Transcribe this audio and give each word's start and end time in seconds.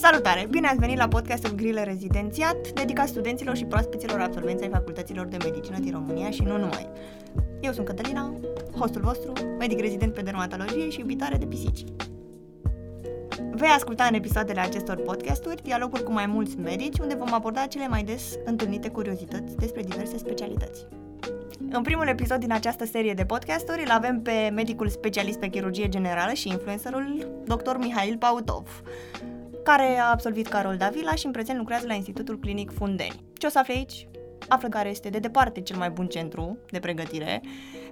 Salutare! 0.00 0.46
Bine 0.50 0.66
ați 0.66 0.78
venit 0.78 0.98
la 0.98 1.08
podcastul 1.08 1.54
Grile 1.54 1.82
Rezidențiat, 1.82 2.68
dedicat 2.68 3.08
studenților 3.08 3.56
și 3.56 3.64
proaspeților 3.64 4.20
absolvenți 4.20 4.62
ai 4.62 4.68
facultăților 4.68 5.26
de 5.26 5.36
medicină 5.44 5.78
din 5.78 5.92
România 5.92 6.30
și 6.30 6.42
nu 6.42 6.58
numai. 6.58 6.88
Eu 7.60 7.72
sunt 7.72 7.86
Cătălina, 7.86 8.34
hostul 8.78 9.00
vostru, 9.00 9.32
medic 9.58 9.80
rezident 9.80 10.14
pe 10.14 10.22
dermatologie 10.22 10.90
și 10.90 11.00
iubitoare 11.00 11.36
de 11.36 11.46
pisici. 11.46 11.84
Vei 13.50 13.68
asculta 13.68 14.04
în 14.04 14.14
episoadele 14.14 14.60
acestor 14.60 14.96
podcasturi 14.96 15.62
dialoguri 15.62 16.02
cu 16.02 16.12
mai 16.12 16.26
mulți 16.26 16.58
medici, 16.58 16.98
unde 16.98 17.14
vom 17.14 17.34
aborda 17.34 17.66
cele 17.66 17.88
mai 17.88 18.02
des 18.02 18.38
întâlnite 18.44 18.88
curiozități 18.88 19.56
despre 19.56 19.82
diverse 19.82 20.18
specialități. 20.18 20.86
În 21.70 21.82
primul 21.82 22.08
episod 22.08 22.40
din 22.40 22.52
această 22.52 22.84
serie 22.84 23.14
de 23.14 23.24
podcasturi 23.24 23.82
îl 23.84 23.90
avem 23.90 24.22
pe 24.22 24.50
medicul 24.54 24.88
specialist 24.88 25.38
pe 25.38 25.48
chirurgie 25.48 25.88
generală 25.88 26.32
și 26.32 26.48
influencerul 26.48 27.26
dr. 27.44 27.76
Mihail 27.76 28.16
Pautov, 28.16 28.82
care 29.62 29.98
a 29.98 30.10
absolvit 30.10 30.46
Carol 30.46 30.76
Davila 30.76 31.14
și 31.14 31.26
în 31.26 31.32
prezent 31.32 31.58
lucrează 31.58 31.86
la 31.86 31.94
Institutul 31.94 32.38
Clinic 32.38 32.70
Fundeni. 32.72 33.24
Ce 33.34 33.46
o 33.46 33.48
să 33.48 33.58
afli 33.58 33.74
aici? 33.74 34.08
Află 34.48 34.68
care 34.68 34.88
este 34.88 35.08
de 35.08 35.18
departe 35.18 35.60
cel 35.60 35.76
mai 35.76 35.90
bun 35.90 36.06
centru 36.06 36.58
de 36.70 36.78
pregătire, 36.78 37.40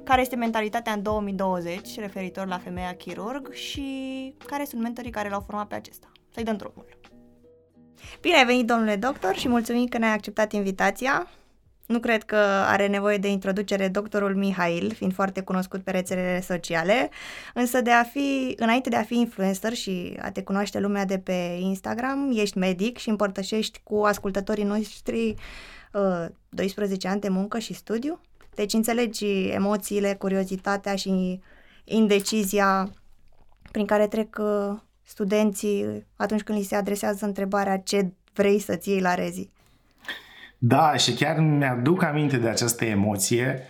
care 0.04 0.20
este 0.20 0.36
mentalitatea 0.36 0.92
în 0.92 1.02
2020 1.02 1.98
referitor 1.98 2.46
la 2.46 2.58
femeia 2.58 2.94
chirurg 2.94 3.52
și 3.52 4.34
care 4.46 4.64
sunt 4.64 4.82
mentorii 4.82 5.10
care 5.10 5.28
l-au 5.28 5.40
format 5.40 5.66
pe 5.66 5.74
acesta. 5.74 6.12
Să-i 6.34 6.44
dăm 6.44 6.56
drumul. 6.56 6.86
Bine 8.20 8.36
ai 8.36 8.44
venit, 8.44 8.66
domnule 8.66 8.96
doctor, 8.96 9.34
și 9.34 9.48
mulțumim 9.48 9.86
că 9.86 9.98
ne-ai 9.98 10.12
acceptat 10.12 10.52
invitația. 10.52 11.28
Nu 11.88 11.98
cred 11.98 12.22
că 12.22 12.36
are 12.66 12.86
nevoie 12.86 13.16
de 13.16 13.28
introducere 13.28 13.88
doctorul 13.88 14.36
Mihail, 14.36 14.92
fiind 14.94 15.14
foarte 15.14 15.40
cunoscut 15.40 15.82
pe 15.82 15.90
rețelele 15.90 16.40
sociale, 16.40 17.10
însă 17.54 17.80
de 17.80 17.90
a 17.90 18.02
fi, 18.02 18.54
înainte 18.56 18.88
de 18.88 18.96
a 18.96 19.02
fi 19.02 19.18
influencer 19.18 19.72
și 19.72 20.16
a 20.20 20.30
te 20.30 20.42
cunoaște 20.42 20.80
lumea 20.80 21.04
de 21.04 21.18
pe 21.18 21.56
Instagram, 21.60 22.32
ești 22.34 22.58
medic 22.58 22.98
și 22.98 23.08
împărtășești 23.08 23.80
cu 23.82 23.96
ascultătorii 23.96 24.64
noștri 24.64 25.34
uh, 25.92 26.26
12 26.48 27.08
ani 27.08 27.20
de 27.20 27.28
muncă 27.28 27.58
și 27.58 27.74
studiu. 27.74 28.20
Deci 28.54 28.72
înțelegi 28.72 29.48
emoțiile, 29.48 30.14
curiozitatea 30.14 30.96
și 30.96 31.40
indecizia 31.84 32.90
prin 33.72 33.86
care 33.86 34.06
trec 34.06 34.36
uh, 34.40 34.78
studenții 35.02 36.06
atunci 36.16 36.42
când 36.42 36.58
li 36.58 36.64
se 36.64 36.74
adresează 36.74 37.24
întrebarea 37.24 37.78
ce 37.78 38.12
vrei 38.32 38.58
să-ți 38.58 38.88
iei 38.88 39.00
la 39.00 39.14
rezi. 39.14 39.50
Da, 40.58 40.96
și 40.96 41.12
chiar 41.12 41.38
mi-aduc 41.38 42.02
aminte 42.02 42.36
de 42.36 42.48
această 42.48 42.84
emoție 42.84 43.62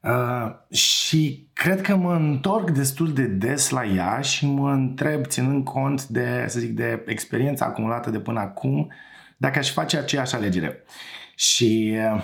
uh, 0.00 0.76
și 0.78 1.48
cred 1.52 1.80
că 1.80 1.96
mă 1.96 2.14
întorc 2.14 2.70
destul 2.70 3.12
de 3.12 3.26
des 3.26 3.70
la 3.70 3.84
ea 3.84 4.20
și 4.20 4.46
mă 4.46 4.72
întreb, 4.72 5.26
ținând 5.26 5.64
cont 5.64 6.06
de, 6.06 6.44
să 6.48 6.58
zic, 6.58 6.70
de 6.70 7.04
experiența 7.06 7.64
acumulată 7.64 8.10
de 8.10 8.20
până 8.20 8.40
acum, 8.40 8.92
dacă 9.36 9.58
aș 9.58 9.72
face 9.72 9.96
aceeași 9.98 10.34
alegere. 10.34 10.82
Și 11.34 11.96
uh, 12.14 12.22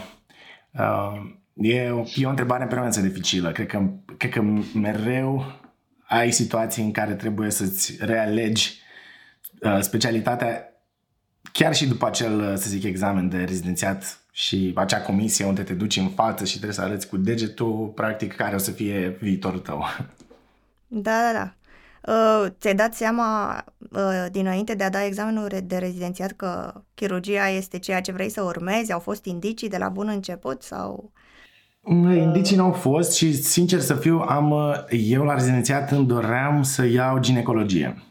uh, 0.71 1.33
e, 1.55 1.91
o, 1.91 2.03
e 2.15 2.27
o 2.27 2.31
întrebare 2.31 2.63
în 2.63 2.69
permanență 2.69 3.01
dificilă. 3.01 3.53
Cred 3.53 3.67
că, 3.67 3.91
cred 4.17 4.31
că 4.31 4.43
mereu 4.75 5.61
ai 6.09 6.31
situații 6.31 6.83
în 6.83 6.93
care 6.93 7.15
trebuie 7.15 7.51
să-ți 7.51 7.97
realegi 8.01 8.81
uh, 9.61 9.79
specialitatea 9.81 10.72
chiar 11.53 11.75
și 11.75 11.87
după 11.87 12.07
acel, 12.07 12.57
să 12.57 12.69
zic, 12.69 12.85
examen 12.85 13.29
de 13.29 13.45
rezidențiat 13.45 14.21
și 14.33 14.73
acea 14.75 15.01
comisie 15.01 15.45
unde 15.45 15.63
te 15.63 15.73
duci 15.73 15.97
în 15.97 16.09
față 16.09 16.45
și 16.45 16.53
trebuie 16.53 16.73
să 16.73 16.83
arăți 16.83 17.09
cu 17.09 17.17
degetul, 17.17 17.93
practic, 17.95 18.35
care 18.35 18.55
o 18.55 18.59
să 18.59 18.71
fie 18.71 19.17
viitorul 19.21 19.59
tău. 19.59 19.85
Da, 20.87 21.11
da, 21.11 21.33
da. 21.33 21.55
Uh, 22.13 22.47
ți-ai 22.61 22.75
dat 22.75 22.95
seama 22.95 23.65
uh, 23.79 24.27
dinainte 24.31 24.75
de 24.75 24.85
a 24.85 24.91
da 24.91 25.05
examenul 25.05 25.49
de 25.65 25.77
rezidențiat 25.77 26.33
că 26.33 26.83
chirurgia 26.95 27.49
este 27.49 27.79
ceea 27.79 28.01
ce 28.01 28.13
vrei 28.13 28.29
să 28.29 28.43
urmezi? 28.43 28.93
Au 28.93 28.99
fost 28.99 29.25
indicii 29.25 29.69
de 29.69 29.77
la 29.77 29.89
bun 29.89 30.09
început 30.09 30.63
sau... 30.63 31.13
Indicii 31.87 32.57
nu 32.57 32.65
au 32.65 32.73
fost 32.73 33.13
și, 33.13 33.43
sincer 33.43 33.81
să 33.81 33.95
fiu, 33.95 34.19
am, 34.19 34.55
eu 34.91 35.25
la 35.25 35.35
rezidențiat 35.35 35.91
îmi 35.91 36.07
doream 36.07 36.63
să 36.63 36.87
iau 36.87 37.19
ginecologie. 37.19 38.03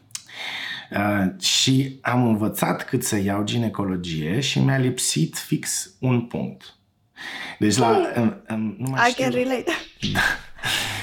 Uh, 0.96 1.40
și 1.40 1.98
am 2.02 2.26
învățat 2.26 2.84
cât 2.84 3.04
să 3.04 3.20
iau 3.20 3.44
ginecologie 3.44 4.40
și 4.40 4.58
mi-a 4.58 4.76
lipsit 4.76 5.36
fix 5.36 5.90
un 6.00 6.20
punct. 6.20 6.74
Deci 7.58 7.76
la... 7.76 8.00
În, 8.14 8.36
în, 8.46 8.74
nu 8.78 8.90
mai 8.90 9.08
I 9.08 9.10
știu. 9.10 9.24
can 9.24 9.32
relate. 9.32 9.70
Da. 10.12 10.20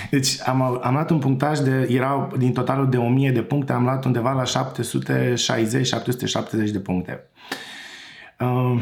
Deci 0.09 0.27
am, 0.45 0.61
am 0.83 0.94
luat 0.94 1.09
un 1.09 1.19
punctaj 1.19 1.59
de, 1.59 1.88
erau 1.89 2.31
din 2.38 2.53
totalul 2.53 2.89
de 2.89 2.97
1000 2.97 3.31
de 3.31 3.41
puncte, 3.41 3.73
am 3.73 3.83
luat 3.83 4.05
undeva 4.05 4.31
la 4.31 4.44
760-770 4.44 4.47
de 6.71 6.79
puncte. 6.79 7.23
Uh, 8.39 8.81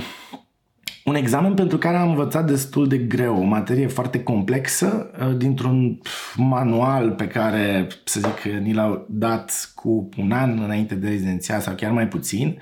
un 1.07 1.15
examen 1.15 1.53
pentru 1.53 1.77
care 1.77 1.97
am 1.97 2.09
învățat 2.09 2.47
destul 2.47 2.87
de 2.87 2.97
greu, 2.97 3.37
o 3.37 3.43
materie 3.43 3.87
foarte 3.87 4.23
complexă, 4.23 5.11
uh, 5.19 5.37
dintr-un 5.37 5.99
manual 6.35 7.11
pe 7.11 7.27
care, 7.27 7.87
să 8.03 8.19
zic, 8.19 8.53
ni 8.61 8.73
l-au 8.73 9.05
dat 9.09 9.71
cu 9.75 10.09
un 10.17 10.31
an 10.31 10.59
înainte 10.63 10.95
de 10.95 11.07
rezidenția 11.07 11.59
sau 11.59 11.73
chiar 11.73 11.91
mai 11.91 12.07
puțin. 12.07 12.57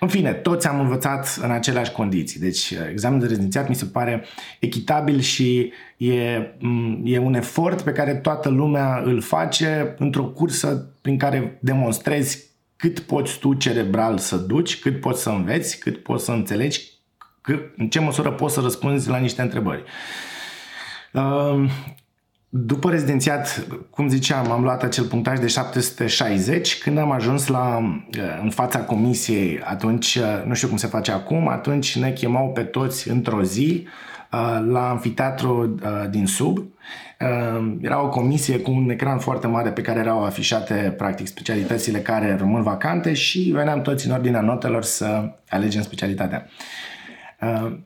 În 0.00 0.08
fine, 0.08 0.32
toți 0.32 0.68
am 0.68 0.80
învățat 0.80 1.38
în 1.42 1.50
aceleași 1.50 1.92
condiții. 1.92 2.40
Deci, 2.40 2.70
uh, 2.70 2.78
examenul 2.90 3.22
de 3.22 3.28
rezidențiat 3.28 3.68
mi 3.68 3.74
se 3.74 3.84
pare 3.84 4.24
echitabil 4.58 5.20
și 5.20 5.72
e, 5.96 6.38
mm, 6.58 7.02
e 7.04 7.18
un 7.18 7.34
efort 7.34 7.80
pe 7.80 7.92
care 7.92 8.14
toată 8.14 8.48
lumea 8.48 9.02
îl 9.04 9.20
face 9.20 9.94
într-o 9.98 10.24
cursă 10.24 10.94
prin 11.00 11.18
care 11.18 11.58
demonstrezi 11.60 12.46
cât 12.76 12.98
poți 13.00 13.38
tu 13.38 13.54
cerebral 13.54 14.18
să 14.18 14.36
duci, 14.36 14.78
cât 14.78 15.00
poți 15.00 15.22
să 15.22 15.30
înveți, 15.30 15.78
cât 15.78 16.02
poți 16.02 16.24
să 16.24 16.32
înțelegi, 16.32 16.97
în 17.76 17.88
ce 17.88 18.00
măsură 18.00 18.30
poți 18.30 18.54
să 18.54 18.60
răspunzi 18.60 19.08
la 19.08 19.16
niște 19.16 19.42
întrebări. 19.42 19.82
După 22.48 22.90
rezidențiat, 22.90 23.66
cum 23.90 24.08
ziceam, 24.08 24.50
am 24.50 24.62
luat 24.62 24.82
acel 24.82 25.04
punctaj 25.04 25.38
de 25.38 25.46
760. 25.46 26.78
Când 26.78 26.98
am 26.98 27.10
ajuns 27.10 27.46
la, 27.46 27.76
în 28.42 28.50
fața 28.50 28.78
comisiei, 28.78 29.60
atunci, 29.64 30.18
nu 30.46 30.54
știu 30.54 30.68
cum 30.68 30.76
se 30.76 30.86
face 30.86 31.12
acum, 31.12 31.48
atunci 31.48 31.98
ne 31.98 32.12
chemau 32.12 32.52
pe 32.52 32.62
toți 32.62 33.10
într-o 33.10 33.42
zi 33.42 33.86
la 34.68 34.90
amfiteatru 34.90 35.74
din 36.10 36.26
sub. 36.26 36.58
Era 37.80 38.02
o 38.02 38.08
comisie 38.08 38.60
cu 38.60 38.70
un 38.70 38.90
ecran 38.90 39.18
foarte 39.18 39.46
mare 39.46 39.70
pe 39.70 39.80
care 39.80 39.98
erau 39.98 40.24
afișate 40.24 40.94
practic 40.96 41.26
specialitățile 41.26 41.98
care 41.98 42.36
rămân 42.38 42.62
vacante 42.62 43.12
și 43.12 43.50
veneam 43.54 43.82
toți 43.82 44.06
în 44.06 44.12
ordinea 44.12 44.40
notelor 44.40 44.82
să 44.82 45.30
alegem 45.48 45.82
specialitatea. 45.82 46.46
Uh, 47.40 47.78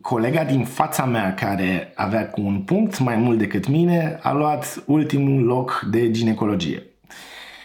colega 0.00 0.44
din 0.44 0.64
fața 0.64 1.04
mea 1.04 1.34
care 1.34 1.92
avea 1.94 2.28
cu 2.28 2.40
un 2.40 2.60
punct 2.60 2.98
mai 2.98 3.16
mult 3.16 3.38
decât 3.38 3.68
mine 3.68 4.18
a 4.22 4.32
luat 4.32 4.82
ultimul 4.86 5.42
loc 5.42 5.86
de 5.90 6.10
ginecologie. 6.10 6.82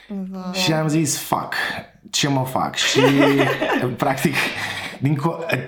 Wow. 0.09 0.53
Și 0.53 0.73
am 0.73 0.87
zis, 0.87 1.17
fac, 1.17 1.55
ce 2.09 2.27
mă 2.27 2.45
fac? 2.45 2.75
Și 2.75 2.99
practic, 3.97 4.35
din 4.99 5.17
co- 5.17 5.65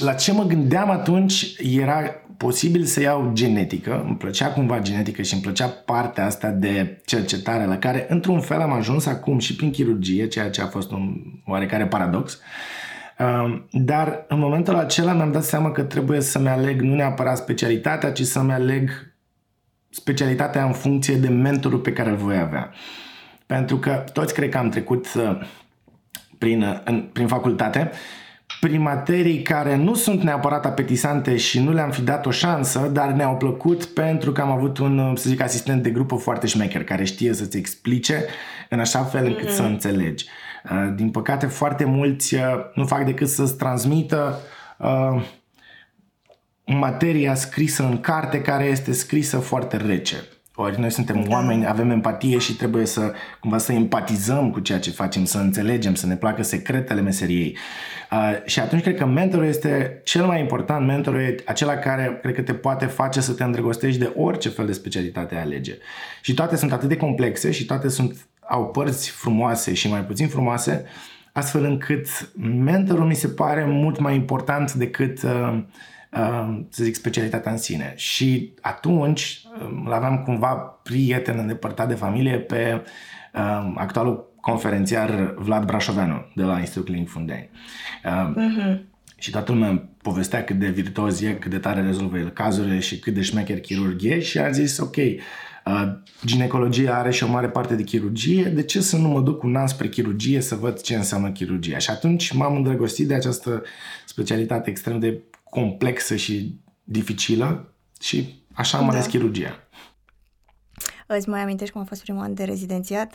la 0.00 0.12
ce 0.12 0.32
mă 0.32 0.44
gândeam 0.44 0.90
atunci 0.90 1.54
era 1.76 2.02
posibil 2.36 2.84
să 2.84 3.00
iau 3.00 3.30
genetică, 3.32 4.04
îmi 4.06 4.16
plăcea 4.16 4.52
cumva 4.52 4.80
genetică 4.80 5.22
și 5.22 5.32
îmi 5.32 5.42
plăcea 5.42 5.66
partea 5.66 6.24
asta 6.26 6.48
de 6.48 7.02
cercetare 7.04 7.66
la 7.66 7.78
care 7.78 8.06
într-un 8.08 8.40
fel 8.40 8.60
am 8.60 8.72
ajuns 8.72 9.06
acum 9.06 9.38
și 9.38 9.56
prin 9.56 9.70
chirurgie, 9.70 10.28
ceea 10.28 10.50
ce 10.50 10.62
a 10.62 10.66
fost 10.66 10.90
un 10.90 11.16
oarecare 11.46 11.86
paradox. 11.86 12.32
Uh, 12.32 12.40
dar 13.70 14.24
în 14.28 14.38
momentul 14.38 14.74
acela 14.74 15.12
mi-am 15.12 15.32
dat 15.32 15.44
seama 15.44 15.72
că 15.72 15.82
trebuie 15.82 16.20
să-mi 16.20 16.48
aleg 16.48 16.80
nu 16.80 16.94
neapărat 16.94 17.36
specialitatea, 17.36 18.12
ci 18.12 18.22
să-mi 18.22 18.52
aleg 18.52 18.90
specialitatea 19.90 20.64
în 20.64 20.72
funcție 20.72 21.14
de 21.14 21.28
mentorul 21.28 21.78
pe 21.78 21.92
care 21.92 22.10
îl 22.10 22.16
voi 22.16 22.38
avea. 22.38 22.72
Pentru 23.46 23.78
că 23.78 24.04
toți 24.12 24.34
cred 24.34 24.48
că 24.48 24.58
am 24.58 24.68
trecut 24.68 25.06
uh, 25.14 25.40
prin, 26.38 26.62
uh, 26.62 26.80
în, 26.84 27.08
prin 27.12 27.26
facultate 27.26 27.90
prin 28.60 28.80
materii 28.80 29.42
care 29.42 29.76
nu 29.76 29.94
sunt 29.94 30.22
neapărat 30.22 30.66
apetisante 30.66 31.36
și 31.36 31.60
nu 31.60 31.72
le-am 31.72 31.90
fi 31.90 32.02
dat 32.02 32.26
o 32.26 32.30
șansă, 32.30 32.90
dar 32.92 33.10
ne-au 33.10 33.36
plăcut 33.36 33.84
pentru 33.84 34.32
că 34.32 34.40
am 34.40 34.50
avut 34.50 34.78
un, 34.78 34.98
uh, 34.98 35.16
să 35.16 35.28
zic, 35.28 35.40
asistent 35.40 35.82
de 35.82 35.90
grupă 35.90 36.14
foarte 36.14 36.46
șmecher 36.46 36.84
care 36.84 37.04
știe 37.04 37.32
să-ți 37.32 37.56
explice 37.56 38.24
în 38.68 38.80
așa 38.80 39.04
fel 39.04 39.26
încât 39.26 39.48
mm-hmm. 39.48 39.54
să 39.54 39.62
înțelegi. 39.62 40.24
Uh, 40.24 40.45
din 40.94 41.10
păcate, 41.10 41.46
foarte 41.46 41.84
mulți 41.84 42.34
uh, 42.34 42.42
nu 42.74 42.84
fac 42.84 43.04
decât 43.04 43.28
să-ți 43.28 43.56
transmită 43.56 44.38
uh, 44.78 45.22
materia 46.64 47.34
scrisă 47.34 47.82
în 47.82 48.00
carte 48.00 48.42
care 48.42 48.64
este 48.64 48.92
scrisă 48.92 49.38
foarte 49.38 49.76
rece. 49.76 50.16
Ori 50.58 50.80
noi 50.80 50.90
suntem 50.90 51.22
da. 51.22 51.30
oameni, 51.30 51.66
avem 51.66 51.90
empatie 51.90 52.38
și 52.38 52.56
trebuie 52.56 52.86
să 52.86 53.12
cumva 53.40 53.58
să 53.58 53.72
empatizăm 53.72 54.50
cu 54.50 54.60
ceea 54.60 54.78
ce 54.78 54.90
facem, 54.90 55.24
să 55.24 55.38
înțelegem, 55.38 55.94
să 55.94 56.06
ne 56.06 56.16
placă 56.16 56.42
secretele 56.42 57.00
meseriei. 57.00 57.56
Uh, 58.10 58.44
și 58.44 58.60
atunci 58.60 58.82
cred 58.82 58.96
că 58.96 59.06
mentorul 59.06 59.46
este 59.46 60.00
cel 60.04 60.24
mai 60.24 60.40
important, 60.40 60.86
mentorul 60.86 61.20
e 61.20 61.34
acela 61.46 61.76
care 61.76 62.18
cred 62.22 62.34
că 62.34 62.42
te 62.42 62.54
poate 62.54 62.86
face 62.86 63.20
să 63.20 63.32
te 63.32 63.44
îndrăgostești 63.44 63.98
de 64.00 64.12
orice 64.16 64.48
fel 64.48 64.66
de 64.66 64.72
specialitate 64.72 65.36
alege. 65.36 65.74
Și 66.20 66.34
toate 66.34 66.56
sunt 66.56 66.72
atât 66.72 66.88
de 66.88 66.96
complexe 66.96 67.50
și 67.50 67.64
toate 67.64 67.88
sunt 67.88 68.26
au 68.48 68.66
părți 68.66 69.10
frumoase 69.10 69.74
și 69.74 69.88
mai 69.88 70.04
puțin 70.04 70.28
frumoase, 70.28 70.84
astfel 71.32 71.64
încât 71.64 72.30
mentorul 72.64 73.06
mi 73.06 73.14
se 73.14 73.28
pare 73.28 73.64
mult 73.64 73.98
mai 73.98 74.14
important 74.14 74.72
decât, 74.72 75.22
uh, 75.22 75.58
uh, 76.12 76.60
să 76.68 76.84
zic, 76.84 76.94
specialitatea 76.94 77.52
în 77.52 77.58
sine. 77.58 77.92
Și 77.96 78.52
atunci 78.60 79.42
uh, 79.60 79.82
îl 79.84 79.92
aveam 79.92 80.22
cumva 80.22 80.54
prieten 80.82 81.38
îndepărtat 81.38 81.88
de 81.88 81.94
familie 81.94 82.38
pe 82.38 82.82
uh, 83.34 83.72
actualul 83.74 84.34
conferențiar 84.40 85.34
Vlad 85.38 85.64
Brașoveanu 85.64 86.24
de 86.34 86.42
la 86.42 86.58
Institutul 86.58 86.92
Clinic 86.92 87.10
Fundeni. 87.10 87.50
Uh, 88.04 88.32
uh-huh. 88.34 88.78
Și 89.18 89.30
toată 89.30 89.52
lumea 89.52 89.88
povestea 90.02 90.44
cât 90.44 90.58
de 90.58 90.68
virtuoz 90.68 91.22
e, 91.22 91.32
cât 91.32 91.50
de 91.50 91.58
tare 91.58 91.82
rezolvă 91.82 92.18
el 92.18 92.30
cazurile 92.30 92.78
și 92.78 92.98
cât 92.98 93.14
de 93.14 93.22
șmecher 93.22 93.60
chirurg 93.60 94.02
e 94.02 94.20
și 94.20 94.38
a 94.38 94.50
zis, 94.50 94.78
ok, 94.78 94.96
uh, 94.96 95.14
ginecologia 96.24 96.96
are 96.96 97.10
și 97.10 97.24
o 97.24 97.28
mare 97.28 97.48
parte 97.48 97.74
de 97.74 97.82
chirurgie, 97.82 98.44
de 98.44 98.62
ce 98.62 98.80
să 98.80 98.96
nu 98.96 99.08
mă 99.08 99.20
duc 99.20 99.42
un 99.42 99.56
an 99.56 99.66
spre 99.66 99.88
chirurgie 99.88 100.40
să 100.40 100.54
văd 100.54 100.80
ce 100.80 100.96
înseamnă 100.96 101.30
chirurgia? 101.30 101.78
Și 101.78 101.90
atunci 101.90 102.32
m-am 102.32 102.56
îndrăgostit 102.56 103.08
de 103.08 103.14
această 103.14 103.62
specialitate 104.06 104.70
extrem 104.70 104.98
de 104.98 105.22
complexă 105.50 106.16
și 106.16 106.60
dificilă 106.84 107.72
și 108.00 108.42
așa 108.52 108.78
am 108.78 108.86
da. 108.86 108.92
ales 108.92 109.06
chirurgia. 109.06 109.68
Îți 111.06 111.28
mai 111.28 111.40
amintești 111.40 111.72
cum 111.72 111.82
a 111.82 111.84
fost 111.84 112.02
primul 112.02 112.22
an 112.22 112.34
de 112.34 112.44
rezidențiat? 112.44 113.14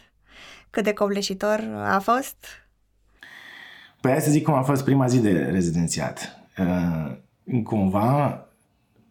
Cât 0.69 0.83
de 0.83 0.93
covleșitor 0.93 1.59
a 1.75 1.99
fost? 1.99 2.45
Păi 4.01 4.11
hai 4.11 4.21
să 4.21 4.31
zic 4.31 4.43
cum 4.43 4.53
a 4.53 4.61
fost 4.61 4.83
prima 4.83 5.07
zi 5.07 5.19
de 5.19 5.31
rezidențiat. 5.31 6.39
Uh, 6.57 7.17
cumva, 7.63 8.47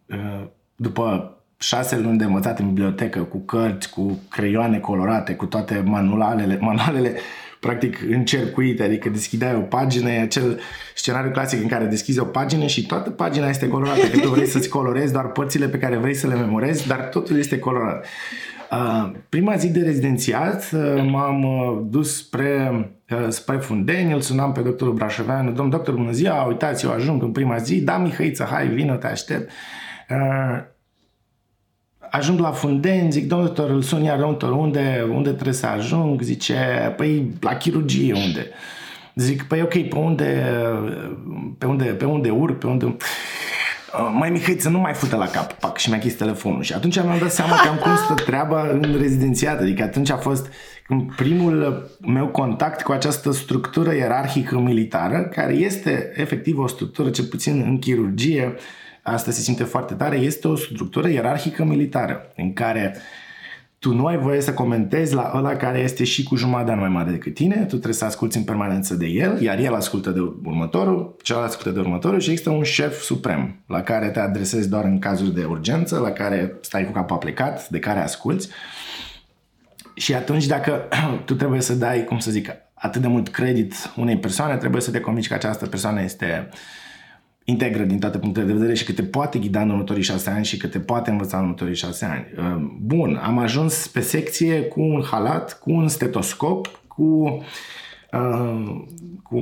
uh, 0.05 0.47
după 0.75 1.35
șase 1.61 1.97
luni 1.97 2.17
de 2.17 2.23
învățat 2.23 2.59
în 2.59 2.67
bibliotecă, 2.67 3.19
cu 3.19 3.37
cărți, 3.37 3.89
cu 3.89 4.19
creioane 4.29 4.79
colorate, 4.79 5.33
cu 5.33 5.45
toate 5.45 5.83
manualele, 5.85 6.57
manualele 6.61 7.15
practic 7.59 7.97
încercuite, 8.09 8.83
adică 8.83 9.09
deschideai 9.09 9.55
o 9.55 9.59
pagină, 9.59 10.09
e 10.09 10.19
acel 10.19 10.59
scenariu 10.95 11.31
clasic 11.31 11.61
în 11.61 11.67
care 11.67 11.85
deschizi 11.85 12.19
o 12.19 12.23
pagină 12.23 12.65
și 12.65 12.85
toată 12.85 13.09
pagina 13.09 13.49
este 13.49 13.67
colorată, 13.67 14.07
că 14.07 14.19
tu 14.19 14.29
vrei 14.29 14.45
să-ți 14.45 14.69
colorezi 14.69 15.13
doar 15.13 15.27
părțile 15.27 15.67
pe 15.67 15.77
care 15.77 15.97
vrei 15.97 16.13
să 16.13 16.27
le 16.27 16.35
memorezi, 16.35 16.87
dar 16.87 16.99
totul 16.99 17.37
este 17.37 17.59
colorat. 17.59 18.05
Uh, 18.71 19.11
prima 19.29 19.55
zi 19.55 19.69
de 19.71 19.81
rezidențiat 19.81 20.69
uh, 20.73 21.07
m-am 21.09 21.43
uh, 21.43 21.81
dus 21.89 22.17
spre, 22.17 22.71
uh, 23.09 23.25
spre 23.29 23.57
Fundeni, 23.57 24.13
îl 24.13 24.21
sunam 24.21 24.51
pe 24.51 24.61
doctorul 24.61 24.93
Brașoveanu, 24.93 25.51
domn 25.51 25.69
doctor, 25.69 25.93
bună 25.93 26.11
ziua, 26.11 26.43
uitați, 26.43 26.85
eu 26.85 26.91
ajung 26.91 27.23
în 27.23 27.31
prima 27.31 27.57
zi, 27.57 27.81
da, 27.81 27.97
Mihăiță, 27.97 28.47
hai, 28.51 28.67
vină, 28.67 28.95
te 28.95 29.07
aștept. 29.07 29.51
Uh, 32.11 32.17
ajung 32.17 32.39
la 32.39 32.51
Fundenți, 32.51 33.17
zic, 33.17 33.27
domnul 33.27 33.47
doctor, 33.47 33.69
îl 33.69 33.81
sun 33.81 34.03
iar 34.03 34.19
doctor, 34.19 34.51
unde, 34.51 35.05
unde 35.13 35.29
trebuie 35.29 35.53
să 35.53 35.65
ajung? 35.65 36.21
Zice, 36.21 36.93
păi, 36.97 37.31
la 37.39 37.55
chirurgie, 37.55 38.13
unde? 38.13 38.47
Zic, 39.15 39.43
păi 39.43 39.61
ok, 39.61 39.87
pe 39.89 39.95
unde, 39.95 40.45
pe 41.57 41.65
unde, 41.65 41.83
pe 41.83 42.05
unde 42.05 42.29
urc, 42.29 42.57
pe 42.57 42.67
unde... 42.67 42.85
Uh, 42.85 44.13
mai 44.17 44.29
Mihai, 44.29 44.55
să 44.59 44.69
nu 44.69 44.79
mai 44.79 44.93
fută 44.93 45.15
la 45.15 45.27
cap, 45.27 45.53
pac, 45.53 45.77
și 45.77 45.89
mi-a 45.89 45.99
chis 45.99 46.13
telefonul. 46.13 46.61
Și 46.61 46.73
atunci 46.73 46.95
mi-am 46.95 47.17
dat 47.19 47.31
seama 47.31 47.55
că 47.55 47.67
am 47.67 47.75
cum 47.75 47.95
stă 47.95 48.13
treaba 48.13 48.69
în 48.71 48.95
rezidențiat. 48.99 49.59
Adică 49.59 49.83
atunci 49.83 50.09
a 50.09 50.17
fost 50.17 50.53
primul 51.15 51.89
meu 52.07 52.27
contact 52.27 52.81
cu 52.81 52.91
această 52.91 53.31
structură 53.31 53.93
ierarhică 53.93 54.59
militară, 54.59 55.21
care 55.21 55.53
este 55.53 56.11
efectiv 56.15 56.57
o 56.57 56.67
structură, 56.67 57.09
ce 57.09 57.23
puțin 57.23 57.63
în 57.65 57.79
chirurgie, 57.79 58.55
asta 59.01 59.31
se 59.31 59.41
simte 59.41 59.63
foarte 59.63 59.93
tare, 59.93 60.15
este 60.17 60.47
o 60.47 60.55
structură 60.55 61.09
ierarhică 61.09 61.63
militară, 61.63 62.31
în 62.35 62.53
care 62.53 62.95
tu 63.81 63.93
nu 63.93 64.05
ai 64.05 64.17
voie 64.17 64.41
să 64.41 64.53
comentezi 64.53 65.13
la 65.13 65.31
ăla 65.35 65.55
care 65.55 65.79
este 65.79 66.03
și 66.03 66.23
cu 66.23 66.35
jumătate 66.35 66.65
de 66.65 66.71
an 66.71 66.79
mai 66.79 66.89
mare 66.89 67.11
decât 67.11 67.33
tine, 67.33 67.55
tu 67.55 67.65
trebuie 67.65 67.93
să 67.93 68.05
asculti 68.05 68.37
în 68.37 68.43
permanență 68.43 68.95
de 68.95 69.05
el, 69.05 69.41
iar 69.41 69.59
el 69.59 69.73
ascultă 69.73 70.09
de 70.09 70.19
următorul, 70.19 71.15
celălalt 71.21 71.51
ascultă 71.51 71.79
de 71.79 71.79
următorul 71.79 72.19
și 72.19 72.29
există 72.29 72.49
un 72.49 72.63
șef 72.63 73.01
suprem 73.01 73.55
la 73.67 73.81
care 73.81 74.09
te 74.09 74.19
adresezi 74.19 74.69
doar 74.69 74.83
în 74.83 74.99
cazuri 74.99 75.33
de 75.33 75.43
urgență, 75.43 75.99
la 75.99 76.11
care 76.11 76.57
stai 76.61 76.85
cu 76.85 76.91
capul 76.91 77.17
plecat, 77.17 77.69
de 77.69 77.79
care 77.79 77.99
asculți. 77.99 78.49
Și 79.93 80.13
atunci 80.13 80.45
dacă 80.45 80.87
tu 81.25 81.33
trebuie 81.33 81.61
să 81.61 81.73
dai, 81.73 82.03
cum 82.03 82.19
să 82.19 82.31
zic, 82.31 82.49
atât 82.73 83.01
de 83.01 83.07
mult 83.07 83.27
credit 83.29 83.73
unei 83.95 84.17
persoane, 84.17 84.57
trebuie 84.57 84.81
să 84.81 84.91
te 84.91 84.99
convingi 84.99 85.27
că 85.27 85.33
această 85.33 85.65
persoană 85.65 86.01
este 86.01 86.49
uh, 86.51 86.57
integră 87.43 87.83
din 87.83 87.99
toate 87.99 88.17
punctele 88.17 88.45
de 88.45 88.53
vedere 88.53 88.73
și 88.73 88.83
că 88.83 88.91
te 88.91 89.03
poate 89.03 89.39
ghida 89.39 89.61
în 89.61 89.69
următorii 89.69 90.03
șase 90.03 90.29
ani 90.29 90.45
și 90.45 90.57
că 90.57 90.67
te 90.67 90.79
poate 90.79 91.09
învăța 91.09 91.37
în 91.37 91.43
următorii 91.43 91.75
șase 91.75 92.05
ani. 92.05 92.25
Uh, 92.37 92.71
bun, 92.81 93.19
am 93.23 93.37
ajuns 93.37 93.87
pe 93.87 93.99
secție 93.99 94.61
cu 94.61 94.81
un 94.81 95.03
halat, 95.11 95.59
cu 95.59 95.71
un 95.71 95.87
stetoscop, 95.87 96.81
cu, 96.87 97.43
uh, 98.11 98.81
cu 99.23 99.37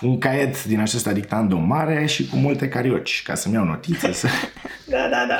un 0.00 0.18
caiet 0.18 0.64
din 0.64 0.80
acesta 0.80 1.12
dictando 1.12 1.56
mare 1.56 2.06
și 2.06 2.28
cu 2.28 2.36
multe 2.36 2.68
carioci 2.68 3.22
ca 3.22 3.34
să-mi 3.34 3.54
iau 3.54 3.64
notițe. 3.64 4.12
Să... 4.12 4.26
da, 4.90 5.08
da, 5.10 5.26
da. 5.28 5.38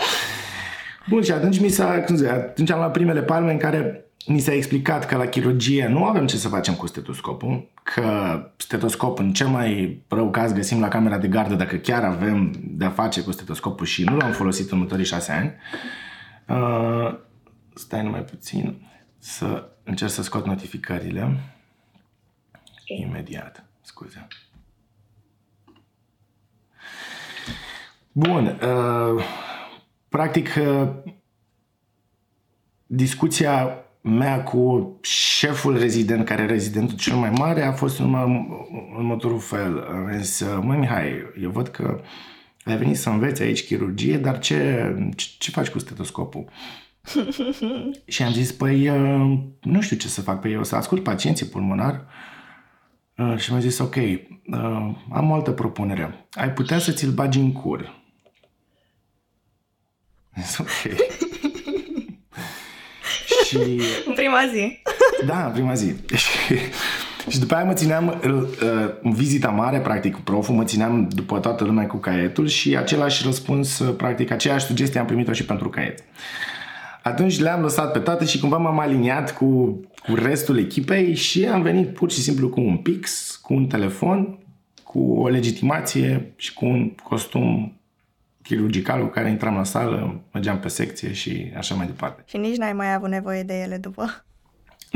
Bun, 1.09 1.23
și 1.23 1.33
atunci 1.33 1.61
mi 1.61 1.69
s-a, 1.69 2.03
cum 2.07 2.17
zic, 2.17 2.29
atunci 2.29 2.71
am 2.71 2.79
luat 2.79 2.93
primele 2.93 3.23
palme 3.23 3.53
în 3.53 3.59
care 3.59 4.04
ni 4.27 4.39
s-a 4.39 4.53
explicat 4.53 5.07
că 5.07 5.17
la 5.17 5.27
chirurgie 5.27 5.87
nu 5.87 6.05
avem 6.05 6.27
ce 6.27 6.37
să 6.37 6.49
facem 6.49 6.75
cu 6.75 6.87
stetoscopul, 6.87 7.71
că 7.83 8.39
stetoscop 8.57 9.19
în 9.19 9.33
cel 9.33 9.47
mai 9.47 10.03
rău 10.09 10.31
caz 10.31 10.53
găsim 10.53 10.81
la 10.81 10.89
camera 10.89 11.19
de 11.19 11.29
gardă 11.29 11.55
dacă 11.55 11.77
chiar 11.77 12.05
avem 12.05 12.53
de-a 12.65 12.91
face 12.91 13.23
cu 13.23 13.33
stetoscopul 13.33 13.87
și 13.87 14.05
nu 14.05 14.17
l-am 14.17 14.33
folosit 14.33 14.71
în 14.71 14.77
următorii 14.77 15.05
șase 15.05 15.33
ani. 15.33 15.55
Uh, 16.49 17.19
stai 17.75 18.03
numai 18.03 18.23
puțin 18.23 18.89
să 19.19 19.69
încerc 19.83 20.11
să 20.11 20.23
scot 20.23 20.47
notificările. 20.47 21.41
Imediat, 22.85 23.65
scuze. 23.81 24.27
Bun, 28.13 28.47
uh, 28.47 29.25
practic 30.09 30.49
uh, 30.59 30.89
discuția 32.87 33.84
mea 34.07 34.43
cu 34.43 34.97
șeful 35.03 35.79
rezident, 35.79 36.25
care 36.25 36.43
e 36.43 36.47
rezidentul 36.47 36.97
cel 36.97 37.17
mai 37.17 37.31
mare, 37.31 37.63
a 37.63 37.73
fost 37.73 37.99
în 37.99 38.15
următorul 38.97 39.41
fel. 39.41 39.87
Am 39.89 40.19
zis, 40.21 40.45
măi 40.63 40.79
Mihai, 40.79 41.11
eu 41.41 41.51
văd 41.51 41.69
că 41.69 42.01
ai 42.65 42.77
venit 42.77 42.97
să 42.97 43.09
înveți 43.09 43.43
aici 43.43 43.65
chirurgie, 43.65 44.19
dar 44.19 44.39
ce, 44.39 44.95
ce, 45.17 45.27
ce 45.39 45.51
faci 45.51 45.69
cu 45.69 45.79
stetoscopul? 45.79 46.45
și 48.07 48.23
am 48.23 48.33
zis, 48.33 48.53
păi, 48.53 48.89
uh, 48.89 49.39
nu 49.61 49.81
știu 49.81 49.97
ce 49.97 50.09
să 50.09 50.21
fac, 50.21 50.41
păi 50.41 50.53
eu 50.53 50.61
o 50.61 50.63
să 50.63 50.77
ascult 50.77 51.03
pacienții 51.03 51.47
pulmonar 51.47 52.07
uh, 53.17 53.37
și 53.37 53.51
mi-a 53.51 53.61
zis, 53.61 53.79
ok, 53.79 53.95
uh, 53.97 54.95
am 55.11 55.31
o 55.31 55.35
altă 55.35 55.51
propunere. 55.51 56.27
Ai 56.31 56.53
putea 56.53 56.79
să 56.79 56.93
ți-l 56.93 57.11
bagi 57.11 57.39
în 57.39 57.53
cur. 57.53 58.03
Zis, 60.43 60.59
ok. 60.59 60.69
Și... 63.59 63.81
în 64.07 64.13
prima 64.15 64.41
zi. 64.53 64.83
Da, 65.27 65.45
în 65.47 65.53
prima 65.53 65.75
zi. 65.75 65.95
Și, 66.23 66.55
și 67.29 67.39
după 67.39 67.55
aia 67.55 67.65
mă 67.65 67.73
țineam 67.73 68.21
în 69.03 69.13
vizita 69.13 69.49
mare, 69.49 69.79
practic, 69.79 70.15
cu 70.15 70.21
proful, 70.21 70.55
mă 70.55 70.65
țineam 70.65 71.09
după 71.15 71.39
toată 71.39 71.65
lumea 71.65 71.87
cu 71.87 71.97
caietul 71.97 72.47
și 72.47 72.77
același 72.77 73.25
răspuns, 73.25 73.83
practic, 73.97 74.31
aceeași 74.31 74.67
sugestie 74.67 75.01
am 75.01 75.07
primit-o 75.07 75.33
și 75.33 75.45
pentru 75.45 75.69
caiet. 75.69 76.05
Atunci 77.03 77.41
le-am 77.41 77.61
lăsat 77.61 77.93
pe 77.93 77.99
toate 77.99 78.25
și 78.25 78.39
cumva 78.39 78.57
m-am 78.57 78.79
aliniat 78.79 79.37
cu, 79.37 79.81
cu 80.07 80.15
restul 80.15 80.59
echipei 80.59 81.15
și 81.15 81.47
am 81.47 81.63
venit 81.63 81.89
pur 81.89 82.11
și 82.11 82.21
simplu 82.21 82.49
cu 82.49 82.61
un 82.61 82.77
pix, 82.77 83.31
cu 83.43 83.55
un 83.55 83.67
telefon, 83.67 84.39
cu 84.83 84.99
o 84.99 85.29
legitimație 85.29 86.33
și 86.37 86.55
cu 86.55 86.65
un 86.65 86.91
costum 87.03 87.77
chirurgical 88.45 89.01
cu 89.01 89.07
care 89.07 89.31
intram 89.31 89.55
la 89.55 89.65
sală, 89.65 90.21
mergeam 90.33 90.59
pe 90.59 90.69
secție 90.69 91.13
și 91.13 91.53
așa 91.57 91.75
mai 91.75 91.87
departe. 91.87 92.23
Și 92.27 92.37
nici 92.37 92.57
n-ai 92.57 92.73
mai 92.73 92.95
avut 92.95 93.09
nevoie 93.09 93.43
de 93.43 93.61
ele 93.61 93.77
după? 93.77 94.25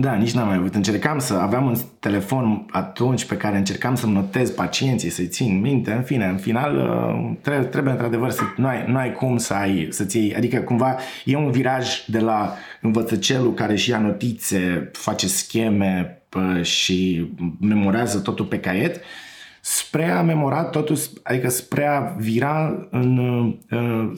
Da, 0.01 0.15
nici 0.15 0.33
n-am 0.33 0.47
mai 0.47 0.57
avut. 0.57 0.75
Încercam 0.75 1.19
să 1.19 1.35
aveam 1.35 1.67
un 1.67 1.77
telefon 2.01 2.67
atunci 2.71 3.25
pe 3.25 3.37
care 3.37 3.57
încercam 3.57 3.95
să-mi 3.95 4.13
notez 4.13 4.51
pacienții, 4.51 5.11
să-i 5.11 5.27
țin 5.27 5.61
minte. 5.61 5.93
În 5.93 6.03
fine, 6.03 6.25
în 6.25 6.37
final 6.37 6.77
uh, 6.77 7.37
trebuie, 7.41 7.67
trebuie 7.67 7.93
într-adevăr 7.93 8.31
să 8.31 8.43
nu 8.57 8.67
ai, 8.67 8.85
nu 8.87 8.97
ai 8.97 9.13
cum 9.13 9.37
să 9.37 9.55
ai, 9.55 9.89
să-ți 9.91 10.19
iei, 10.19 10.35
adică 10.35 10.59
cumva 10.59 10.97
e 11.25 11.37
un 11.37 11.51
viraj 11.51 12.05
de 12.07 12.19
la 12.19 12.55
învățăcelul 12.81 13.55
care 13.55 13.77
și 13.77 13.91
ia 13.91 13.99
notițe, 13.99 14.91
face 14.93 15.27
scheme 15.27 16.23
și 16.63 17.29
memorează 17.61 18.19
totul 18.19 18.45
pe 18.45 18.61
caiet 18.61 19.01
spre 19.71 20.11
a 20.11 20.23
memora 20.23 20.65
totul, 20.65 20.97
adică 21.23 21.49
spre 21.49 21.87
a 21.87 22.01
vira 22.01 22.87
în, 22.91 23.19
uh, 23.71 24.13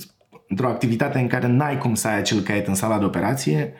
într-o 0.49 0.69
activitate 0.69 1.19
în 1.19 1.26
care 1.26 1.47
n-ai 1.47 1.78
cum 1.78 1.95
să 1.95 2.09
ai 2.09 2.16
acel 2.16 2.40
caiet 2.40 2.66
în 2.66 2.75
sala 2.75 2.99
de 2.99 3.04
operație, 3.04 3.73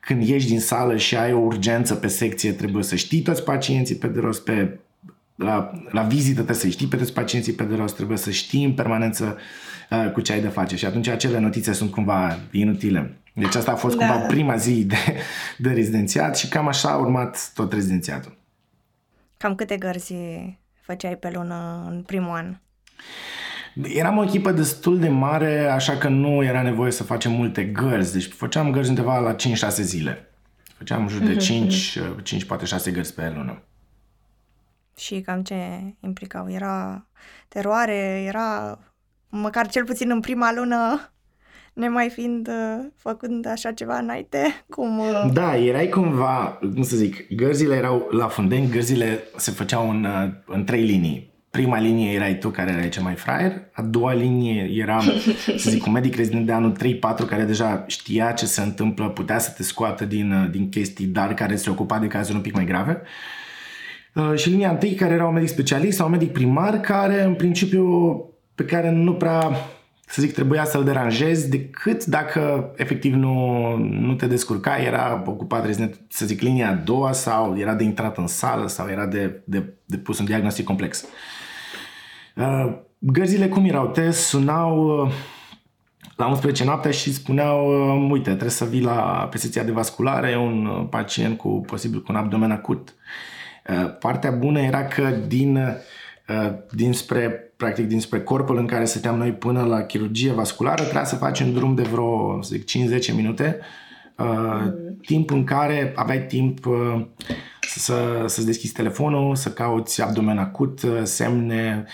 când 0.00 0.28
ieși 0.28 0.46
din 0.46 0.60
sală 0.60 0.96
și 0.96 1.16
ai 1.16 1.32
o 1.32 1.38
urgență 1.38 1.94
pe 1.94 2.06
secție, 2.06 2.52
trebuie 2.52 2.82
să 2.82 2.96
știi 2.96 3.20
toți 3.20 3.44
pacienții 3.44 3.94
pe 3.94 4.06
de 4.06 4.20
rost, 4.20 4.44
pe 4.44 4.78
la, 5.34 5.70
la 5.90 6.02
vizită 6.02 6.34
trebuie 6.34 6.56
să 6.56 6.68
știi 6.68 6.86
pe 6.86 6.96
toți 6.96 7.12
pacienții 7.12 7.52
pe 7.52 7.64
de 7.64 7.74
rost, 7.74 7.94
trebuie 7.94 8.18
să 8.18 8.30
știi 8.30 8.64
în 8.64 8.72
permanență 8.72 9.36
uh, 9.90 10.10
cu 10.12 10.20
ce 10.20 10.32
ai 10.32 10.40
de 10.40 10.48
face 10.48 10.76
și 10.76 10.84
atunci 10.84 11.08
acele 11.08 11.38
notițe 11.38 11.72
sunt 11.72 11.90
cumva 11.90 12.38
inutile. 12.50 13.16
Deci 13.32 13.54
asta 13.54 13.72
a 13.72 13.76
fost 13.76 13.96
da. 13.96 14.06
cumva 14.06 14.26
prima 14.26 14.56
zi 14.56 14.84
de, 14.84 14.96
de 15.58 15.70
rezidențiat 15.70 16.36
și 16.36 16.48
cam 16.48 16.68
așa 16.68 16.90
a 16.90 16.96
urmat 16.96 17.50
tot 17.54 17.72
rezidențiatul. 17.72 18.38
Cam 19.36 19.54
câte 19.54 19.76
gărzi 19.76 20.14
făceai 20.86 21.16
pe 21.16 21.30
lună 21.30 21.86
în 21.90 22.02
primul 22.02 22.36
an? 22.36 22.56
Eram 23.82 24.16
o 24.16 24.22
echipă 24.22 24.52
destul 24.52 24.98
de 24.98 25.08
mare, 25.08 25.66
așa 25.66 25.96
că 25.96 26.08
nu 26.08 26.42
era 26.42 26.62
nevoie 26.62 26.92
să 26.92 27.02
facem 27.02 27.32
multe 27.32 27.64
gărzi. 27.64 28.12
Deci 28.12 28.32
făceam 28.32 28.70
gărzi 28.70 28.88
undeva 28.88 29.18
la 29.18 29.34
5-6 29.34 29.36
zile. 29.68 30.30
Făceam 30.76 31.02
în 31.02 31.08
jur 31.08 31.22
de 31.22 31.36
5, 31.36 31.98
mm-hmm. 31.98 32.22
5, 32.22 32.44
poate 32.44 32.64
6 32.64 32.90
gărzi 32.90 33.14
pe 33.14 33.32
lună. 33.34 33.62
Și 34.96 35.20
cam 35.20 35.42
ce 35.42 35.56
implicau? 36.00 36.50
Era 36.50 37.06
teroare, 37.48 38.22
era 38.26 38.78
măcar 39.28 39.68
cel 39.68 39.84
puțin 39.84 40.10
în 40.10 40.20
prima 40.20 40.52
lună 40.52 41.12
nemai 41.76 42.08
fiind 42.08 42.48
uh, 42.48 42.86
făcând 42.96 43.46
așa 43.46 43.72
ceva 43.72 43.98
înainte? 43.98 44.38
Cum, 44.74 44.98
uh... 44.98 45.30
Da, 45.32 45.56
erai 45.56 45.88
cumva, 45.88 46.58
cum 46.74 46.82
să 46.82 46.96
zic, 46.96 47.34
gărzile 47.34 47.74
erau 47.74 48.08
la 48.10 48.26
Fundeni, 48.26 48.70
gărzile 48.70 49.22
se 49.36 49.50
făceau 49.50 49.90
în, 49.90 50.04
uh, 50.04 50.30
în 50.46 50.64
trei 50.64 50.82
linii. 50.82 51.34
Prima 51.50 51.80
linie 51.80 52.12
erai 52.12 52.38
tu 52.38 52.48
care 52.48 52.70
erai 52.70 52.88
cel 52.88 53.02
mai 53.02 53.14
fraier, 53.14 53.52
a 53.72 53.82
doua 53.82 54.12
linie 54.12 54.70
era, 54.74 55.00
să 55.62 55.70
zic, 55.70 55.86
un 55.86 55.92
medic 55.92 56.14
rezident 56.14 56.46
de 56.46 56.52
anul 56.52 56.76
3-4 57.24 57.28
care 57.28 57.42
deja 57.42 57.84
știa 57.86 58.32
ce 58.32 58.46
se 58.46 58.60
întâmplă, 58.60 59.08
putea 59.08 59.38
să 59.38 59.50
te 59.56 59.62
scoată 59.62 60.04
din, 60.04 60.32
uh, 60.32 60.50
din 60.50 60.68
chestii, 60.68 61.06
dar 61.06 61.34
care 61.34 61.56
se 61.56 61.70
ocupa 61.70 61.98
de 61.98 62.06
cazuri 62.06 62.36
un 62.36 62.42
pic 62.42 62.54
mai 62.54 62.64
grave. 62.64 63.02
Uh, 64.14 64.32
și 64.34 64.50
linia 64.50 64.70
întâi 64.70 64.94
care 64.94 65.14
era 65.14 65.26
un 65.26 65.34
medic 65.34 65.48
specialist 65.48 65.96
sau 65.96 66.06
un 66.06 66.12
medic 66.12 66.32
primar 66.32 66.80
care 66.80 67.22
în 67.22 67.34
principiu 67.34 68.16
pe 68.54 68.64
care 68.64 68.90
nu 68.90 69.14
prea 69.14 69.50
să 70.08 70.22
zic, 70.22 70.32
trebuia 70.32 70.64
să-l 70.64 70.84
deranjezi 70.84 71.50
decât 71.50 72.04
dacă 72.04 72.72
efectiv 72.76 73.14
nu, 73.14 73.76
nu 73.76 74.14
te 74.14 74.26
descurca, 74.26 74.76
era 74.76 75.22
ocupat 75.26 75.64
rezident, 75.64 76.00
să 76.08 76.26
zic, 76.26 76.40
linia 76.40 76.68
a 76.68 76.74
doua 76.74 77.12
sau 77.12 77.58
era 77.58 77.74
de 77.74 77.84
intrat 77.84 78.16
în 78.16 78.26
sală 78.26 78.68
sau 78.68 78.88
era 78.88 79.06
de, 79.06 79.42
de, 79.44 79.74
de 79.84 79.96
pus 79.96 80.18
un 80.18 80.24
diagnostic 80.24 80.64
complex. 80.64 81.04
Uh, 82.36 82.72
gărzile 82.98 83.48
cum 83.48 83.64
erau? 83.64 83.86
Te 83.88 84.10
sunau 84.10 85.02
uh, 85.02 85.12
la 86.16 86.26
11 86.26 86.64
noaptea 86.64 86.90
și 86.90 87.12
spuneau, 87.12 87.66
uh, 87.66 88.10
uite, 88.10 88.28
trebuie 88.28 88.50
să 88.50 88.64
vii 88.64 88.82
la 88.82 89.28
pe 89.30 89.38
secția 89.38 89.64
de 89.64 89.70
vasculare, 89.72 90.36
un 90.36 90.86
pacient 90.90 91.38
cu 91.38 91.60
posibil 91.60 92.02
cu 92.02 92.06
un 92.08 92.16
abdomen 92.18 92.50
acut. 92.50 92.94
Partea 94.00 94.30
bună 94.30 94.60
era 94.60 94.84
că 94.84 95.10
din 95.26 95.76
dinspre, 96.70 97.45
practic, 97.56 97.86
dinspre 97.86 98.20
corpul 98.20 98.58
în 98.58 98.66
care 98.66 98.84
stăteam 98.84 99.16
noi 99.16 99.32
până 99.32 99.62
la 99.62 99.82
chirurgie 99.82 100.32
vasculară, 100.32 100.82
trebuia 100.82 101.04
să 101.04 101.16
facem 101.16 101.52
drum 101.52 101.74
de 101.74 101.82
vreo, 101.82 102.42
să 102.42 102.54
zic, 102.54 102.64
5-10 103.10 103.14
minute, 103.14 103.58
uh, 104.16 104.72
timp 105.00 105.30
în 105.30 105.44
care 105.44 105.92
aveai 105.96 106.26
timp 106.26 106.66
uh, 106.66 107.06
să, 107.60 108.24
să-ți 108.26 108.46
deschizi 108.46 108.72
telefonul, 108.72 109.36
să 109.36 109.52
cauți 109.52 110.02
abdomen 110.02 110.38
acut, 110.38 110.80
semne, 111.02 111.84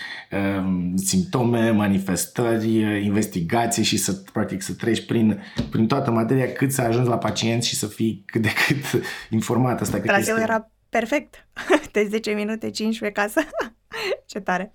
simptome, 0.95 1.69
manifestări, 1.69 3.03
investigații 3.05 3.83
și 3.83 3.97
să, 3.97 4.13
practic, 4.33 4.61
să 4.61 4.73
treci 4.73 5.05
prin, 5.05 5.41
prin 5.69 5.87
toată 5.87 6.11
materia 6.11 6.51
cât 6.51 6.71
să 6.71 6.81
ajungi 6.81 7.09
la 7.09 7.17
pacient 7.17 7.63
și 7.63 7.75
să 7.75 7.87
fii 7.87 8.23
cât 8.25 8.41
de 8.41 8.49
cât 8.67 9.03
informat. 9.29 9.81
Asta 9.81 9.99
Traseul 9.99 10.39
era 10.39 10.71
perfect. 10.89 11.47
De 11.91 12.07
10 12.09 12.31
minute, 12.31 12.69
15 12.69 13.21
casă. 13.21 13.41
Ce 14.31 14.39
tare! 14.39 14.73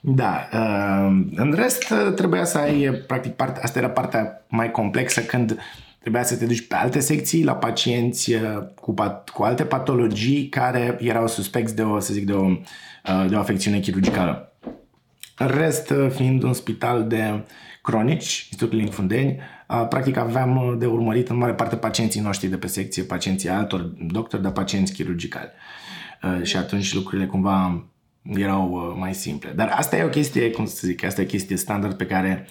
Da, 0.00 0.48
în 1.34 1.52
rest 1.54 1.94
trebuia 2.14 2.44
să 2.44 2.58
ai, 2.58 2.90
practic, 3.06 3.32
parte, 3.32 3.60
asta 3.62 3.78
era 3.78 3.90
partea 3.90 4.44
mai 4.48 4.70
complexă 4.70 5.20
când 5.20 5.58
trebuia 6.00 6.22
să 6.22 6.36
te 6.36 6.46
duci 6.46 6.66
pe 6.66 6.74
alte 6.74 7.00
secții 7.00 7.44
la 7.44 7.54
pacienți 7.54 8.32
uh, 8.32 8.40
cu, 8.80 8.92
pat, 8.92 9.28
cu 9.28 9.42
alte 9.42 9.64
patologii 9.64 10.48
care 10.48 10.96
erau 11.00 11.26
suspecți 11.26 11.76
de 11.76 11.82
o, 11.82 11.98
să 11.98 12.12
zic, 12.12 12.26
de 12.26 12.32
o, 12.32 12.44
uh, 12.46 13.26
de 13.28 13.34
o 13.34 13.38
afecțiune 13.38 13.78
chirurgicală. 13.78 14.52
În 15.38 15.46
rest, 15.46 15.90
uh, 15.90 16.10
fiind 16.10 16.42
un 16.42 16.52
spital 16.52 17.06
de 17.06 17.44
cronici, 17.82 18.46
Institutul 18.50 18.68
Clinic 18.68 18.92
Fundeni, 18.92 19.38
practic 19.88 20.16
aveam 20.16 20.76
de 20.78 20.86
urmărit 20.86 21.28
în 21.28 21.36
mare 21.36 21.52
parte 21.52 21.76
pacienții 21.76 22.20
noștri 22.20 22.48
de 22.48 22.56
pe 22.56 22.66
secție, 22.66 23.02
pacienții 23.02 23.48
altor 23.48 23.80
doctori, 24.12 24.42
dar 24.42 24.52
pacienți 24.52 24.92
chirurgicali. 24.92 25.50
Și 26.42 26.56
atunci 26.56 26.94
lucrurile 26.94 27.26
cumva 27.26 27.84
erau 28.22 28.94
mai 28.98 29.14
simple. 29.14 29.50
Dar 29.50 29.68
asta 29.68 29.96
e 29.96 30.02
o 30.02 30.08
chestie, 30.08 30.50
cum 30.50 30.66
să 30.66 30.86
zic, 30.86 31.04
asta 31.04 31.20
e 31.20 31.24
o 31.24 31.28
chestie 31.28 31.56
standard 31.56 31.96
pe 31.96 32.06
care 32.06 32.46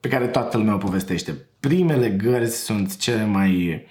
pe 0.00 0.08
care 0.08 0.26
toată 0.26 0.56
lumea 0.56 0.74
o 0.74 0.78
povestește. 0.78 1.36
Primele 1.60 2.08
gărzi 2.08 2.64
sunt 2.64 2.96
cele 2.96 3.24
mai, 3.24 3.86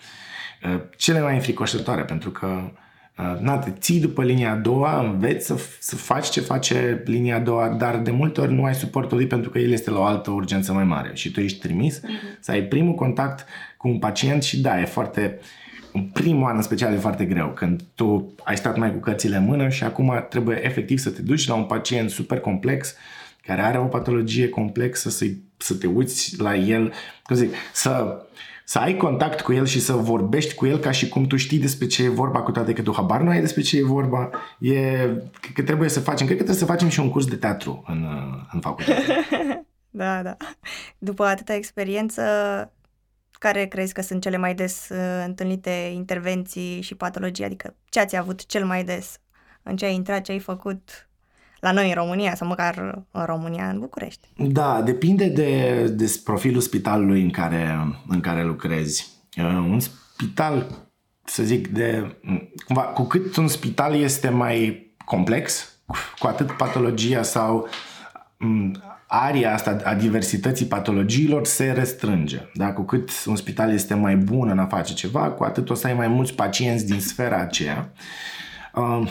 uh, 0.64 0.82
cele 0.98 1.22
mai 1.22 1.34
înfricoșătoare 1.34 2.04
pentru 2.04 2.32
că 2.32 2.72
uh, 3.18 3.40
na, 3.40 3.58
te 3.58 3.72
ții 3.72 4.00
după 4.00 4.24
linia 4.24 4.52
a 4.52 4.56
doua, 4.56 5.02
înveți 5.02 5.46
să, 5.46 5.60
să 5.80 5.96
faci 5.96 6.30
ce 6.30 6.42
face 6.42 7.04
linia 7.06 7.36
a 7.36 7.40
doua, 7.40 7.70
dar 7.70 7.98
de 7.98 8.12
multe 8.12 8.42
ori 8.42 8.54
nu 8.54 8.64
ai 8.64 8.76
suportul 8.76 9.18
lui 9.18 9.28
pentru 9.28 9.50
că 9.50 9.60
el 9.60 9.72
este 9.72 9.90
la 9.90 10.00
o 10.00 10.04
altă 10.04 10.32
urgență 10.32 10.74
mai 10.74 10.84
mare 10.84 11.12
și 11.14 11.32
tu 11.32 11.40
ești 11.40 11.60
trimis 11.60 12.00
uh-huh. 12.00 12.40
să 12.40 12.52
ai 12.52 12.62
primul 12.62 12.94
contact 12.94 13.46
cu 13.78 13.88
un 13.88 14.00
pacient 14.00 14.44
și 14.44 14.62
da, 14.62 14.80
e 14.80 14.86
foarte, 14.86 15.40
în 15.98 16.04
primul 16.04 16.50
an 16.50 16.56
în 16.56 16.62
special 16.62 16.94
e 16.94 16.98
foarte 16.98 17.26
greu, 17.26 17.48
când 17.48 17.82
tu 17.96 18.34
ai 18.44 18.58
stat 18.58 18.78
mai 18.78 18.92
cu 18.92 19.00
cărțile 19.00 19.36
în 19.36 19.46
mână 19.46 19.70
și 19.70 19.84
acum 19.84 20.26
trebuie 20.30 20.66
efectiv 20.66 20.98
să 20.98 21.10
te 21.10 21.22
duci 21.22 21.48
la 21.48 21.56
un 21.56 21.64
pacient 21.64 22.10
super 22.10 22.40
complex 22.40 22.96
care 23.48 23.62
are 23.62 23.80
o 23.80 23.86
patologie 23.86 24.50
complexă, 24.50 25.10
să, 25.10 25.26
să 25.58 25.74
te 25.74 25.88
uiți 25.88 26.40
la 26.40 26.56
el, 26.56 26.94
cum 27.24 27.36
zic, 27.36 27.54
să, 27.74 28.22
să 28.66 28.80
ai 28.80 28.96
contact 28.96 29.42
cu 29.42 29.54
el 29.54 29.66
și 29.66 29.80
să 29.80 29.94
vorbești 29.94 30.54
cu 30.54 30.66
el 30.66 30.78
ca 30.78 30.92
și 30.92 31.10
cum 31.10 31.26
tu 31.26 31.36
știi 31.36 31.60
despre 31.60 31.88
ce 31.88 32.04
e 32.04 32.10
vorba, 32.10 32.42
cu 32.42 32.52
toate 32.52 32.74
că 32.74 32.82
tu 32.82 32.94
habar 32.94 33.22
nu 33.22 33.30
ai 33.30 33.40
despre 33.40 33.62
ce 33.62 33.78
e 33.78 33.84
vorba, 33.84 34.30
e, 34.60 34.74
că 35.54 35.62
trebuie 35.62 35.90
să 35.90 36.00
facem, 36.00 36.26
cred 36.26 36.38
că 36.38 36.44
trebuie 36.44 36.66
să 36.66 36.72
facem 36.72 36.90
și 36.90 37.00
un 37.00 37.10
curs 37.10 37.26
de 37.26 37.36
teatru 37.36 37.84
în, 37.88 38.06
în 38.54 38.60
facultate. 38.60 39.02
da, 39.90 40.22
da. 40.22 40.38
După 40.98 41.24
atâta 41.24 41.54
experiență, 41.54 42.22
care 43.38 43.66
crezi 43.66 43.94
că 43.94 44.02
sunt 44.02 44.22
cele 44.22 44.38
mai 44.38 44.56
des 44.56 44.90
uh, 44.90 45.24
întâlnite 45.26 45.92
intervenții 45.94 46.82
și 46.82 46.96
patologii? 46.96 47.46
Adică 47.46 47.76
ce 47.90 48.00
ați 48.00 48.16
avut 48.16 48.46
cel 48.46 48.66
mai 48.66 48.84
des? 48.84 49.20
În 49.64 49.76
ce 49.76 49.86
ai 49.86 49.94
intrat, 49.94 50.22
ce 50.22 50.32
ai 50.32 50.40
făcut? 50.40 51.08
la 51.60 51.72
noi 51.72 51.88
în 51.88 51.94
România 51.94 52.36
sau 52.36 52.48
măcar 52.48 53.04
în 53.12 53.26
România, 53.26 53.70
în 53.70 53.80
București? 53.80 54.28
Da, 54.36 54.82
depinde 54.82 55.28
de, 55.28 55.84
de 55.88 56.20
profilul 56.24 56.62
spitalului 56.62 57.22
în 57.22 57.30
care, 57.30 57.94
în 58.08 58.20
care 58.20 58.44
lucrezi. 58.44 59.08
Uh, 59.38 59.44
un 59.46 59.80
spital, 59.80 60.68
să 61.24 61.44
zic, 61.44 61.68
de, 61.68 62.18
cumva, 62.66 62.82
cu 62.82 63.04
cât 63.04 63.36
un 63.36 63.48
spital 63.48 63.96
este 63.96 64.30
mai 64.30 64.86
complex, 65.06 65.72
cu 66.20 66.28
atât 66.28 66.52
patologia 66.52 67.24
sau 67.24 67.68
mm, 68.38 68.84
aria 69.08 69.54
asta 69.54 69.78
a 69.84 69.94
diversității 69.94 70.66
patologiilor 70.66 71.46
se 71.46 71.72
restrânge. 71.72 72.40
Da? 72.54 72.74
Cu 72.74 72.82
cât 72.82 73.10
un 73.26 73.36
spital 73.36 73.74
este 73.74 73.94
mai 73.94 74.16
bun 74.16 74.50
în 74.50 74.60
a 74.60 74.66
face 74.66 74.94
ceva, 74.94 75.30
cu 75.30 75.44
atât 75.44 75.70
o 75.70 75.74
să 75.74 75.88
ai 75.88 75.94
mai 75.94 76.08
mulți 76.08 76.34
pacienți 76.34 76.86
din 76.86 77.00
sfera 77.00 77.38
aceea. 77.38 77.92
Uh, 78.74 79.08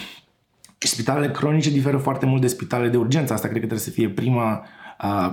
Spitalele 0.79 1.31
cronice 1.31 1.71
diferă 1.71 1.97
foarte 1.97 2.27
mult 2.27 2.41
de 2.41 2.47
spitalele 2.47 2.91
de 2.91 2.97
urgență. 2.97 3.33
Asta 3.33 3.49
cred 3.49 3.61
că 3.61 3.67
trebuie 3.67 3.87
să 3.87 3.91
fie 3.91 4.09
prima, 4.09 4.67
uh, 5.03 5.33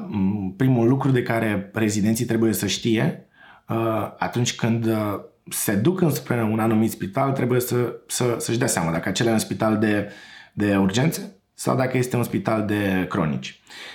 primul 0.58 0.88
lucru 0.88 1.10
de 1.12 1.24
care 1.24 1.70
rezidenții 1.74 2.26
trebuie 2.26 2.54
să 2.54 2.68
știe 2.68 3.28
uh, 3.68 4.12
atunci 4.18 4.56
când 4.56 4.86
uh, 4.86 5.20
se 5.50 5.76
duc 5.76 6.02
înspre 6.02 6.44
un 6.44 6.60
anumit 6.60 6.92
spital, 6.92 7.32
trebuie 7.32 7.60
să, 7.60 7.96
să, 8.08 8.36
să-și 8.40 8.58
dea 8.58 8.68
seama 8.68 8.92
dacă 8.92 9.10
acela 9.10 9.30
e 9.30 9.34
un 9.34 9.40
spital 9.40 9.78
de, 9.78 10.12
de 10.54 10.78
urgență 10.78 11.36
sau 11.54 11.76
dacă 11.76 11.98
este 11.98 12.16
un 12.16 12.24
spital 12.24 12.66
de 12.66 13.06
cronici. 13.10 13.48
Uh, 13.50 13.94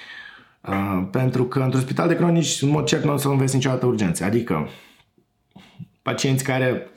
pentru 1.11 1.45
că 1.45 1.61
într-un 1.61 1.81
spital 1.81 2.09
de 2.09 2.17
cronici, 2.17 2.63
în 2.63 2.69
mod 2.69 2.85
cert, 2.85 3.05
nu 3.05 3.13
o 3.13 3.17
să 3.17 3.29
înveți 3.29 3.55
niciodată 3.55 3.87
urgențe. 3.87 4.25
Adică 4.25 4.69
pacienți 6.03 6.45
care, 6.45 6.91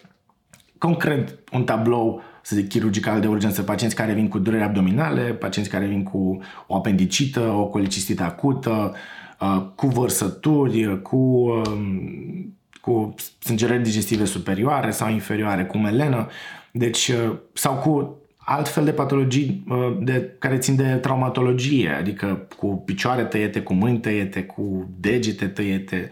concret, 0.78 1.40
un 1.52 1.64
tablou 1.64 2.22
să 2.42 2.56
zic, 2.56 2.70
chirurgical 2.70 3.20
de 3.20 3.28
urgență, 3.28 3.62
pacienți 3.62 3.96
care 3.96 4.14
vin 4.14 4.28
cu 4.28 4.40
dureri 4.40 4.64
abdominale, 4.64 5.22
pacienți 5.22 5.70
care 5.70 5.86
vin 5.86 6.04
cu 6.04 6.40
o 6.68 6.76
apendicită, 6.76 7.40
o 7.40 7.66
colicistită 7.68 8.24
acută, 8.24 8.96
uh, 9.40 9.66
cu 9.76 9.88
vărsături, 9.88 11.02
cu, 11.02 11.18
um, 11.18 12.58
cu 12.82 13.14
sângerări 13.40 13.84
digestive 13.84 14.26
superioare 14.26 14.92
sau 14.92 15.10
inferioare, 15.10 15.66
cu 15.66 15.78
melenă, 15.78 16.28
deci, 16.72 17.08
uh, 17.08 17.38
sau 17.54 17.74
cu 17.74 18.21
altfel 18.44 18.84
de 18.84 18.92
patologii 18.92 19.64
uh, 19.70 19.98
de, 20.00 20.36
care 20.40 20.58
țin 20.58 20.76
de 20.76 20.84
traumatologie, 20.84 21.90
adică 21.90 22.48
cu 22.58 22.68
picioare 22.68 23.24
tăiete, 23.24 23.62
cu 23.62 23.74
mâini 23.74 24.00
tăiete, 24.00 24.44
cu 24.44 24.90
degete 25.00 25.48
tăiete, 25.48 26.10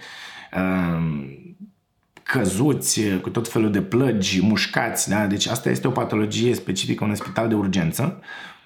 um, 0.55 1.27
căzuți, 2.23 3.01
cu 3.21 3.29
tot 3.29 3.47
felul 3.47 3.71
de 3.71 3.81
plăgi, 3.81 4.45
mușcați. 4.45 5.09
Da? 5.09 5.27
Deci 5.27 5.47
asta 5.47 5.69
este 5.69 5.87
o 5.87 5.91
patologie 5.91 6.53
specifică 6.53 7.03
unui 7.03 7.15
spital 7.15 7.47
de 7.47 7.55
urgență. 7.55 8.21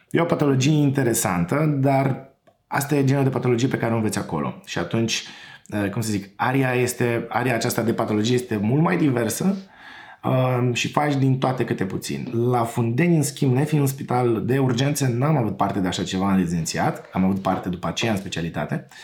E 0.10 0.22
o 0.22 0.26
patologie 0.26 0.72
interesantă, 0.72 1.78
dar 1.80 2.30
asta 2.68 2.96
e 2.96 3.04
genul 3.04 3.24
de 3.24 3.30
patologie 3.30 3.68
pe 3.68 3.78
care 3.78 3.94
o 3.94 3.96
înveți 3.96 4.18
acolo. 4.18 4.62
Și 4.66 4.78
atunci, 4.78 5.24
uh, 5.70 5.90
cum 5.90 6.02
să 6.02 6.12
zic, 6.12 6.30
aria, 6.36 6.74
este, 6.74 7.26
aria 7.30 7.56
aceasta 7.56 7.82
de 7.82 7.94
patologie 7.94 8.36
este 8.36 8.58
mult 8.58 8.82
mai 8.82 8.98
diversă 8.98 9.56
uh, 9.58 9.73
și 10.74 10.92
faci 10.92 11.16
din 11.16 11.38
toate 11.38 11.64
câte 11.64 11.86
puțin. 11.86 12.30
La 12.50 12.64
Fundeni, 12.64 13.16
în 13.16 13.24
schimb, 13.24 13.54
nefiind 13.54 13.84
un 13.84 13.90
spital 13.90 14.44
de 14.46 14.58
urgențe, 14.58 15.14
n-am 15.18 15.38
avut 15.38 15.58
parte 15.58 15.80
de 15.80 15.88
așa 15.88 16.04
ceva 16.04 16.32
în 16.32 16.38
rezidențiat, 16.38 17.10
am 17.14 17.24
avut 17.24 17.42
parte 17.42 17.70
după 17.70 17.88
aceea 17.88 18.12
în 18.12 18.18
specialitate. 18.18 18.88
Uh, 18.90 18.96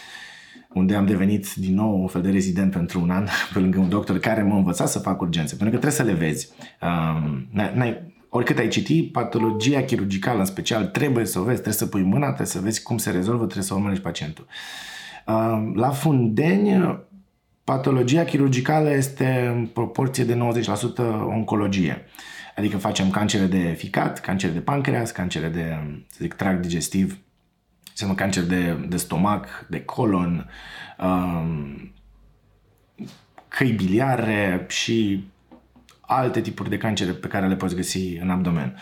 unde 0.74 0.96
am 0.96 1.06
devenit 1.06 1.54
din 1.54 1.74
nou 1.74 2.02
un 2.02 2.08
fel 2.08 2.22
de 2.22 2.30
rezident 2.30 2.72
pentru 2.72 3.02
un 3.02 3.10
an, 3.10 3.28
pe 3.54 3.60
lângă 3.60 3.80
un 3.80 3.90
doctor 3.90 4.20
care 4.20 4.44
m-a 4.44 4.56
învățat 4.56 4.90
să 4.90 5.00
fac 5.00 5.22
urgențe, 5.22 5.56
pentru 5.56 5.80
că 5.80 5.86
trebuie 5.86 6.08
să 6.08 6.14
le 6.14 6.26
vezi. 6.26 6.50
Um, 6.82 7.48
n-ai, 7.52 8.14
oricât 8.30 8.58
ai 8.58 8.68
citi, 8.68 9.04
patologia 9.04 9.82
chirurgicală 9.82 10.40
în 10.40 10.46
special, 10.46 10.86
trebuie 10.86 11.26
să 11.26 11.40
o 11.40 11.44
vezi, 11.44 11.62
trebuie 11.62 11.74
să 11.74 11.86
pui 11.86 12.04
mâna, 12.04 12.26
trebuie 12.26 12.48
să 12.48 12.60
vezi 12.60 12.84
cum 12.84 12.98
se 12.98 13.12
rezolvă, 13.12 13.44
trebuie 13.44 13.64
să 13.64 13.74
urmărești 13.74 14.04
pacientul. 14.04 14.48
Um, 15.28 15.74
la 15.76 15.90
Fundeni, 15.90 17.08
patologia 17.70 18.24
chirurgicală 18.24 18.92
este 18.92 19.52
în 19.56 19.66
proporție 19.66 20.24
de 20.24 20.38
90% 20.96 20.98
oncologie. 21.26 22.06
Adică 22.56 22.78
facem 22.78 23.10
cancere 23.10 23.46
de 23.46 23.76
ficat, 23.78 24.20
cancere 24.20 24.52
de 24.52 24.60
pancreas, 24.60 25.12
cancere 25.12 25.48
de, 25.48 25.78
să 26.08 26.18
zic, 26.22 26.34
tract 26.34 26.62
digestiv, 26.62 27.18
înseamnă 27.90 28.16
cancer 28.16 28.44
de, 28.44 28.86
de 28.88 28.98
stomac, 28.98 29.66
de 29.68 29.84
colon, 29.86 30.50
um, 31.00 31.92
căi 33.48 33.72
biliare 33.72 34.66
și 34.68 35.28
alte 36.02 36.42
tipuri 36.42 36.70
de 36.70 36.78
cancere 36.78 37.12
pe 37.12 37.28
care 37.28 37.48
le 37.48 37.56
poți 37.56 37.76
găsi 37.76 38.18
în 38.22 38.30
abdomen. 38.30 38.78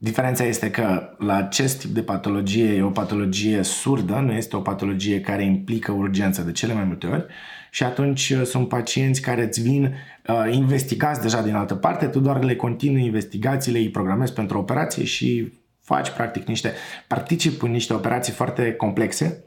Diferența 0.00 0.44
este 0.44 0.70
că 0.70 1.16
la 1.18 1.34
acest 1.34 1.80
tip 1.80 1.90
de 1.90 2.02
patologie 2.02 2.74
e 2.74 2.82
o 2.82 2.90
patologie 2.90 3.62
surdă, 3.62 4.14
nu 4.14 4.32
este 4.32 4.56
o 4.56 4.60
patologie 4.60 5.20
care 5.20 5.44
implică 5.44 5.92
urgență 5.92 6.42
de 6.42 6.52
cele 6.52 6.72
mai 6.72 6.84
multe 6.84 7.06
ori. 7.06 7.26
Și 7.70 7.82
atunci 7.82 8.30
uh, 8.30 8.42
sunt 8.44 8.68
pacienți 8.68 9.20
care 9.20 9.44
îți 9.44 9.62
vin 9.62 9.94
uh, 10.26 10.54
investigați 10.54 11.20
deja 11.20 11.42
din 11.42 11.54
altă 11.54 11.74
parte, 11.74 12.06
tu 12.06 12.20
doar 12.20 12.44
le 12.44 12.56
continui 12.56 13.04
investigațiile, 13.04 13.78
îi 13.78 13.90
programezi 13.90 14.32
pentru 14.32 14.58
operație 14.58 15.04
și 15.04 15.52
faci 15.80 16.10
practic 16.10 16.46
niște, 16.46 16.72
particip 17.06 17.62
în 17.62 17.70
niște 17.70 17.92
operații 17.92 18.32
foarte 18.32 18.72
complexe, 18.72 19.44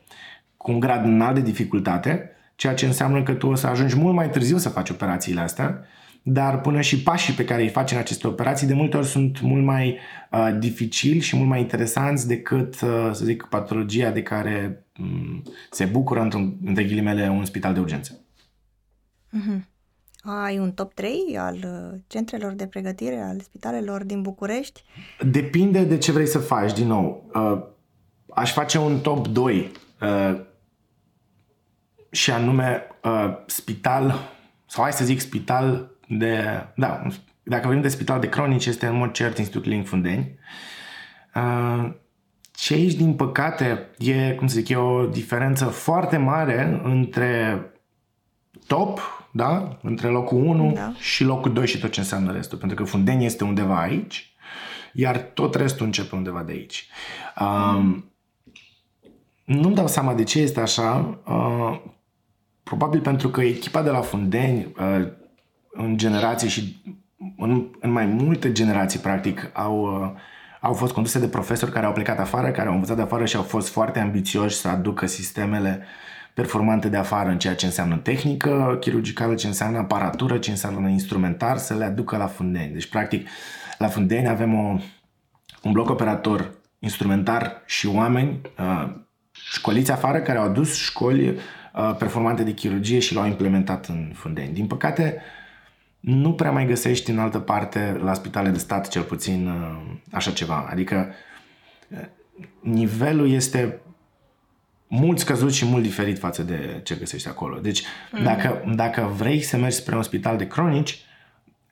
cu 0.57 0.71
un 0.71 0.79
grad 0.79 1.05
înalt 1.05 1.35
de 1.35 1.41
dificultate, 1.41 2.29
ceea 2.55 2.73
ce 2.73 2.85
înseamnă 2.85 3.23
că 3.23 3.33
tu 3.33 3.47
o 3.47 3.55
să 3.55 3.67
ajungi 3.67 3.97
mult 3.97 4.15
mai 4.15 4.29
târziu 4.29 4.57
să 4.57 4.69
faci 4.69 4.89
operațiile 4.89 5.41
astea, 5.41 5.85
dar 6.23 6.61
până 6.61 6.81
și 6.81 7.01
pașii 7.01 7.33
pe 7.33 7.45
care 7.45 7.61
îi 7.61 7.69
faci 7.69 7.91
în 7.91 7.97
aceste 7.97 8.27
operații 8.27 8.67
de 8.67 8.73
multe 8.73 8.97
ori 8.97 9.07
sunt 9.07 9.41
mult 9.41 9.63
mai 9.63 9.97
uh, 10.31 10.55
dificili 10.59 11.19
și 11.19 11.35
mult 11.35 11.47
mai 11.49 11.59
interesanți 11.59 12.27
decât, 12.27 12.81
uh, 12.81 13.09
să 13.13 13.25
zic, 13.25 13.43
patologia 13.43 14.11
de 14.11 14.23
care 14.23 14.85
um, 14.99 15.43
se 15.69 15.85
bucură, 15.85 16.21
într-un, 16.21 16.57
între 16.65 16.83
ghilimele, 16.83 17.29
un 17.29 17.45
spital 17.45 17.73
de 17.73 17.79
urgență. 17.79 18.19
Mm-hmm. 19.37 19.69
Ai 20.21 20.59
un 20.59 20.71
top 20.71 20.93
3 20.93 21.37
al 21.37 21.55
uh, 21.55 21.99
centrelor 22.07 22.53
de 22.53 22.67
pregătire, 22.67 23.19
al 23.19 23.39
spitalelor 23.39 24.03
din 24.03 24.21
București? 24.21 24.83
Depinde 25.21 25.83
de 25.83 25.97
ce 25.97 26.11
vrei 26.11 26.27
să 26.27 26.39
faci, 26.39 26.73
din 26.73 26.87
nou. 26.87 27.29
Uh, 27.33 27.63
aș 28.33 28.53
face 28.53 28.77
un 28.77 28.99
top 28.99 29.27
2 29.27 29.71
uh, 30.01 30.41
și 32.09 32.31
anume 32.31 32.87
spital, 33.45 34.19
sau 34.65 34.83
hai 34.83 34.93
să 34.93 35.05
zic 35.05 35.19
spital 35.19 35.90
de, 36.17 36.65
da, 36.75 37.01
dacă 37.43 37.61
vorbim 37.63 37.81
de 37.81 37.87
spital 37.87 38.19
de 38.19 38.29
cronici, 38.29 38.65
este 38.65 38.85
în 38.85 38.95
mod 38.95 39.11
cert 39.11 39.37
Institutul 39.37 39.71
Link 39.71 39.87
Fundeni. 39.87 40.39
Ce 42.51 42.73
aici, 42.73 42.93
din 42.93 43.13
păcate, 43.13 43.89
e, 43.97 44.31
cum 44.31 44.47
să 44.47 44.59
zic, 44.59 44.69
e 44.69 44.75
o 44.75 45.05
diferență 45.05 45.65
foarte 45.65 46.17
mare 46.17 46.81
între 46.83 47.61
top 48.67 48.99
da? 49.31 49.77
Între 49.81 50.07
locul 50.07 50.37
1 50.45 50.71
da. 50.71 50.93
și 50.99 51.23
locul 51.23 51.53
2 51.53 51.67
și 51.67 51.79
tot 51.79 51.91
ce 51.91 51.99
înseamnă 51.99 52.31
restul. 52.31 52.57
Pentru 52.57 52.77
că 52.77 52.83
Fundeni 52.83 53.25
este 53.25 53.43
undeva 53.43 53.81
aici, 53.81 54.33
iar 54.93 55.17
tot 55.17 55.55
restul 55.55 55.85
începe 55.85 56.15
undeva 56.15 56.43
de 56.43 56.51
aici. 56.51 56.87
Um, 57.39 58.11
nu-mi 59.43 59.75
dau 59.75 59.87
seama 59.87 60.13
de 60.13 60.23
ce 60.23 60.39
este 60.39 60.59
așa. 60.59 61.19
Uh, 61.27 61.81
probabil 62.63 63.01
pentru 63.01 63.29
că 63.29 63.41
echipa 63.41 63.81
de 63.81 63.89
la 63.89 64.01
Fundeni, 64.01 64.73
uh, 64.79 65.07
în 65.71 65.97
generații 65.97 66.49
și 66.49 66.81
în, 67.37 67.67
în 67.79 67.91
mai 67.91 68.05
multe 68.05 68.51
generații, 68.51 68.99
practic, 68.99 69.49
au, 69.53 69.81
uh, 69.81 70.19
au 70.59 70.73
fost 70.73 70.93
conduse 70.93 71.19
de 71.19 71.27
profesori 71.27 71.71
care 71.71 71.85
au 71.85 71.93
plecat 71.93 72.19
afară, 72.19 72.51
care 72.51 72.67
au 72.67 72.73
învățat 72.73 72.95
de 72.95 73.01
afară 73.01 73.25
și 73.25 73.35
au 73.35 73.43
fost 73.43 73.69
foarte 73.69 73.99
ambițioși 73.99 74.55
să 74.55 74.67
aducă 74.67 75.05
sistemele 75.05 75.79
uh, 75.79 75.85
performante 76.33 76.89
de 76.89 76.97
afară 76.97 77.29
în 77.29 77.39
ceea 77.39 77.55
ce 77.55 77.65
înseamnă 77.65 77.95
tehnică 77.95 78.77
chirurgicală, 78.79 79.35
ce 79.35 79.47
înseamnă 79.47 79.77
aparatură, 79.77 80.37
ce 80.37 80.49
înseamnă 80.49 80.89
instrumentar, 80.89 81.57
să 81.57 81.73
le 81.73 81.83
aducă 81.83 82.17
la 82.17 82.27
Fundeni. 82.27 82.73
Deci, 82.73 82.89
practic, 82.89 83.27
la 83.77 83.87
Fundeni 83.87 84.27
avem 84.27 84.53
o, 84.53 84.77
un 85.63 85.71
bloc 85.71 85.89
operator 85.89 86.51
instrumentar 86.79 87.61
și 87.65 87.87
oameni 87.87 88.41
uh, 88.59 88.89
școliți 89.31 89.91
afară 89.91 90.19
care 90.19 90.37
au 90.37 90.45
adus 90.45 90.75
școli 90.75 91.29
uh, 91.29 91.95
performante 91.97 92.43
de 92.43 92.53
chirurgie 92.53 92.99
și 92.99 93.13
l-au 93.13 93.25
implementat 93.25 93.85
în 93.85 94.11
Fundeni. 94.13 94.53
Din 94.53 94.67
păcate, 94.67 95.21
nu 96.01 96.33
prea 96.33 96.51
mai 96.51 96.65
găsești 96.65 97.11
în 97.11 97.19
altă 97.19 97.39
parte, 97.39 97.99
la 98.03 98.13
spitale 98.13 98.49
de 98.49 98.57
stat 98.57 98.87
cel 98.87 99.01
puțin, 99.01 99.47
uh, 99.47 99.81
așa 100.11 100.31
ceva. 100.31 100.67
Adică 100.69 101.13
uh, 101.87 102.05
nivelul 102.59 103.29
este 103.29 103.79
mult 104.87 105.19
scăzut 105.19 105.53
și 105.53 105.65
mult 105.65 105.83
diferit 105.83 106.19
față 106.19 106.43
de 106.43 106.79
ce 106.83 106.95
găsești 106.95 107.27
acolo. 107.27 107.59
Deci, 107.59 107.81
mm-hmm. 107.81 108.23
dacă, 108.23 108.63
dacă 108.75 109.11
vrei 109.15 109.41
să 109.41 109.57
mergi 109.57 109.75
spre 109.75 109.95
un 109.95 110.03
spital 110.03 110.37
de 110.37 110.47
cronici 110.47 110.99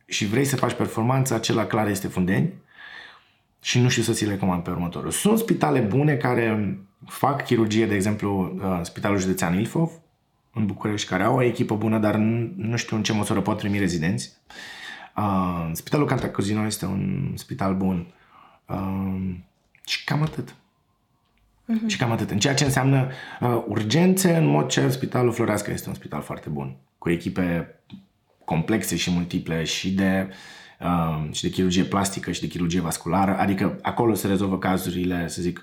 și 0.05 0.25
vrei 0.25 0.45
să 0.45 0.55
faci 0.55 0.73
performanță, 0.73 1.33
acela 1.33 1.65
clar 1.65 1.87
este 1.87 2.07
Fundeni 2.07 2.53
și 3.61 3.79
nu 3.79 3.89
știu 3.89 4.03
să 4.03 4.11
ți 4.11 4.25
le 4.25 4.31
recomand 4.31 4.63
pe 4.63 4.69
următorul. 4.69 5.11
Sunt 5.11 5.37
spitale 5.37 5.79
bune 5.79 6.15
care 6.15 6.79
fac 7.05 7.45
chirurgie, 7.45 7.85
de 7.85 7.95
exemplu, 7.95 8.59
uh, 8.63 8.79
Spitalul 8.81 9.19
Județean 9.19 9.59
Ilfov, 9.59 9.91
în 10.53 10.65
București, 10.65 11.07
care 11.07 11.23
au 11.23 11.35
o 11.35 11.43
echipă 11.43 11.75
bună, 11.75 11.97
dar 11.99 12.15
nu, 12.15 12.51
nu 12.55 12.77
știu 12.77 12.95
în 12.95 13.03
ce 13.03 13.13
măsură 13.13 13.41
pot 13.41 13.57
primi 13.57 13.79
rezidenți. 13.79 14.33
Uh, 15.15 15.69
Spitalul 15.71 16.05
Cantacuzino 16.05 16.65
este 16.65 16.85
un 16.85 17.31
spital 17.35 17.75
bun. 17.75 18.07
Uh, 18.65 19.35
și 19.85 20.03
cam 20.03 20.21
atât. 20.21 20.55
Uh-huh. 21.69 21.87
Și 21.87 21.97
cam 21.97 22.11
atât. 22.11 22.29
În 22.29 22.39
ceea 22.39 22.53
ce 22.53 22.63
înseamnă 22.63 23.09
uh, 23.39 23.63
urgențe, 23.67 24.35
în 24.35 24.45
mod 24.45 24.67
cert, 24.67 24.91
Spitalul 24.91 25.31
Floreasca 25.31 25.71
este 25.71 25.89
un 25.89 25.95
spital 25.95 26.21
foarte 26.21 26.49
bun, 26.49 26.75
cu 26.97 27.09
echipe 27.09 27.75
complexe 28.45 28.95
și 28.95 29.11
multiple 29.11 29.63
și 29.63 29.91
de, 29.91 30.29
uh, 30.79 31.27
și 31.31 31.41
de 31.41 31.49
chirurgie 31.49 31.83
plastică 31.83 32.31
și 32.31 32.41
de 32.41 32.47
chirurgie 32.47 32.81
vasculară, 32.81 33.37
adică 33.37 33.79
acolo 33.81 34.13
se 34.13 34.27
rezolvă 34.27 34.57
cazurile, 34.57 35.27
să 35.27 35.41
zic, 35.41 35.61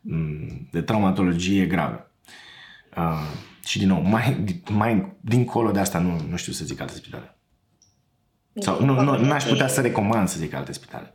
mm, 0.00 0.68
de 0.70 0.80
traumatologie 0.80 1.66
grave. 1.66 2.06
Uh, 2.96 3.46
și 3.68 3.78
din 3.78 3.88
nou, 3.88 4.00
mai, 4.00 4.54
mai 4.70 5.16
dincolo 5.20 5.70
de 5.70 5.78
asta 5.78 5.98
nu, 5.98 6.20
nu 6.28 6.36
știu 6.36 6.52
să 6.52 6.64
zic 6.64 6.80
alte 6.80 6.94
spitale. 6.94 7.38
Sau 8.54 8.84
nu, 8.84 9.02
nu, 9.02 9.18
n-aș 9.18 9.44
putea 9.44 9.68
să 9.68 9.80
recomand 9.80 10.28
să 10.28 10.38
zic 10.38 10.54
alte 10.54 10.72
spitale. 10.72 11.14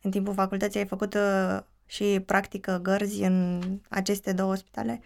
În 0.00 0.10
timpul 0.10 0.34
facultății 0.34 0.80
ai 0.80 0.86
făcut 0.86 1.14
uh, 1.14 1.58
și 1.86 2.04
practică 2.26 2.80
gărzi 2.82 3.22
în 3.22 3.62
aceste 3.88 4.32
două 4.32 4.54
spitale? 4.54 5.00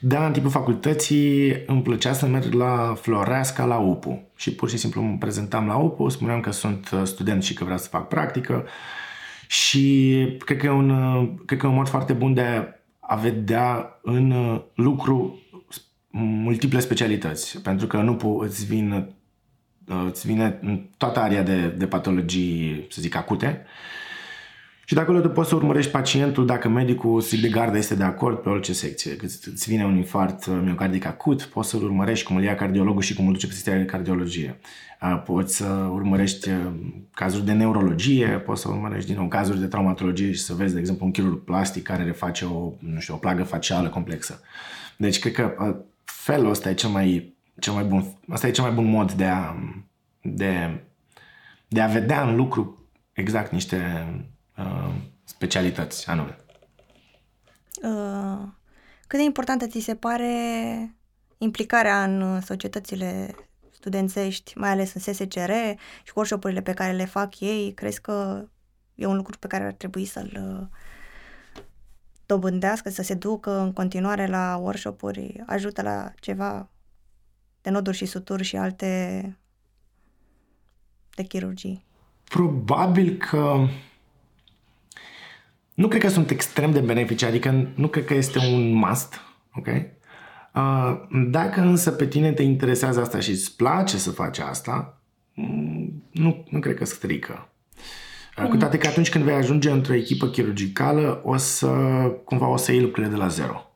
Da, 0.00 0.26
în 0.26 0.32
timpul 0.32 0.50
facultății 0.50 1.64
îmi 1.66 1.82
plăcea 1.82 2.12
să 2.12 2.26
merg 2.26 2.52
la 2.52 2.94
Floreasca, 3.00 3.64
la 3.64 3.78
UPU. 3.78 4.30
Și 4.36 4.54
pur 4.54 4.68
și 4.68 4.76
simplu 4.76 5.00
mă 5.02 5.16
prezentam 5.18 5.66
la 5.66 5.76
UPU, 5.76 6.08
spuneam 6.08 6.40
că 6.40 6.50
sunt 6.50 6.90
uh, 6.90 7.02
student 7.04 7.42
și 7.42 7.54
că 7.54 7.64
vreau 7.64 7.78
să 7.78 7.88
fac 7.88 8.08
practică. 8.08 8.64
Și 9.46 10.36
cred 10.44 10.58
că 10.58 10.66
e 10.66 10.70
un, 10.70 10.90
uh, 10.90 11.28
cred 11.46 11.58
că 11.58 11.66
e 11.66 11.68
un 11.68 11.74
mod 11.74 11.88
foarte 11.88 12.12
bun 12.12 12.34
de 12.34 12.70
a 13.00 13.14
vedea 13.14 13.98
în 14.02 14.30
uh, 14.30 14.62
lucru 14.74 15.40
multiple 16.18 16.80
specialități. 16.80 17.60
Pentru 17.60 17.86
că 17.86 17.96
nu 17.96 18.16
po- 18.16 18.46
îți 18.48 18.66
vin 18.66 19.14
îți 20.10 20.26
vine 20.26 20.60
toată 20.96 21.20
area 21.20 21.42
de, 21.42 21.66
de 21.66 21.86
patologii, 21.86 22.86
să 22.90 23.00
zic, 23.00 23.14
acute 23.14 23.66
și 24.88 24.94
de 24.94 25.00
acolo 25.00 25.20
tu 25.20 25.28
poți 25.28 25.48
să 25.48 25.54
urmărești 25.54 25.90
pacientul 25.90 26.46
dacă 26.46 26.68
medicul 26.68 27.20
strict 27.20 27.42
de 27.42 27.48
gardă 27.48 27.76
este 27.76 27.94
de 27.94 28.02
acord 28.02 28.38
pe 28.38 28.48
orice 28.48 28.72
secție. 28.72 29.16
Când 29.16 29.30
îți 29.44 29.68
vine 29.68 29.84
un 29.84 29.96
infart 29.96 30.46
miocardic 30.46 31.04
acut, 31.04 31.42
poți 31.42 31.68
să-l 31.68 31.82
urmărești 31.82 32.26
cum 32.26 32.36
îl 32.36 32.42
ia 32.42 32.54
cardiologul 32.54 33.02
și 33.02 33.14
cum 33.14 33.26
îl 33.26 33.32
duce 33.32 33.46
pe 33.46 33.52
sistemul 33.52 33.78
de 33.78 33.84
cardiologie. 33.84 34.58
Poți 35.24 35.56
să 35.56 35.64
urmărești 35.92 36.50
cazuri 37.14 37.44
de 37.44 37.52
neurologie, 37.52 38.26
poți 38.26 38.60
să 38.60 38.68
urmărești 38.68 39.08
din 39.08 39.18
nou 39.18 39.28
cazuri 39.28 39.60
de 39.60 39.66
traumatologie 39.66 40.32
și 40.32 40.40
să 40.40 40.54
vezi, 40.54 40.74
de 40.74 40.80
exemplu, 40.80 41.06
un 41.06 41.12
chirurg 41.12 41.44
plastic 41.44 41.82
care 41.82 42.04
reface 42.04 42.44
o, 42.44 42.72
nu 42.78 43.00
știu, 43.00 43.14
o 43.14 43.18
plagă 43.18 43.42
facială 43.42 43.88
complexă. 43.88 44.40
Deci, 44.96 45.18
cred 45.18 45.32
că 45.32 45.76
felul 46.10 46.50
ăsta 46.50 46.70
e 46.70 46.74
cel 46.74 46.90
mai 46.90 47.36
cel 47.58 47.72
mai 47.72 47.84
bun, 47.84 48.18
asta 48.28 48.46
e 48.46 48.50
cel 48.50 48.64
mai 48.64 48.72
bun 48.72 48.84
mod 48.84 49.12
de 49.12 49.24
a, 49.24 49.54
de, 50.22 50.82
de 51.68 51.80
a 51.80 51.86
vedea 51.86 52.28
în 52.28 52.36
lucru 52.36 52.88
exact 53.12 53.52
niște 53.52 54.06
uh, 54.58 54.94
specialități 55.24 56.08
anume. 56.08 56.36
Uh, 57.82 58.48
cât 59.06 59.18
de 59.18 59.24
importantă 59.24 59.66
ți 59.66 59.80
se 59.80 59.94
pare 59.94 60.30
implicarea 61.38 62.04
în 62.04 62.40
societățile 62.40 63.34
studențești, 63.70 64.58
mai 64.58 64.70
ales 64.70 64.94
în 64.94 65.00
SSCR 65.00 65.50
și 66.02 66.12
workshop-urile 66.14 66.62
pe 66.62 66.72
care 66.72 66.92
le 66.92 67.04
fac 67.04 67.40
ei? 67.40 67.72
Crezi 67.72 68.00
că 68.00 68.44
e 68.94 69.06
un 69.06 69.16
lucru 69.16 69.38
pe 69.38 69.46
care 69.46 69.64
ar 69.64 69.72
trebui 69.72 70.04
să-l 70.04 70.58
uh, 70.60 70.66
dobândească, 72.26 72.90
să 72.90 73.02
se 73.02 73.14
ducă 73.14 73.58
în 73.58 73.72
continuare 73.72 74.26
la 74.26 74.56
workshop-uri, 74.62 75.42
ajută 75.46 75.82
la 75.82 76.12
ceva 76.20 76.68
de 77.62 77.70
noduri 77.70 77.96
și 77.96 78.06
suturi 78.06 78.44
și 78.44 78.56
alte 78.56 79.36
de 81.14 81.22
chirurgii? 81.22 81.84
Probabil 82.24 83.16
că 83.16 83.68
nu 85.74 85.88
cred 85.88 86.00
că 86.00 86.08
sunt 86.08 86.30
extrem 86.30 86.70
de 86.70 86.80
benefice, 86.80 87.26
adică 87.26 87.72
nu 87.74 87.88
cred 87.88 88.04
că 88.04 88.14
este 88.14 88.38
un 88.38 88.72
must, 88.72 89.20
ok? 89.54 89.66
Uh, 89.66 91.00
dacă 91.28 91.60
însă 91.60 91.90
pe 91.90 92.06
tine 92.06 92.32
te 92.32 92.42
interesează 92.42 93.00
asta 93.00 93.20
și 93.20 93.30
îți 93.30 93.56
place 93.56 93.96
să 93.96 94.10
faci 94.10 94.38
asta, 94.38 95.00
mm, 95.34 96.02
nu, 96.10 96.44
nu 96.50 96.60
cred 96.60 96.74
că 96.74 96.84
strică. 96.84 97.48
Mm. 98.36 98.48
Cu 98.48 98.56
toate 98.56 98.78
că 98.78 98.86
atunci 98.86 99.10
când 99.10 99.24
vei 99.24 99.34
ajunge 99.34 99.70
într-o 99.70 99.94
echipă 99.94 100.26
chirurgicală, 100.26 101.20
o 101.24 101.36
să, 101.36 101.66
cumva 102.24 102.48
o 102.48 102.56
să 102.56 102.72
iei 102.72 102.80
lucrurile 102.80 103.12
de 103.12 103.18
la 103.18 103.28
zero. 103.28 103.70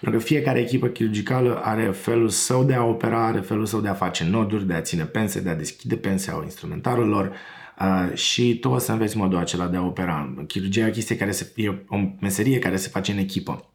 Pentru 0.00 0.18
că 0.18 0.24
fiecare 0.24 0.60
echipă 0.60 0.86
chirurgicală 0.86 1.60
are 1.64 1.84
felul 1.84 2.28
său 2.28 2.64
de 2.64 2.74
a 2.74 2.84
opera, 2.84 3.26
are 3.26 3.40
felul 3.40 3.66
său 3.66 3.80
de 3.80 3.88
a 3.88 3.94
face 3.94 4.24
noduri, 4.24 4.66
de 4.66 4.74
a 4.74 4.80
ține 4.80 5.04
pense, 5.04 5.40
de 5.40 5.48
a 5.48 5.54
deschide 5.54 5.96
pense 5.96 6.30
au 6.30 6.42
instrumentarul 6.42 7.08
lor 7.08 7.32
uh, 7.80 8.16
și 8.16 8.58
tu 8.58 8.68
o 8.68 8.78
să 8.78 8.92
înveți 8.92 9.16
modul 9.16 9.38
acela 9.38 9.66
de 9.66 9.76
a 9.76 9.82
opera. 9.82 10.34
Chirurgia 10.46 10.80
e 10.80 10.88
o 10.88 10.90
chestie 10.90 11.16
care 11.16 11.30
se, 11.30 11.52
e 11.54 11.68
o 11.88 11.96
meserie 12.20 12.58
care 12.58 12.76
se 12.76 12.88
face 12.88 13.12
în 13.12 13.18
echipă. 13.18 13.70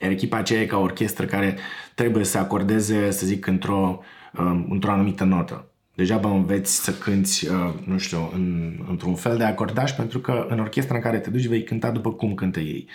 Iar 0.00 0.10
echipa 0.10 0.36
aceea 0.36 0.60
e 0.60 0.66
ca 0.66 0.76
o 0.76 0.82
orchestră 0.82 1.24
care 1.26 1.58
trebuie 1.94 2.24
să 2.24 2.38
acordeze, 2.38 3.10
să 3.10 3.26
zic, 3.26 3.46
într-o, 3.46 4.00
uh, 4.32 4.64
într-o 4.68 4.90
anumită 4.90 5.24
notă. 5.24 5.68
Degeaba 5.94 6.30
înveți 6.30 6.84
să 6.84 6.92
cânti, 6.92 7.48
uh, 7.48 7.74
nu 7.84 7.98
știu, 7.98 8.30
în, 8.34 8.72
într-un 8.88 9.14
fel 9.14 9.36
de 9.36 9.44
acordaj, 9.44 9.92
pentru 9.92 10.18
că 10.18 10.46
în 10.48 10.60
orchestra 10.60 10.94
în 10.94 11.00
care 11.00 11.18
te 11.18 11.30
duci 11.30 11.46
vei 11.46 11.64
cânta 11.64 11.90
după 11.90 12.12
cum 12.12 12.34
cântă 12.34 12.60
ei. 12.60 12.88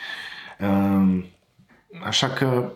Uh, 0.59 1.23
așa 2.05 2.29
că 2.29 2.71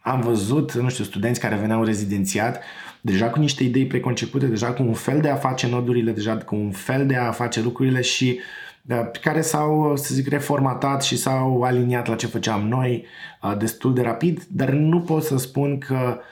am 0.00 0.20
văzut, 0.20 0.72
nu 0.72 0.88
știu, 0.88 1.04
studenți 1.04 1.40
care 1.40 1.56
veneau 1.56 1.84
rezidențiat, 1.84 2.62
deja 3.00 3.30
cu 3.30 3.38
niște 3.38 3.64
idei 3.64 3.86
preconcepute, 3.86 4.46
deja 4.46 4.72
cu 4.72 4.82
un 4.82 4.92
fel 4.92 5.20
de 5.20 5.28
a 5.28 5.36
face 5.36 5.68
nodurile, 5.68 6.10
deja 6.10 6.36
cu 6.36 6.54
un 6.54 6.70
fel 6.70 7.06
de 7.06 7.16
a 7.16 7.30
face 7.30 7.62
lucrurile 7.62 8.00
și 8.00 8.38
da, 8.82 9.10
care 9.22 9.40
s-au, 9.40 9.96
să 9.96 10.14
zic, 10.14 10.28
reformatat 10.28 11.02
și 11.02 11.16
s-au 11.16 11.62
aliniat 11.62 12.06
la 12.06 12.14
ce 12.14 12.26
făceam 12.26 12.68
noi 12.68 13.06
uh, 13.42 13.56
destul 13.58 13.94
de 13.94 14.02
rapid, 14.02 14.46
dar 14.50 14.70
nu 14.70 15.00
pot 15.00 15.22
să 15.22 15.38
spun 15.38 15.78
că 15.78 16.16
uh, 16.16 16.22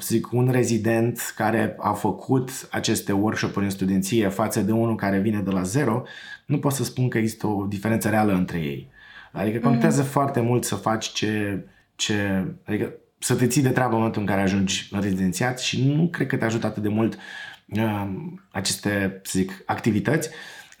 zic, 0.00 0.32
un 0.32 0.48
rezident 0.50 1.32
care 1.36 1.76
a 1.78 1.92
făcut 1.92 2.50
aceste 2.70 3.12
workshop-uri 3.12 3.64
în 3.64 3.70
studenție 3.70 4.28
față 4.28 4.60
de 4.60 4.72
unul 4.72 4.96
care 4.96 5.18
vine 5.18 5.40
de 5.40 5.50
la 5.50 5.62
zero, 5.62 6.02
nu 6.46 6.58
pot 6.58 6.72
să 6.72 6.84
spun 6.84 7.08
că 7.08 7.18
există 7.18 7.46
o 7.46 7.66
diferență 7.66 8.08
reală 8.08 8.32
între 8.32 8.58
ei. 8.58 8.90
Adică 9.32 9.58
contează 9.58 10.00
mm. 10.00 10.06
foarte 10.06 10.40
mult 10.40 10.64
să 10.64 10.74
faci 10.74 11.12
ce, 11.12 11.64
ce 11.94 12.44
adică 12.64 12.92
să 13.18 13.34
te 13.34 13.46
ții 13.46 13.62
de 13.62 13.68
treabă 13.68 13.90
în 13.90 13.96
momentul 13.96 14.20
în 14.20 14.26
care 14.26 14.40
ajungi 14.40 14.88
în 14.90 15.00
rezidențiat 15.00 15.60
și 15.60 15.84
nu 15.84 16.08
cred 16.08 16.26
că 16.26 16.36
te 16.36 16.44
ajută 16.44 16.66
atât 16.66 16.82
de 16.82 16.88
mult 16.88 17.18
uh, 17.66 18.08
aceste, 18.50 19.20
să 19.22 19.38
zic, 19.38 19.62
activități. 19.66 20.30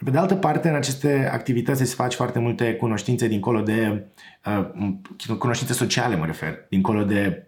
Pe 0.04 0.10
de 0.10 0.18
altă 0.18 0.34
parte, 0.34 0.68
în 0.68 0.74
aceste 0.74 1.28
activități 1.32 1.80
îți 1.80 1.94
faci 1.94 2.14
foarte 2.14 2.38
multe 2.38 2.74
cunoștințe 2.74 3.28
dincolo 3.28 3.60
de 3.60 4.04
uh, 4.46 5.36
cunoștințe 5.38 5.72
sociale, 5.72 6.16
mă 6.16 6.26
refer, 6.26 6.66
dincolo 6.68 7.04
de 7.04 7.46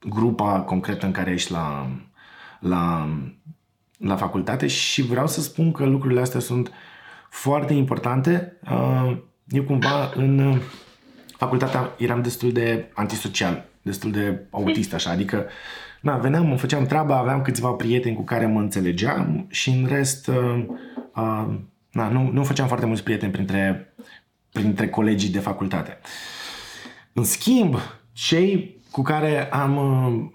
grupa 0.00 0.60
concretă 0.60 1.06
în 1.06 1.12
care 1.12 1.30
ești 1.30 1.52
la, 1.52 1.90
la, 2.60 3.08
la 3.98 4.16
facultate 4.16 4.66
și 4.66 5.02
vreau 5.02 5.26
să 5.26 5.40
spun 5.40 5.72
că 5.72 5.84
lucrurile 5.84 6.20
astea 6.20 6.40
sunt 6.40 6.70
foarte 7.30 7.72
importante. 7.72 8.56
Uh, 8.70 9.16
eu 9.48 9.62
cumva 9.62 10.10
în 10.14 10.60
facultatea 11.36 11.90
eram 11.98 12.22
destul 12.22 12.52
de 12.52 12.90
antisocial, 12.94 13.68
destul 13.82 14.10
de 14.10 14.46
autist 14.50 14.94
așa, 14.94 15.10
adică 15.10 15.46
na, 16.00 16.16
veneam, 16.16 16.48
îmi 16.48 16.58
făceam 16.58 16.86
treaba, 16.86 17.16
aveam 17.16 17.42
câțiva 17.42 17.70
prieteni 17.70 18.16
cu 18.16 18.22
care 18.22 18.46
mă 18.46 18.60
înțelegeam 18.60 19.46
și 19.50 19.70
în 19.70 19.86
rest 19.86 20.26
uh, 20.26 20.64
uh, 21.14 21.46
na, 21.90 22.08
nu, 22.08 22.30
nu 22.32 22.44
făceam 22.44 22.66
foarte 22.66 22.86
mulți 22.86 23.02
prieteni 23.02 23.32
printre, 23.32 23.94
printre 24.52 24.88
colegii 24.88 25.30
de 25.30 25.38
facultate. 25.38 25.98
În 27.12 27.24
schimb, 27.24 27.76
cei 28.12 28.79
cu 28.90 29.02
care 29.02 29.50
am, 29.50 29.78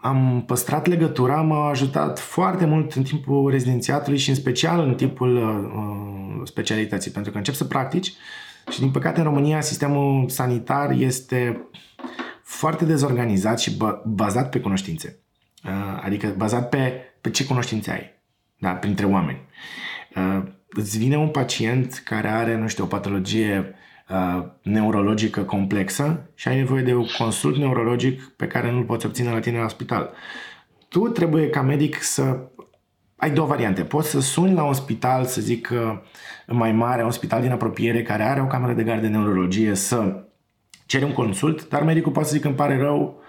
am 0.02 0.44
păstrat 0.46 0.86
legătura 0.86 1.42
m-au 1.42 1.68
ajutat 1.68 2.20
foarte 2.20 2.66
mult 2.66 2.94
în 2.94 3.04
timpul 3.04 3.52
rezidențiatului 3.52 4.18
și 4.18 4.30
în 4.30 4.36
special 4.36 4.80
în 4.80 4.96
timpul 4.96 5.36
uh, 5.36 6.48
specialității, 6.48 7.12
pentru 7.12 7.32
că 7.32 7.38
încep 7.38 7.54
să 7.54 7.64
practici 7.64 8.14
și 8.72 8.80
din 8.80 8.92
păcate 8.92 9.20
în 9.20 9.26
România 9.26 9.62
sistemul 9.62 10.30
sanitar 10.30 10.92
este 10.92 11.68
foarte 12.44 12.86
dezorganizat 12.86 13.60
și 13.60 13.78
bazat 14.06 14.50
pe 14.50 14.60
cunoștințe. 14.60 15.20
Uh, 15.66 16.02
adică 16.04 16.34
bazat 16.38 16.70
pe, 16.70 16.94
pe 17.22 17.30
ce 17.30 17.46
cunoștințe 17.46 17.92
ai 17.92 18.14
da? 18.58 18.72
printre 18.72 19.06
oameni. 19.06 19.40
Uh, 20.16 20.44
îți 20.70 20.98
vine 20.98 21.18
un 21.18 21.30
pacient 21.30 22.02
care 22.06 22.28
are, 22.28 22.58
nu 22.58 22.68
știu, 22.68 22.84
o 22.84 22.88
patologie 22.88 23.58
uh, 23.58 23.76
neurologică 24.62 25.42
complexă 25.42 26.30
și 26.34 26.48
ai 26.48 26.56
nevoie 26.56 26.84
de 26.84 26.94
un 26.94 27.06
consult 27.18 27.58
neurologic 27.58 28.24
pe 28.24 28.48
care 28.48 28.72
nu-l 28.72 28.84
poți 28.84 29.06
obține 29.06 29.32
la 29.32 29.40
tine 29.40 29.60
la 29.60 29.68
spital. 29.68 30.12
Tu 30.88 31.00
trebuie 31.00 31.50
ca 31.50 31.62
medic 31.62 32.02
să 32.02 32.40
ai 33.16 33.32
două 33.32 33.48
variante. 33.48 33.84
Poți 33.84 34.10
să 34.10 34.20
suni 34.20 34.54
la 34.54 34.64
un 34.64 34.74
spital, 34.74 35.26
să 35.26 35.42
zic 35.42 35.70
uh, 35.72 35.98
mai 36.48 36.72
mare, 36.72 37.04
un 37.04 37.12
spital 37.12 37.42
din 37.42 37.52
apropiere 37.52 38.04
care 38.04 38.24
are 38.24 38.42
o 38.42 38.48
cameră 38.48 38.74
de 38.74 38.84
gard 38.84 39.02
de 39.02 39.08
neurologie 39.08 39.76
să 39.76 40.24
ceri 40.86 41.04
un 41.04 41.14
consult, 41.14 41.70
dar 41.70 41.84
medicul 41.84 42.12
poate 42.12 42.28
să 42.28 42.36
zică 42.36 42.48
îmi 42.48 42.56
pare 42.56 42.78
rău, 42.78 43.22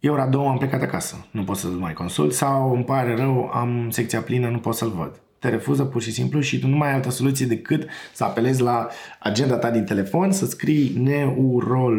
e 0.00 0.10
ora 0.10 0.26
două, 0.26 0.48
am 0.48 0.58
plecat 0.58 0.82
acasă, 0.82 1.26
nu 1.30 1.44
pot 1.44 1.56
să 1.56 1.66
mai 1.66 1.92
consult 1.92 2.32
sau 2.32 2.74
îmi 2.74 2.84
pare 2.84 3.16
rău, 3.16 3.50
am 3.54 3.90
secția 3.90 4.20
plină, 4.20 4.48
nu 4.48 4.58
pot 4.58 4.74
să-l 4.74 4.90
văd 4.90 5.20
te 5.42 5.48
refuză 5.48 5.84
pur 5.84 6.02
și 6.02 6.12
simplu 6.12 6.40
și 6.40 6.58
tu 6.58 6.66
nu 6.66 6.76
mai 6.76 6.88
ai 6.88 6.94
altă 6.94 7.10
soluție 7.10 7.46
decât 7.46 7.88
să 8.12 8.24
apelezi 8.24 8.62
la 8.62 8.88
agenda 9.18 9.56
ta 9.56 9.70
din 9.70 9.84
telefon, 9.84 10.32
să 10.32 10.46
scrii 10.46 10.94
neurol 10.98 11.98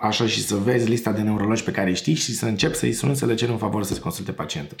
așa 0.00 0.26
și 0.26 0.42
să 0.42 0.56
vezi 0.56 0.88
lista 0.88 1.12
de 1.12 1.20
neurologi 1.20 1.64
pe 1.64 1.70
care 1.70 1.92
știi 1.92 2.14
și 2.14 2.34
să 2.34 2.46
începi 2.46 2.76
să-i 2.76 2.92
suni 2.92 3.16
să 3.16 3.26
le 3.26 3.34
ceri 3.34 3.50
un 3.50 3.56
favor 3.56 3.82
să-ți 3.82 4.00
consulte 4.00 4.32
pacientul. 4.32 4.76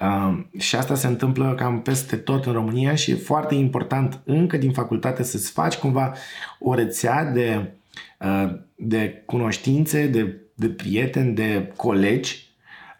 Uh, 0.00 0.38
și 0.58 0.76
asta 0.76 0.94
se 0.94 1.06
întâmplă 1.06 1.54
cam 1.54 1.82
peste 1.82 2.16
tot 2.16 2.46
în 2.46 2.52
România 2.52 2.94
și 2.94 3.10
e 3.10 3.14
foarte 3.14 3.54
important 3.54 4.20
încă 4.24 4.56
din 4.56 4.72
facultate 4.72 5.22
să-ți 5.22 5.50
faci 5.50 5.76
cumva 5.76 6.14
o 6.58 6.74
rețea 6.74 7.24
de, 7.24 7.72
uh, 8.18 8.50
de 8.74 9.22
cunoștințe, 9.26 10.06
de, 10.06 10.40
de 10.54 10.68
prieteni, 10.68 11.34
de 11.34 11.72
colegi 11.76 12.48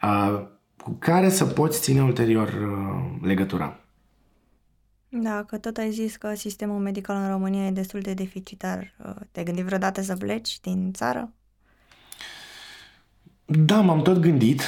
uh, 0.02 0.40
cu 0.82 0.90
care 0.98 1.28
să 1.28 1.44
poți 1.44 1.80
ține 1.80 2.02
ulterior 2.02 2.48
uh, 2.48 3.26
legătura. 3.26 3.78
Da, 5.08 5.44
că 5.44 5.58
tot 5.58 5.76
ai 5.76 5.90
zis 5.90 6.16
că 6.16 6.34
sistemul 6.34 6.78
medical 6.78 7.16
în 7.16 7.28
România 7.28 7.66
e 7.66 7.70
destul 7.70 8.00
de 8.00 8.14
deficitar. 8.14 8.94
Uh, 9.04 9.14
te-ai 9.30 9.44
gândit 9.44 9.64
vreodată 9.64 10.02
să 10.02 10.16
pleci 10.16 10.60
din 10.60 10.92
țară? 10.92 11.32
Da, 13.44 13.80
m-am 13.80 14.02
tot 14.02 14.18
gândit, 14.18 14.62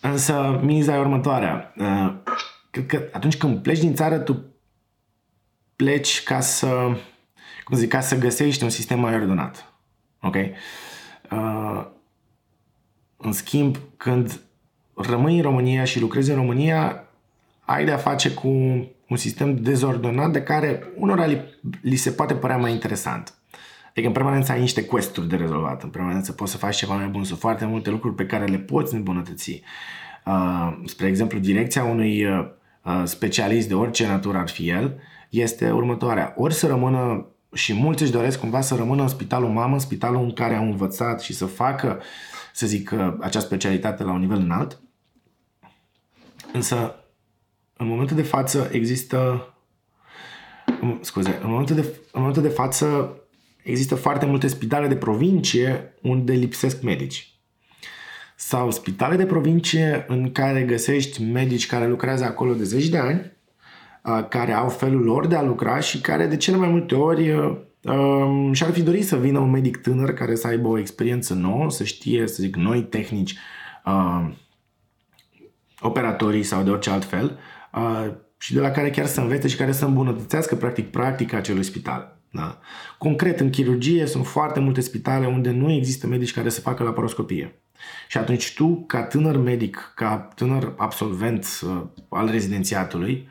însă 0.00 0.60
miza 0.62 0.94
e 0.94 0.98
următoarea. 0.98 1.74
Uh, 1.76 2.14
cred 2.70 2.86
că 2.86 3.08
atunci 3.12 3.36
când 3.36 3.62
pleci 3.62 3.78
din 3.78 3.94
țară, 3.94 4.18
tu 4.18 4.44
pleci 5.76 6.22
ca 6.22 6.40
să, 6.40 6.96
cum 7.64 7.76
zic, 7.76 7.88
ca 7.88 8.00
să 8.00 8.18
găsești 8.18 8.62
un 8.62 8.70
sistem 8.70 9.00
mai 9.00 9.14
ordonat. 9.14 9.72
Ok? 10.20 10.34
Uh, 11.30 11.86
în 13.16 13.32
schimb, 13.32 13.78
când 13.96 14.40
rămâi 14.94 15.36
în 15.36 15.42
România 15.42 15.84
și 15.84 16.00
lucrezi 16.00 16.30
în 16.30 16.36
România, 16.36 17.04
ai 17.60 17.84
de-a 17.84 17.96
face 17.96 18.34
cu 18.34 18.48
un 19.10 19.16
sistem 19.16 19.56
dezordonat 19.56 20.32
de 20.32 20.42
care 20.42 20.82
unora 20.96 21.26
li, 21.26 21.40
li 21.82 21.96
se 21.96 22.10
poate 22.10 22.34
părea 22.34 22.56
mai 22.56 22.72
interesant. 22.72 23.34
Adică 23.88 24.06
în 24.06 24.12
permanență 24.12 24.52
ai 24.52 24.60
niște 24.60 24.84
quest 24.84 25.18
de 25.18 25.36
rezolvat, 25.36 25.82
în 25.82 25.88
permanență 25.88 26.32
poți 26.32 26.50
să 26.50 26.56
faci 26.56 26.76
ceva 26.76 26.94
mai 26.94 27.06
bun, 27.06 27.24
sunt 27.24 27.38
foarte 27.38 27.64
multe 27.64 27.90
lucruri 27.90 28.14
pe 28.14 28.26
care 28.26 28.44
le 28.44 28.58
poți 28.58 28.94
îmbunătăți. 28.94 29.62
Uh, 30.26 30.78
spre 30.84 31.06
exemplu, 31.06 31.38
direcția 31.38 31.84
unui 31.84 32.24
uh, 32.24 32.48
specialist 33.04 33.68
de 33.68 33.74
orice 33.74 34.06
natură 34.06 34.38
ar 34.38 34.48
fi 34.48 34.68
el 34.68 35.00
este 35.30 35.70
următoarea. 35.70 36.34
Ori 36.36 36.54
să 36.54 36.66
rămână 36.66 37.26
și 37.52 37.74
mulți 37.74 38.02
își 38.02 38.12
doresc 38.12 38.40
cumva 38.40 38.60
să 38.60 38.74
rămână 38.74 39.02
în 39.02 39.08
spitalul 39.08 39.48
mamă, 39.48 39.78
spitalul 39.78 40.22
în 40.22 40.32
care 40.32 40.54
au 40.54 40.64
învățat 40.64 41.20
și 41.20 41.32
să 41.32 41.46
facă 41.46 42.00
să 42.52 42.66
zic, 42.66 42.94
acea 43.20 43.40
specialitate 43.40 44.02
la 44.02 44.12
un 44.12 44.20
nivel 44.20 44.38
înalt. 44.38 44.80
Însă, 46.52 46.99
în 47.80 47.86
momentul 47.86 48.16
de 48.16 48.22
față 48.22 48.68
există 48.72 49.48
scuze, 51.00 51.38
în 51.42 51.50
momentul, 51.50 51.74
de, 51.74 51.80
în 51.80 52.20
momentul 52.20 52.42
de 52.42 52.48
față 52.48 53.16
există 53.62 53.94
foarte 53.94 54.26
multe 54.26 54.46
spitale 54.46 54.86
de 54.86 54.96
provincie 54.96 55.94
unde 56.02 56.32
lipsesc 56.32 56.82
medici. 56.82 57.34
Sau 58.36 58.70
spitale 58.70 59.16
de 59.16 59.26
provincie 59.26 60.04
în 60.08 60.32
care 60.32 60.62
găsești 60.62 61.22
medici 61.22 61.66
care 61.66 61.88
lucrează 61.88 62.24
acolo 62.24 62.54
de 62.54 62.64
zeci 62.64 62.88
de 62.88 62.98
ani, 62.98 63.32
care 64.28 64.52
au 64.52 64.68
felul 64.68 65.02
lor 65.02 65.26
de 65.26 65.36
a 65.36 65.42
lucra 65.42 65.80
și 65.80 66.00
care 66.00 66.26
de 66.26 66.36
cele 66.36 66.56
mai 66.56 66.68
multe 66.68 66.94
ori 66.94 67.32
um, 67.82 68.52
și-ar 68.52 68.70
fi 68.70 68.82
dorit 68.82 69.06
să 69.06 69.16
vină 69.16 69.38
un 69.38 69.50
medic 69.50 69.76
tânăr 69.76 70.12
care 70.12 70.34
să 70.34 70.46
aibă 70.46 70.68
o 70.68 70.78
experiență 70.78 71.34
nouă, 71.34 71.70
să 71.70 71.84
știe, 71.84 72.26
să 72.26 72.42
zic, 72.42 72.56
noi 72.56 72.82
tehnici, 72.82 73.36
uh, 73.84 74.30
operatorii 75.80 76.42
sau 76.42 76.62
de 76.62 76.70
orice 76.70 76.90
alt 76.90 77.04
fel, 77.04 77.24
uh, 77.24 77.59
și 78.38 78.54
de 78.54 78.60
la 78.60 78.70
care 78.70 78.90
chiar 78.90 79.06
să 79.06 79.20
învețe 79.20 79.48
și 79.48 79.56
care 79.56 79.72
să 79.72 79.84
îmbunătățească 79.84 80.54
practic 80.54 80.90
practica 80.90 81.36
acelui 81.36 81.62
spital. 81.62 82.18
Da? 82.30 82.58
Concret, 82.98 83.40
în 83.40 83.50
chirurgie 83.50 84.06
sunt 84.06 84.26
foarte 84.26 84.60
multe 84.60 84.80
spitale 84.80 85.26
unde 85.26 85.50
nu 85.50 85.72
există 85.72 86.06
medici 86.06 86.32
care 86.32 86.48
să 86.48 86.60
facă 86.60 86.82
laparoscopie. 86.82 87.60
Și 88.08 88.18
atunci 88.18 88.54
tu, 88.54 88.84
ca 88.86 89.02
tânăr 89.02 89.36
medic, 89.36 89.92
ca 89.94 90.16
tânăr 90.34 90.74
absolvent 90.76 91.46
uh, 91.62 91.82
al 92.08 92.30
rezidențiatului, 92.30 93.28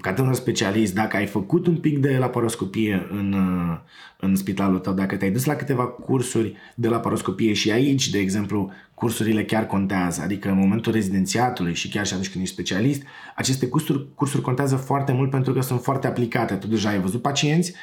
ca 0.00 0.12
tânăr 0.14 0.34
specialist, 0.34 0.94
dacă 0.94 1.16
ai 1.16 1.26
făcut 1.26 1.66
un 1.66 1.76
pic 1.76 1.98
de 1.98 2.16
laparoscopie 2.18 3.06
în, 3.10 3.32
uh, 3.32 3.78
în 4.20 4.36
spitalul 4.36 4.78
tău, 4.78 4.92
dacă 4.92 5.16
te-ai 5.16 5.30
dus 5.30 5.44
la 5.44 5.54
câteva 5.54 5.86
cursuri 5.86 6.56
de 6.74 6.88
laparoscopie 6.88 7.52
și 7.52 7.70
aici, 7.70 8.10
de 8.10 8.18
exemplu, 8.18 8.72
cursurile 8.98 9.44
chiar 9.44 9.66
contează, 9.66 10.22
adică 10.22 10.48
în 10.48 10.58
momentul 10.58 10.92
rezidențiatului 10.92 11.74
și 11.74 11.88
chiar 11.88 12.06
și 12.06 12.12
atunci 12.12 12.30
când 12.30 12.42
ești 12.44 12.54
specialist, 12.54 13.02
aceste 13.36 13.66
cursuri, 13.66 14.14
cursuri 14.14 14.42
contează 14.42 14.76
foarte 14.76 15.12
mult 15.12 15.30
pentru 15.30 15.52
că 15.52 15.60
sunt 15.60 15.82
foarte 15.82 16.06
aplicate. 16.06 16.54
Tu 16.54 16.66
deja 16.66 16.88
ai 16.88 17.00
văzut 17.00 17.22
pacienți, 17.22 17.74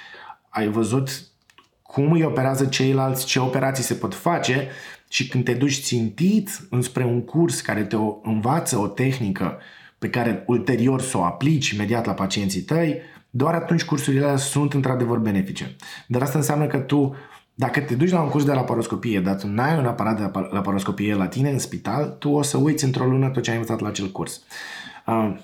ai 0.49 0.67
văzut 0.67 1.27
cum 1.81 2.11
îi 2.11 2.23
operează 2.23 2.65
ceilalți, 2.65 3.25
ce 3.25 3.39
operații 3.39 3.83
se 3.83 3.93
pot 3.93 4.13
face 4.13 4.67
și 5.09 5.27
când 5.27 5.43
te 5.43 5.53
duci 5.53 5.81
țintit 5.81 6.67
înspre 6.69 7.03
un 7.03 7.21
curs 7.21 7.61
care 7.61 7.83
te 7.83 7.95
învață 8.23 8.77
o 8.77 8.87
tehnică 8.87 9.57
pe 9.97 10.09
care 10.09 10.43
ulterior 10.47 11.01
să 11.01 11.17
o 11.17 11.23
aplici 11.23 11.69
imediat 11.69 12.05
la 12.05 12.13
pacienții 12.13 12.61
tăi, 12.61 12.97
doar 13.29 13.53
atunci 13.53 13.83
cursurile 13.83 14.23
alea 14.23 14.37
sunt 14.37 14.73
într-adevăr 14.73 15.17
benefice. 15.17 15.75
Dar 16.07 16.21
asta 16.21 16.37
înseamnă 16.37 16.65
că 16.65 16.77
tu, 16.77 17.15
dacă 17.55 17.79
te 17.79 17.95
duci 17.95 18.11
la 18.11 18.21
un 18.21 18.29
curs 18.29 18.45
de 18.45 18.51
laparoscopie, 18.51 19.19
dar 19.19 19.35
tu 19.35 19.47
n-ai 19.47 19.77
un 19.77 19.85
aparat 19.85 20.17
de 20.17 20.39
laparoscopie 20.51 21.13
la 21.13 21.27
tine 21.27 21.49
în 21.49 21.59
spital, 21.59 22.15
tu 22.19 22.29
o 22.29 22.41
să 22.41 22.57
uiți 22.57 22.83
într-o 22.83 23.05
lună 23.05 23.29
tot 23.29 23.43
ce 23.43 23.49
ai 23.49 23.55
învățat 23.55 23.79
la 23.79 23.87
acel 23.87 24.11
curs. 24.11 24.41
Uh, 25.05 25.35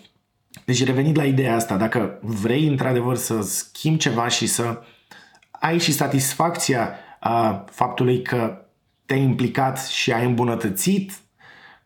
deci 0.65 0.85
revenind 0.85 1.17
la 1.17 1.23
ideea 1.23 1.55
asta, 1.55 1.77
dacă 1.77 2.19
vrei 2.21 2.67
într-adevăr 2.67 3.15
să 3.15 3.41
schimbi 3.41 3.99
ceva 3.99 4.27
și 4.27 4.47
să 4.47 4.81
ai 5.51 5.79
și 5.79 5.91
satisfacția 5.91 6.95
a 7.19 7.65
faptului 7.71 8.21
că 8.21 8.65
te-ai 9.05 9.21
implicat 9.21 9.85
și 9.85 10.11
ai 10.11 10.25
îmbunătățit 10.25 11.11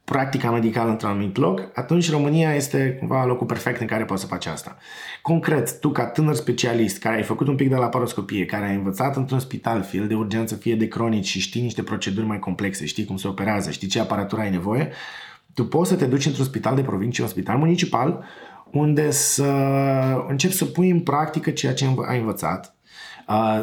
practica 0.06 0.52
medicală 0.52 0.90
într-un 0.90 1.10
anumit 1.10 1.38
loc, 1.38 1.70
atunci 1.74 2.12
România 2.12 2.54
este 2.54 2.96
cumva 3.00 3.26
locul 3.26 3.48
perfect 3.48 3.82
în 3.82 3.88
care 3.88 4.06
poți 4.06 4.22
să 4.22 4.28
faci 4.28 4.46
asta. 4.46 4.78
Concret, 5.22 5.80
tu 5.80 5.90
ca 5.90 6.06
tânăr 6.06 6.34
specialist 6.34 7.00
care 7.00 7.16
ai 7.16 7.24
făcut 7.24 7.48
un 7.48 7.56
pic 7.56 7.70
de 7.70 7.76
laparoscopie, 7.76 8.46
care 8.46 8.66
ai 8.66 8.76
învățat 8.76 9.16
într-un 9.16 9.40
spital, 9.40 9.84
fie 9.84 10.00
de 10.00 10.16
urgență, 10.16 10.56
fie 10.56 10.76
de 10.76 10.88
cronici 10.88 11.28
și 11.28 11.40
știi 11.40 11.62
niște 11.62 11.84
proceduri 11.84 12.26
mai 12.26 12.40
complexe, 12.40 12.86
știi 12.86 13.06
cum 13.06 13.18
se 13.18 13.28
operează, 13.28 13.72
știi 13.72 13.88
ce 13.88 14.00
aparatură 14.00 14.42
ai 14.42 14.50
nevoie, 14.50 14.92
tu 15.54 15.66
poți 15.66 15.90
să 15.90 15.96
te 15.96 16.06
duci 16.06 16.26
într-un 16.26 16.46
spital 16.46 16.76
de 16.76 16.82
provincie, 16.82 17.24
un 17.24 17.30
spital 17.30 17.58
municipal, 17.58 18.24
unde 18.72 19.12
să 19.12 19.46
începi 20.28 20.54
să 20.54 20.66
pui 20.66 20.90
în 20.90 21.00
practică 21.00 21.52
ceea 21.52 21.74
ce 21.74 21.88
ai 22.08 22.20
învățat, 22.20 22.76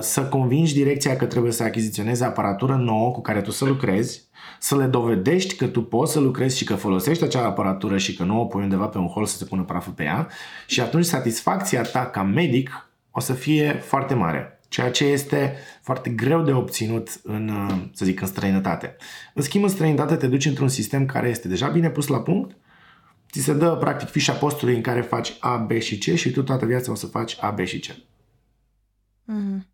să 0.01 0.23
convingi 0.25 0.75
direcția 0.75 1.17
că 1.17 1.25
trebuie 1.25 1.53
să 1.53 1.63
achiziționezi 1.63 2.25
aparatură 2.25 2.75
nouă 2.75 3.11
cu 3.11 3.21
care 3.21 3.41
tu 3.41 3.51
să 3.51 3.65
lucrezi, 3.65 4.31
să 4.63 4.77
le 4.77 4.87
dovedești 4.87 5.55
că 5.55 5.67
tu 5.67 5.83
poți 5.83 6.13
să 6.13 6.21
lucrezi 6.21 6.57
și 6.57 6.65
că 6.65 6.75
folosești 6.75 7.25
acea 7.25 7.45
aparatură 7.45 7.99
și 7.99 8.15
că 8.15 8.25
nu 8.25 8.41
o 8.41 8.45
pui 8.45 8.63
undeva 8.63 8.87
pe 8.87 8.99
un 8.99 9.07
hol 9.07 9.27
să 9.27 9.37
se 9.37 9.45
pună 9.45 9.63
praful 9.63 9.93
pe 9.93 10.03
ea 10.03 10.29
și 10.67 10.81
atunci 10.81 11.05
satisfacția 11.05 11.83
ta 11.83 12.07
ca 12.07 12.23
medic 12.23 12.91
o 13.11 13.21
să 13.21 13.33
fie 13.33 13.73
foarte 13.73 14.15
mare 14.15 14.61
ceea 14.69 14.91
ce 14.91 15.05
este 15.05 15.57
foarte 15.83 16.11
greu 16.11 16.43
de 16.43 16.53
obținut 16.53 17.21
în, 17.23 17.51
să 17.93 18.05
zic, 18.05 18.21
în 18.21 18.27
străinătate. 18.27 18.97
În 19.35 19.43
schimb, 19.43 19.65
în 19.65 19.71
străinătate 19.71 20.17
te 20.17 20.27
duci 20.27 20.45
într-un 20.45 20.69
sistem 20.69 21.07
care 21.07 21.29
este 21.29 21.49
deja 21.49 21.69
bine 21.69 21.91
pus 21.91 22.07
la 22.07 22.21
punct, 22.21 22.57
ți 23.31 23.41
se 23.41 23.55
dă 23.55 23.77
practic 23.77 24.09
fișa 24.09 24.33
postului 24.33 24.75
în 24.75 24.83
care 24.83 25.01
faci 25.01 25.37
A, 25.41 25.57
B 25.57 25.71
și 25.71 25.99
C 25.99 26.15
și 26.15 26.31
tu 26.31 26.43
toată 26.43 26.67
viața 26.67 26.93
o 26.93 26.95
să 26.95 27.07
faci 27.07 27.37
A, 27.41 27.51
B 27.51 27.65
și 27.65 27.79
C. 27.79 27.87
Mm-hmm. 27.87 29.72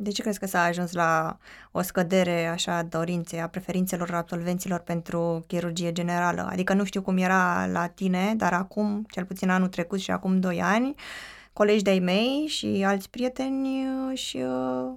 De 0.00 0.10
ce 0.10 0.22
crezi 0.22 0.38
că 0.38 0.46
s-a 0.46 0.62
ajuns 0.62 0.92
la 0.92 1.38
o 1.70 1.82
scădere 1.82 2.46
așa 2.46 2.76
a 2.76 2.82
dorinței, 2.82 3.40
a 3.40 3.48
preferințelor 3.48 4.14
absolvenților 4.14 4.78
pentru 4.78 5.44
chirurgie 5.46 5.92
generală? 5.92 6.48
Adică 6.50 6.72
nu 6.72 6.84
știu 6.84 7.02
cum 7.02 7.16
era 7.16 7.66
la 7.66 7.86
tine, 7.86 8.34
dar 8.36 8.52
acum, 8.52 9.06
cel 9.10 9.24
puțin 9.24 9.50
anul 9.50 9.68
trecut 9.68 10.00
și 10.00 10.10
acum 10.10 10.40
doi 10.40 10.62
ani, 10.62 10.94
colegi 11.52 11.82
de-ai 11.82 11.98
mei 11.98 12.46
și 12.48 12.82
alți 12.86 13.10
prieteni 13.10 13.86
și 14.14 14.36
uh, 14.36 14.92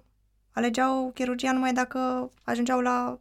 alegeau 0.52 1.12
chirurgia 1.14 1.52
numai 1.52 1.74
dacă 1.74 2.32
ajungeau 2.44 2.80
la 2.80 3.20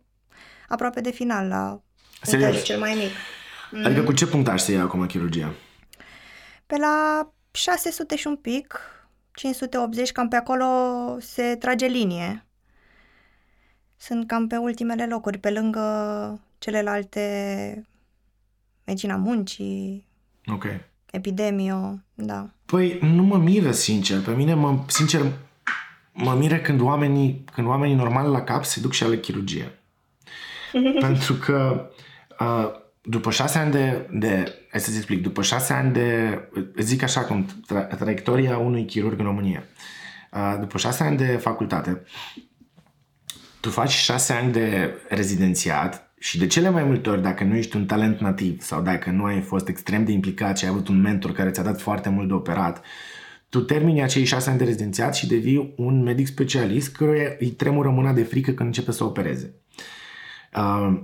aproape 0.68 1.00
de 1.00 1.10
final, 1.10 1.48
la 1.48 1.80
Serios? 2.22 2.62
cel 2.62 2.78
mai 2.78 2.94
mic. 2.94 3.84
Adică 3.84 4.02
cu 4.02 4.12
ce 4.12 4.26
punctaj 4.26 4.60
se 4.60 4.72
ia 4.72 4.82
acum 4.82 5.06
chirurgia? 5.06 5.52
Pe 6.66 6.76
la 6.76 7.28
600 7.50 8.16
și 8.16 8.26
un 8.26 8.36
pic, 8.36 8.80
580, 9.40 10.12
cam 10.12 10.28
pe 10.28 10.36
acolo 10.36 10.66
se 11.20 11.56
trage 11.58 11.86
linie. 11.86 12.44
Sunt 13.96 14.26
cam 14.26 14.46
pe 14.46 14.56
ultimele 14.56 15.06
locuri, 15.06 15.38
pe 15.38 15.50
lângă 15.50 15.80
celelalte 16.58 17.86
medicina 18.84 19.16
muncii, 19.16 20.06
ok, 20.46 20.64
epidemio, 21.10 21.98
da. 22.14 22.50
Păi 22.66 22.98
nu 23.02 23.22
mă 23.22 23.38
miră, 23.38 23.72
sincer. 23.72 24.20
Pe 24.20 24.34
mine, 24.34 24.54
mă, 24.54 24.78
sincer, 24.86 25.20
mă 26.12 26.34
miră 26.34 26.56
când 26.56 26.80
oamenii, 26.80 27.44
când 27.52 27.66
oamenii 27.66 27.94
normali 27.94 28.30
la 28.30 28.42
cap 28.42 28.64
se 28.64 28.80
duc 28.80 28.92
și 28.92 29.02
ale 29.02 29.18
chirurgie. 29.18 29.78
Pentru 31.06 31.34
că 31.34 31.90
uh, 32.38 32.79
după 33.02 33.30
șase 33.30 33.58
ani 33.58 33.70
de, 33.70 34.08
de 34.12 34.54
hai 34.70 34.80
să-ți 34.80 34.96
explic, 34.96 35.22
după 35.22 35.42
șase 35.42 35.72
ani 35.72 35.92
de, 35.92 36.38
zic 36.78 37.02
așa 37.02 37.20
cum, 37.20 37.46
tra- 37.46 37.96
traiectoria 37.98 38.58
unui 38.58 38.84
chirurg 38.84 39.18
în 39.18 39.24
România, 39.24 39.62
după 40.60 40.78
șase 40.78 41.02
ani 41.02 41.16
de 41.16 41.26
facultate, 41.26 42.02
tu 43.60 43.70
faci 43.70 43.90
șase 43.90 44.32
ani 44.32 44.52
de 44.52 44.94
rezidențiat 45.08 46.12
și 46.18 46.38
de 46.38 46.46
cele 46.46 46.68
mai 46.68 46.84
multe 46.84 47.10
ori, 47.10 47.22
dacă 47.22 47.44
nu 47.44 47.56
ești 47.56 47.76
un 47.76 47.86
talent 47.86 48.20
nativ 48.20 48.60
sau 48.60 48.82
dacă 48.82 49.10
nu 49.10 49.24
ai 49.24 49.40
fost 49.40 49.68
extrem 49.68 50.04
de 50.04 50.12
implicat 50.12 50.58
și 50.58 50.64
ai 50.64 50.70
avut 50.70 50.88
un 50.88 51.00
mentor 51.00 51.32
care 51.32 51.50
ți-a 51.50 51.62
dat 51.62 51.80
foarte 51.80 52.08
mult 52.08 52.28
de 52.28 52.34
operat, 52.34 52.84
tu 53.48 53.60
termini 53.60 54.02
acei 54.02 54.24
șase 54.24 54.50
ani 54.50 54.58
de 54.58 54.64
rezidențiat 54.64 55.14
și 55.14 55.26
devii 55.26 55.74
un 55.76 56.02
medic 56.02 56.26
specialist 56.26 56.96
care 56.96 57.36
îi 57.40 57.50
tremură 57.50 57.90
mâna 57.90 58.12
de 58.12 58.22
frică 58.22 58.50
când 58.50 58.68
începe 58.68 58.92
să 58.92 59.04
opereze. 59.04 59.54
Uh, 60.56 61.00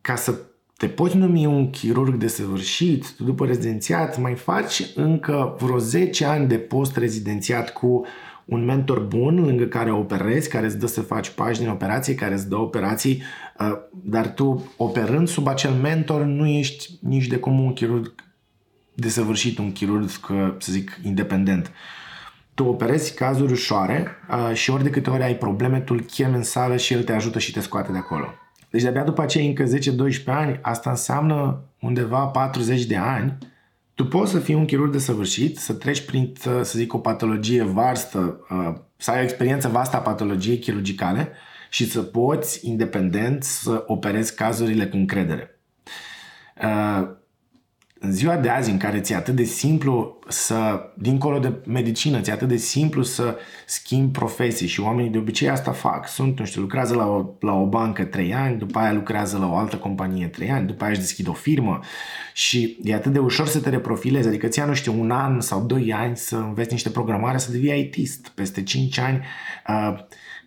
ca 0.00 0.14
să 0.14 0.38
te 0.80 0.88
poți 0.88 1.16
numi 1.16 1.46
un 1.46 1.70
chirurg 1.70 2.14
de 2.14 2.28
săvârșit, 2.28 3.12
tu 3.12 3.24
după 3.24 3.46
rezidențiat 3.46 4.18
mai 4.20 4.34
faci 4.34 4.82
încă 4.94 5.56
vreo 5.58 5.78
10 5.78 6.24
ani 6.24 6.48
de 6.48 6.58
post-rezidențiat 6.58 7.72
cu 7.72 8.06
un 8.44 8.64
mentor 8.64 8.98
bun 8.98 9.44
lângă 9.44 9.64
care 9.64 9.92
operezi, 9.92 10.48
care 10.48 10.66
îți 10.66 10.78
dă 10.78 10.86
să 10.86 11.00
faci 11.00 11.30
pași 11.30 11.58
din 11.58 11.68
operație, 11.68 12.14
care 12.14 12.34
îți 12.34 12.48
dă 12.48 12.56
operații, 12.56 13.22
uh, 13.58 13.72
dar 13.90 14.28
tu 14.28 14.72
operând 14.76 15.28
sub 15.28 15.46
acel 15.46 15.70
mentor 15.70 16.22
nu 16.24 16.46
ești 16.46 16.98
nici 17.00 17.26
de 17.26 17.36
cum 17.36 17.60
un 17.60 17.72
chirurg 17.72 18.14
de 18.94 19.08
săvârșit, 19.08 19.58
un 19.58 19.72
chirurg, 19.72 20.08
să 20.58 20.72
zic, 20.72 21.00
independent. 21.02 21.72
Tu 22.54 22.64
operezi 22.64 23.14
cazuri 23.14 23.52
ușoare 23.52 24.06
uh, 24.30 24.54
și 24.54 24.70
ori 24.70 24.82
de 24.82 24.90
câte 24.90 25.10
ori 25.10 25.22
ai 25.22 25.36
probleme, 25.36 25.80
tu 25.80 25.94
îl 25.94 26.00
chemi 26.00 26.36
în 26.36 26.42
sală 26.42 26.76
și 26.76 26.92
el 26.92 27.02
te 27.02 27.12
ajută 27.12 27.38
și 27.38 27.52
te 27.52 27.60
scoate 27.60 27.92
de 27.92 27.98
acolo. 27.98 28.34
Deci 28.70 28.82
de-abia 28.82 29.04
după 29.04 29.22
aceea 29.22 29.44
încă 29.44 29.64
10-12 29.64 30.24
ani, 30.24 30.58
asta 30.62 30.90
înseamnă 30.90 31.60
undeva 31.80 32.26
40 32.26 32.84
de 32.84 32.96
ani, 32.96 33.38
tu 33.94 34.06
poți 34.06 34.30
să 34.30 34.38
fii 34.38 34.54
un 34.54 34.64
chirurg 34.64 34.92
de 34.92 34.98
săvârșit, 34.98 35.58
să 35.58 35.72
treci 35.72 36.04
prin, 36.04 36.32
să 36.38 36.62
zic, 36.62 36.92
o 36.92 36.98
patologie 36.98 37.62
varstă, 37.62 38.40
uh, 38.50 38.74
să 38.96 39.10
ai 39.10 39.18
o 39.18 39.22
experiență 39.22 39.68
vastă 39.68 39.96
a 39.96 40.00
patologiei 40.00 40.58
chirurgicale 40.58 41.32
și 41.70 41.90
să 41.90 42.02
poți, 42.02 42.68
independent, 42.68 43.42
să 43.44 43.84
operezi 43.86 44.34
cazurile 44.34 44.86
cu 44.86 44.96
încredere. 44.96 45.60
Uh, 48.02 48.10
în 48.10 48.12
ziua 48.12 48.36
de 48.36 48.48
azi 48.48 48.70
în 48.70 48.76
care 48.76 49.00
ți-e 49.00 49.16
atât 49.16 49.34
de 49.34 49.42
simplu 49.44 50.18
să, 50.28 50.90
dincolo 50.94 51.38
de 51.38 51.52
medicină, 51.66 52.20
ți-e 52.20 52.32
atât 52.32 52.48
de 52.48 52.56
simplu 52.56 53.02
să 53.02 53.36
schimbi 53.66 54.18
profesii 54.18 54.66
și 54.66 54.80
oamenii 54.80 55.10
de 55.10 55.18
obicei 55.18 55.48
asta 55.48 55.72
fac. 55.72 56.08
Sunt, 56.08 56.38
nu 56.38 56.44
știu, 56.44 56.60
lucrează 56.60 56.94
la 56.94 57.06
o, 57.06 57.24
la 57.40 57.52
o 57.52 57.66
bancă 57.66 58.04
trei 58.04 58.34
ani, 58.34 58.58
după 58.58 58.78
aia 58.78 58.92
lucrează 58.92 59.38
la 59.38 59.46
o 59.46 59.56
altă 59.56 59.76
companie 59.76 60.26
trei 60.26 60.50
ani, 60.50 60.66
după 60.66 60.82
aia 60.82 60.92
își 60.92 61.00
deschid 61.00 61.28
o 61.28 61.32
firmă 61.32 61.80
și 62.32 62.78
e 62.82 62.94
atât 62.94 63.12
de 63.12 63.18
ușor 63.18 63.46
să 63.46 63.60
te 63.60 63.70
reprofilezi, 63.70 64.28
adică 64.28 64.46
ți-a, 64.46 64.64
nu 64.64 64.74
știu, 64.74 65.00
un 65.00 65.10
an 65.10 65.40
sau 65.40 65.62
doi 65.62 65.92
ani 65.92 66.16
să 66.16 66.36
înveți 66.36 66.72
niște 66.72 66.90
programare, 66.90 67.38
să 67.38 67.50
devii 67.50 67.80
ITist. 67.80 68.28
Peste 68.28 68.62
cinci 68.62 68.98
ani 68.98 69.24
uh, 69.68 69.98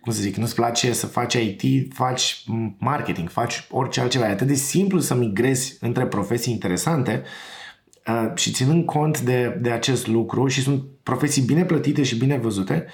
cum 0.04 0.12
să 0.12 0.20
zic, 0.20 0.36
nu-ți 0.36 0.54
place 0.54 0.92
să 0.92 1.06
faci 1.06 1.34
IT, 1.34 1.94
faci 1.94 2.44
marketing, 2.78 3.30
faci 3.30 3.66
orice 3.70 4.00
altceva. 4.00 4.28
E 4.28 4.30
atât 4.30 4.46
de 4.46 4.54
simplu 4.54 5.00
să 5.00 5.14
migrezi 5.14 5.76
între 5.80 6.06
profesii 6.06 6.52
interesante 6.52 7.22
uh, 8.06 8.30
și 8.34 8.50
ținând 8.50 8.84
cont 8.84 9.20
de, 9.20 9.58
de 9.60 9.70
acest 9.70 10.06
lucru 10.06 10.46
și 10.46 10.62
sunt 10.62 10.82
profesii 11.02 11.42
bine 11.42 11.64
plătite 11.64 12.02
și 12.02 12.16
bine 12.16 12.36
văzute, 12.36 12.86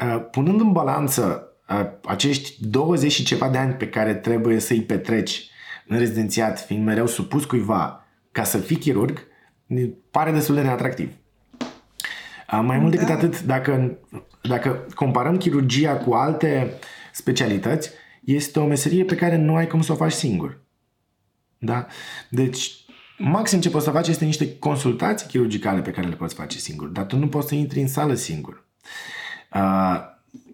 uh, 0.00 0.24
punând 0.30 0.60
în 0.60 0.72
balanță 0.72 1.52
uh, 1.68 1.86
acești 2.04 2.68
20 2.68 3.12
și 3.12 3.24
ceva 3.24 3.48
de 3.48 3.58
ani 3.58 3.72
pe 3.72 3.88
care 3.88 4.14
trebuie 4.14 4.58
să-i 4.58 4.82
petreci 4.82 5.48
în 5.86 5.98
rezidențiat, 5.98 6.60
fiind 6.60 6.84
mereu 6.84 7.06
supus 7.06 7.44
cuiva 7.44 8.06
ca 8.32 8.44
să 8.44 8.58
fii 8.58 8.76
chirurg, 8.76 9.26
pare 10.10 10.32
destul 10.32 10.54
de 10.54 10.62
neatractiv. 10.62 11.12
Mai 12.62 12.78
mult 12.78 12.90
decât 12.90 13.06
da. 13.06 13.12
atât, 13.12 13.42
dacă, 13.42 13.98
dacă 14.48 14.86
comparăm 14.94 15.36
chirurgia 15.36 15.96
cu 15.96 16.12
alte 16.12 16.78
specialități, 17.12 17.90
este 18.24 18.58
o 18.60 18.66
meserie 18.66 19.04
pe 19.04 19.14
care 19.14 19.36
nu 19.36 19.54
ai 19.54 19.66
cum 19.66 19.82
să 19.82 19.92
o 19.92 19.94
faci 19.94 20.12
singur. 20.12 20.60
Da? 21.58 21.86
Deci, 22.28 22.70
maxim 23.18 23.60
ce 23.60 23.70
poți 23.70 23.84
să 23.84 23.90
faci 23.90 24.08
este 24.08 24.24
niște 24.24 24.58
consultații 24.58 25.28
chirurgicale 25.28 25.80
pe 25.80 25.90
care 25.90 26.06
le 26.06 26.14
poți 26.14 26.34
face 26.34 26.58
singur, 26.58 26.88
dar 26.88 27.04
tu 27.04 27.16
nu 27.16 27.28
poți 27.28 27.48
să 27.48 27.54
intri 27.54 27.80
în 27.80 27.88
sală 27.88 28.14
singur. 28.14 28.64
Uh, 29.54 30.00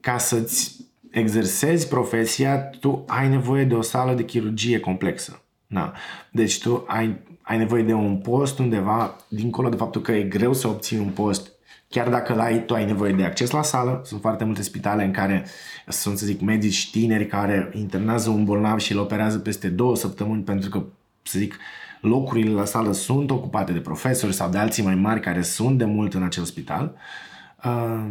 ca 0.01 0.19
să-ți 0.19 0.77
exersezi 1.11 1.89
profesia, 1.89 2.59
tu 2.59 3.05
ai 3.07 3.29
nevoie 3.29 3.65
de 3.65 3.75
o 3.75 3.83
sală 3.83 4.15
de 4.15 4.25
chirurgie 4.25 4.81
complexă. 4.81 5.43
Da. 5.67 5.93
Deci 6.33 6.61
tu 6.61 6.85
ai, 6.87 7.21
ai 7.43 7.59
nevoie 7.59 7.83
de 7.83 7.93
un 7.93 8.17
post 8.17 8.59
undeva, 8.59 9.17
dincolo 9.29 9.69
de 9.69 9.77
faptul 9.77 10.01
că 10.01 10.13
e 10.13 10.23
greu 10.23 10.53
să 10.53 10.69
obții 10.69 10.99
un 10.99 11.11
post 11.11 11.51
Chiar 11.91 12.09
dacă 12.09 12.35
la 12.35 12.43
ai, 12.43 12.65
tu 12.65 12.75
ai 12.75 12.85
nevoie 12.85 13.13
de 13.13 13.25
acces 13.25 13.51
la 13.51 13.63
sală, 13.63 14.01
sunt 14.05 14.21
foarte 14.21 14.45
multe 14.45 14.63
spitale 14.63 15.05
în 15.05 15.11
care 15.11 15.47
sunt, 15.89 16.19
să 16.19 16.27
zic, 16.27 16.41
medici 16.41 16.91
tineri 16.91 17.27
care 17.27 17.71
internează 17.75 18.31
un 18.31 18.45
bolnav 18.45 18.79
și 18.79 18.93
îl 18.93 18.99
operează 18.99 19.39
peste 19.39 19.69
două 19.69 19.97
săptămâni 19.97 20.43
pentru 20.43 20.71
că, 20.71 20.83
să 21.23 21.39
zic, 21.39 21.57
locurile 22.01 22.51
la 22.53 22.65
sală 22.65 22.93
sunt 22.93 23.31
ocupate 23.31 23.73
de 23.73 23.79
profesori 23.79 24.33
sau 24.33 24.51
de 24.51 24.59
alții 24.59 24.83
mai 24.83 24.95
mari 24.95 25.21
care 25.21 25.43
sunt 25.43 25.79
de 25.79 25.85
mult 25.85 26.15
în 26.15 26.23
acel 26.23 26.45
spital. 26.45 26.97
Uh, 27.65 28.11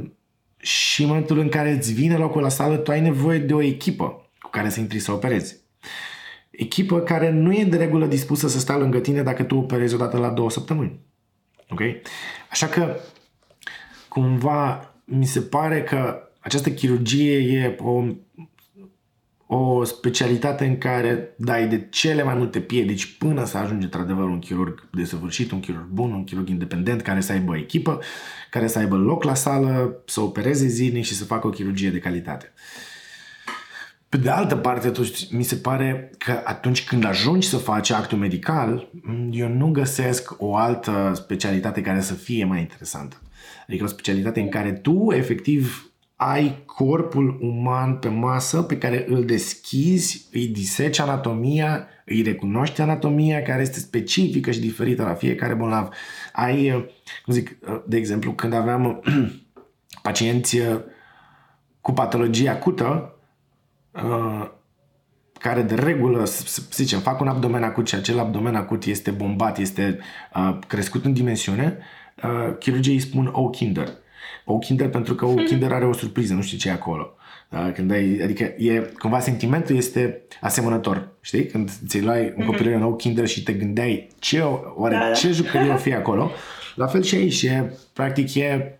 și 0.58 1.02
în 1.02 1.08
momentul 1.08 1.40
în 1.40 1.50
care 1.50 1.72
îți 1.72 1.94
vine 1.94 2.16
locul 2.16 2.42
la 2.42 2.50
sală, 2.50 2.76
tu 2.76 2.92
ai 2.92 3.02
nevoie 3.02 3.40
de 3.40 3.54
o 3.54 3.62
echipă 3.62 4.30
cu 4.40 4.50
care 4.50 4.70
să 4.70 4.80
intri 4.80 5.00
să 5.00 5.12
operezi. 5.12 5.56
Echipă 6.50 7.00
care 7.00 7.32
nu 7.32 7.54
e 7.54 7.64
de 7.64 7.78
regulă 7.78 8.06
dispusă 8.06 8.48
să 8.48 8.60
stea 8.60 8.78
lângă 8.78 9.00
tine 9.00 9.22
dacă 9.22 9.44
tu 9.44 9.56
operezi 9.56 9.94
odată 9.94 10.18
la 10.18 10.30
două 10.30 10.50
săptămâni. 10.50 11.00
Ok? 11.70 11.82
Așa 12.50 12.68
că 12.68 12.96
cumva 14.10 14.94
mi 15.06 15.26
se 15.26 15.40
pare 15.40 15.84
că 15.84 16.30
această 16.40 16.70
chirurgie 16.70 17.38
e 17.38 17.78
o, 17.80 18.04
o 19.56 19.84
specialitate 19.84 20.66
în 20.66 20.78
care 20.78 21.34
dai 21.38 21.68
de 21.68 21.88
cele 21.90 22.24
mai 22.24 22.36
multe 22.36 22.60
piedici 22.60 23.18
până 23.18 23.46
să 23.46 23.58
ajungi 23.58 23.84
într-adevăr 23.84 24.28
un 24.28 24.40
chirurg 24.40 24.90
desăvârșit, 24.92 25.52
un 25.52 25.60
chirurg 25.60 25.88
bun, 25.88 26.12
un 26.12 26.24
chirurg 26.24 26.50
independent 26.50 27.02
care 27.02 27.22
să 27.22 27.32
aibă 27.32 27.52
o 27.52 27.58
echipă, 27.58 28.00
care 28.50 28.68
să 28.68 28.80
aibă 28.80 28.96
loc 28.96 29.24
la 29.24 29.34
sală, 29.34 30.04
să 30.06 30.22
opereze 30.22 30.68
zilnic 30.68 31.04
și 31.04 31.16
să 31.16 31.26
facă 31.26 31.48
o 31.48 31.50
chirurgie 31.50 31.90
de 31.90 32.00
calitate. 32.00 32.54
Pe 34.10 34.18
de 34.18 34.30
altă 34.30 34.56
parte, 34.56 34.88
atunci, 34.88 35.32
mi 35.32 35.44
se 35.44 35.56
pare 35.56 36.12
că 36.18 36.42
atunci 36.44 36.86
când 36.86 37.06
ajungi 37.06 37.48
să 37.48 37.58
faci 37.58 37.90
actul 37.90 38.18
medical, 38.18 38.90
eu 39.32 39.48
nu 39.48 39.72
găsesc 39.72 40.36
o 40.38 40.56
altă 40.56 41.12
specialitate 41.16 41.82
care 41.82 42.02
să 42.02 42.14
fie 42.14 42.46
mai 42.46 42.60
interesantă. 42.60 43.22
Adică 43.68 43.84
o 43.84 43.88
specialitate 43.88 44.40
în 44.40 44.50
care 44.50 44.72
tu 44.72 45.08
efectiv 45.12 45.92
ai 46.16 46.64
corpul 46.66 47.38
uman 47.42 47.96
pe 47.96 48.08
masă 48.08 48.62
pe 48.62 48.78
care 48.78 49.06
îl 49.08 49.26
deschizi, 49.26 50.28
îi 50.32 50.48
diseci 50.48 51.00
anatomia, 51.00 51.88
îi 52.06 52.22
recunoști 52.22 52.82
anatomia 52.82 53.42
care 53.42 53.62
este 53.62 53.80
specifică 53.80 54.52
și 54.52 54.60
diferită 54.60 55.04
la 55.04 55.14
fiecare 55.14 55.54
bolnav. 55.54 55.90
Ai, 56.34 56.90
cum 57.24 57.34
zic, 57.34 57.58
de 57.86 57.98
exemplu, 57.98 58.34
când 58.34 58.54
aveam 58.54 59.02
pacienți 60.02 60.58
cu 61.82 61.92
patologie 61.92 62.50
acută, 62.50 63.14
uh, 63.14 63.18
care 65.40 65.62
de 65.62 65.76
regulă, 65.76 66.26
să 66.26 66.62
zicem, 66.72 67.00
fac 67.00 67.20
un 67.20 67.28
abdomen 67.28 67.64
acut 67.64 67.88
și 67.88 67.96
acel 67.96 68.20
abdomen 68.20 68.56
acut 68.56 68.84
este 68.84 69.12
bombat, 69.12 69.58
este 69.58 70.00
uh, 70.36 70.58
crescut 70.68 71.06
în 71.06 71.14
dimensiune, 71.14 71.78
uh, 72.24 72.58
chirurgii 72.60 72.94
îi 72.94 73.00
spun 73.00 73.30
o 73.34 73.50
kinder. 73.50 73.88
O 74.46 74.58
kinder 74.58 74.90
pentru 74.90 75.16
că 75.16 75.26
o 75.26 75.34
hmm. 75.34 75.46
kinder 75.50 75.72
are 75.72 75.86
o 75.86 75.94
surpriză, 75.94 76.34
nu 76.34 76.42
știi 76.42 76.58
ce 76.58 76.70
e 76.70 76.72
acolo. 76.72 77.14
Uh, 77.50 77.72
când 77.74 77.92
ai, 77.92 78.20
adică 78.24 78.44
e, 78.44 78.92
cumva 79.00 79.20
sentimentul 79.20 79.76
este 79.76 80.22
asemănător, 80.42 81.10
știi? 81.22 81.46
Când 81.46 81.72
ți 81.88 82.02
luai 82.02 82.34
un 82.38 82.46
copilărie 82.46 82.78
mm-hmm. 82.78 82.82
nou 82.82 82.96
kinder 82.96 83.28
și 83.28 83.44
te 83.44 83.54
gândeai 83.54 84.08
ce, 84.20 84.42
oare, 84.76 84.96
da, 84.96 85.00
da. 85.08 85.12
ce 85.12 85.32
jucărie 85.32 85.72
o 85.72 85.76
fi 85.76 85.94
acolo, 86.02 86.32
la 86.76 86.88
fel 86.88 87.04
și 87.04 87.16
aici, 87.16 87.44
e, 87.44 87.74
practic 87.94 88.36
e 88.36 88.80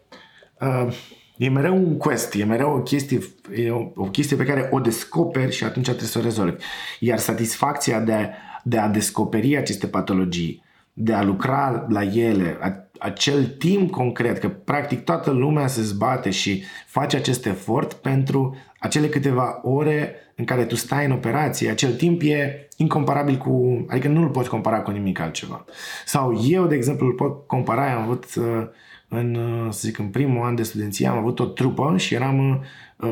uh, 0.60 0.94
E 1.40 1.50
mereu 1.50 1.76
un 1.76 1.98
quest, 1.98 2.34
e 2.34 2.44
mereu 2.44 2.76
o 2.76 2.82
chestie, 2.82 3.20
e 3.56 3.72
o, 3.72 3.92
o 3.96 4.04
chestie 4.04 4.38
pe 4.38 4.46
care 4.46 4.70
o 4.72 4.80
descoperi 4.80 5.56
și 5.56 5.64
atunci 5.64 5.86
trebuie 5.86 6.08
să 6.08 6.20
o 6.20 6.22
rezolvi. 6.22 6.64
Iar 7.00 7.18
satisfacția 7.18 8.00
de, 8.00 8.30
de 8.64 8.78
a 8.78 8.88
descoperi 8.88 9.58
aceste 9.58 9.88
patologii, 9.88 10.64
de 10.94 11.14
a 11.14 11.24
lucra 11.24 11.86
la 11.90 12.04
ele, 12.04 12.58
a, 12.62 12.90
acel 13.00 13.46
timp 13.46 13.92
concret, 13.92 14.38
că 14.38 14.50
practic 14.50 15.04
toată 15.04 15.32
lumea 15.32 15.68
se 15.68 15.82
zbate 15.82 16.30
și 16.30 16.64
face 16.88 17.18
acest 17.18 17.46
efort 17.46 17.94
pentru 17.94 18.56
acele 18.80 19.08
câteva 19.08 19.60
ore 19.64 20.16
în 20.36 20.46
care 20.46 20.66
tu 20.66 20.76
stai 20.76 21.06
în 21.06 21.12
operație, 21.12 21.70
acel 21.70 21.94
timp 21.94 22.22
e 22.24 22.68
incomparabil 22.78 23.38
cu, 23.38 23.86
adică 23.90 24.08
nu 24.08 24.22
îl 24.22 24.30
poți 24.30 24.50
compara 24.50 24.82
cu 24.82 24.92
nimic 24.92 25.20
altceva. 25.20 25.66
Sau 26.06 26.42
eu, 26.48 26.66
de 26.66 26.76
exemplu, 26.76 27.06
îl 27.06 27.14
pot 27.14 27.48
compara, 27.48 27.94
am 27.94 28.02
avut 28.02 28.26
uh, 28.36 28.68
în, 29.08 29.36
uh, 29.36 29.72
să 29.72 29.80
zic, 29.88 29.98
în 29.98 30.08
primul 30.08 30.46
an 30.46 30.56
de 30.56 30.64
studenție 30.64 31.08
am 31.08 31.18
avut 31.18 31.40
o 31.40 31.46
trupă 31.46 31.94
și 31.98 32.14
eram 32.14 32.50
uh, 32.50 32.58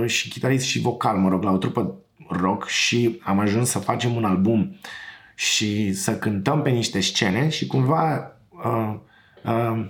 și 0.05 0.29
chitarist 0.29 0.65
și 0.65 0.79
vocal, 0.79 1.17
mă 1.17 1.29
rog, 1.29 1.43
la 1.43 1.51
o 1.51 1.57
trupă 1.57 1.95
rock 2.29 2.67
și 2.67 3.19
am 3.23 3.39
ajuns 3.39 3.69
să 3.69 3.79
facem 3.79 4.15
un 4.15 4.23
album 4.23 4.75
și 5.35 5.93
să 5.93 6.17
cântăm 6.17 6.61
pe 6.61 6.69
niște 6.69 6.99
scene 6.99 7.49
și 7.49 7.67
cumva 7.67 8.31
uh, 8.49 8.93
uh, 9.43 9.85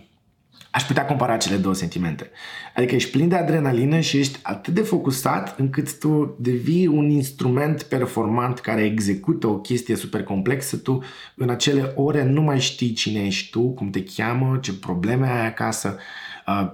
aș 0.72 0.84
putea 0.84 1.06
compara 1.06 1.38
cele 1.38 1.56
două 1.56 1.74
sentimente. 1.74 2.32
Adică 2.76 2.96
ești 2.96 3.12
plin 3.12 3.28
de 3.28 3.36
adrenalină 3.36 4.00
și 4.00 4.18
ești 4.18 4.40
atât 4.42 4.74
de 4.74 4.82
focusat 4.82 5.60
încât 5.60 6.00
tu 6.00 6.38
devii 6.40 6.88
un 6.88 7.10
instrument 7.10 7.84
performant 7.84 8.60
care 8.60 8.84
execută 8.84 9.48
o 9.48 9.60
chestie 9.60 9.96
super 9.96 10.24
complexă. 10.24 10.78
Tu 10.78 11.04
în 11.36 11.50
acele 11.50 11.94
ore 11.96 12.24
nu 12.24 12.42
mai 12.42 12.60
știi 12.60 12.94
cine 12.94 13.26
ești 13.26 13.50
tu, 13.50 13.70
cum 13.70 13.90
te 13.90 14.04
cheamă, 14.04 14.58
ce 14.62 14.74
probleme 14.74 15.28
ai 15.28 15.46
acasă, 15.46 15.96
uh, 15.98 16.02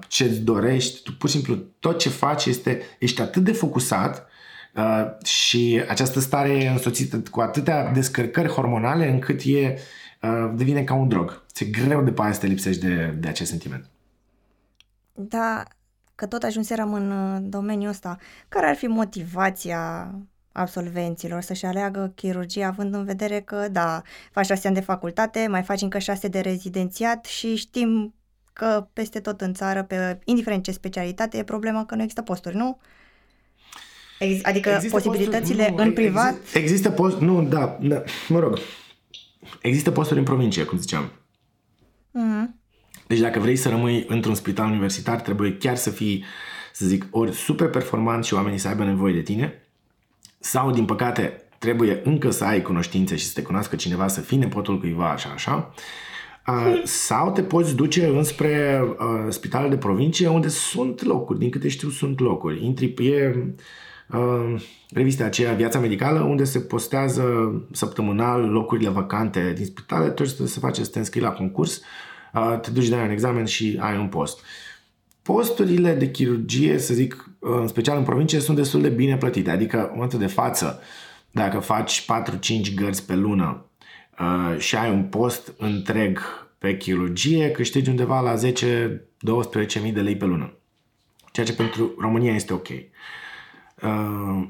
ce-ți 0.07 0.39
dorești. 0.39 1.01
Tu 1.03 1.13
pur 1.13 1.29
și 1.29 1.35
simplu 1.35 1.55
tot 1.55 1.99
ce 1.99 2.09
faci 2.09 2.45
este, 2.45 2.81
ești 2.99 3.21
atât 3.21 3.43
de 3.43 3.51
focusat 3.51 4.27
uh, 4.75 5.25
și 5.25 5.83
această 5.87 6.19
stare 6.19 6.49
e 6.49 6.69
însoțită 6.69 7.23
cu 7.31 7.41
atâtea 7.41 7.91
descărcări 7.91 8.47
hormonale 8.47 9.09
încât 9.09 9.41
e, 9.45 9.77
uh, 10.21 10.51
devine 10.55 10.83
ca 10.83 10.93
un 10.93 11.07
drog. 11.07 11.45
Ți-e 11.51 11.65
greu 11.65 12.03
de 12.03 12.11
pe 12.11 12.21
aia 12.21 12.33
să 12.33 12.39
te 12.39 12.47
lipsești 12.47 12.85
de, 12.85 13.15
de 13.19 13.27
acest 13.27 13.49
sentiment. 13.49 13.89
Da, 15.13 15.63
că 16.15 16.25
tot 16.25 16.43
ajunserăm 16.43 16.93
în 16.93 17.11
uh, 17.11 17.37
domeniul 17.41 17.89
ăsta. 17.89 18.17
Care 18.49 18.65
ar 18.65 18.75
fi 18.75 18.85
motivația 18.85 20.15
absolvenților 20.51 21.41
să-și 21.41 21.65
aleagă 21.65 22.11
chirurgia 22.15 22.67
având 22.67 22.93
în 22.93 23.03
vedere 23.05 23.39
că, 23.39 23.67
da, 23.71 24.01
faci 24.31 24.45
șase 24.45 24.67
ani 24.67 24.75
de 24.75 24.81
facultate, 24.81 25.47
mai 25.49 25.63
faci 25.63 25.81
încă 25.81 25.97
șase 25.97 26.27
de 26.27 26.39
rezidențiat 26.39 27.25
și 27.25 27.55
știm 27.55 28.13
că 28.53 28.87
peste 28.93 29.19
tot 29.19 29.41
în 29.41 29.53
țară, 29.53 29.83
pe, 29.83 30.19
indiferent 30.25 30.63
ce 30.63 30.71
specialitate, 30.71 31.37
e 31.37 31.43
problema 31.43 31.85
că 31.85 31.95
nu 31.95 32.01
există 32.01 32.21
posturi, 32.21 32.55
nu? 32.55 32.79
Ex- 34.19 34.45
adică 34.45 34.69
există 34.69 34.95
posibilitățile 34.95 35.63
posturi, 35.63 35.81
nu, 35.81 35.83
în 35.83 35.93
privat... 35.93 36.33
Există, 36.33 36.57
există 36.57 36.89
posturi, 36.89 37.25
nu, 37.25 37.43
da, 37.43 37.77
da, 37.81 38.03
mă 38.27 38.39
rog, 38.39 38.59
există 39.61 39.91
posturi 39.91 40.19
în 40.19 40.25
provincie, 40.25 40.63
cum 40.63 40.77
ziceam. 40.77 41.11
Mm-hmm. 42.09 42.61
Deci 43.07 43.19
dacă 43.19 43.39
vrei 43.39 43.55
să 43.55 43.69
rămâi 43.69 44.05
într-un 44.07 44.35
spital 44.35 44.69
universitar, 44.69 45.21
trebuie 45.21 45.57
chiar 45.57 45.75
să 45.75 45.89
fii, 45.89 46.23
să 46.73 46.85
zic, 46.85 47.05
ori 47.11 47.33
super 47.33 47.69
performant 47.69 48.23
și 48.23 48.33
oamenii 48.33 48.57
să 48.57 48.67
aibă 48.67 48.83
nevoie 48.83 49.13
de 49.13 49.21
tine, 49.21 49.67
sau, 50.39 50.71
din 50.71 50.85
păcate, 50.85 51.41
trebuie 51.57 52.01
încă 52.03 52.29
să 52.29 52.43
ai 52.43 52.61
cunoștințe 52.61 53.15
și 53.15 53.25
să 53.25 53.31
te 53.33 53.41
cunoască 53.41 53.75
cineva, 53.75 54.07
să 54.07 54.21
fii 54.21 54.37
nepotul 54.37 54.79
cuiva, 54.79 55.11
așa, 55.11 55.29
așa. 55.29 55.73
Uh, 56.47 56.81
sau 56.83 57.31
te 57.31 57.43
poți 57.43 57.75
duce 57.75 58.05
înspre 58.05 58.81
uh, 58.99 59.25
spitalele 59.29 59.69
de 59.69 59.77
provincie 59.77 60.27
unde 60.27 60.47
sunt 60.47 61.03
locuri, 61.03 61.39
din 61.39 61.49
câte 61.49 61.67
știu 61.67 61.89
sunt 61.89 62.19
locuri. 62.19 62.65
Intri 62.65 62.87
pe 62.87 63.35
uh, 64.09 64.61
revista 64.89 65.25
aceea 65.25 65.53
Viața 65.53 65.79
Medicală 65.79 66.19
unde 66.19 66.43
se 66.43 66.59
postează 66.59 67.23
săptămânal 67.71 68.41
locurile 68.41 68.89
vacante 68.89 69.53
din 69.55 69.65
spitale, 69.65 70.09
tot 70.09 70.37
ce 70.37 70.45
se 70.45 70.59
face 70.59 70.83
să 70.83 70.89
te 70.89 70.99
înscrii 70.99 71.23
la 71.23 71.31
concurs, 71.31 71.81
uh, 72.33 72.59
te 72.61 72.71
duci 72.71 72.87
de 72.87 72.95
un 72.95 73.09
examen 73.09 73.45
și 73.45 73.77
ai 73.81 73.97
un 73.97 74.07
post. 74.07 74.39
Posturile 75.21 75.93
de 75.93 76.11
chirurgie, 76.11 76.77
să 76.77 76.93
zic, 76.93 77.29
în 77.39 77.67
special 77.67 77.97
în 77.97 78.03
provincie, 78.03 78.39
sunt 78.39 78.57
destul 78.57 78.81
de 78.81 78.89
bine 78.89 79.17
plătite. 79.17 79.49
Adică, 79.49 79.77
în 79.83 79.91
momentul 79.93 80.19
de 80.19 80.27
față, 80.27 80.81
dacă 81.31 81.59
faci 81.59 82.05
4-5 82.05 82.73
gărzi 82.75 83.05
pe 83.05 83.15
lună 83.15 83.65
uh, 84.19 84.59
și 84.59 84.75
ai 84.75 84.89
un 84.89 85.03
post 85.03 85.53
întreg 85.57 86.19
pe 86.57 86.77
chirurgie, 86.77 87.51
câștigi 87.51 87.89
undeva 87.89 88.19
la 88.19 88.35
10-12 88.35 89.93
de 89.93 90.01
lei 90.01 90.15
pe 90.15 90.25
lună. 90.25 90.53
Ceea 91.31 91.45
ce 91.45 91.55
pentru 91.55 91.95
România 91.99 92.33
este 92.33 92.53
ok. 92.53 92.67
Uh, 92.67 94.47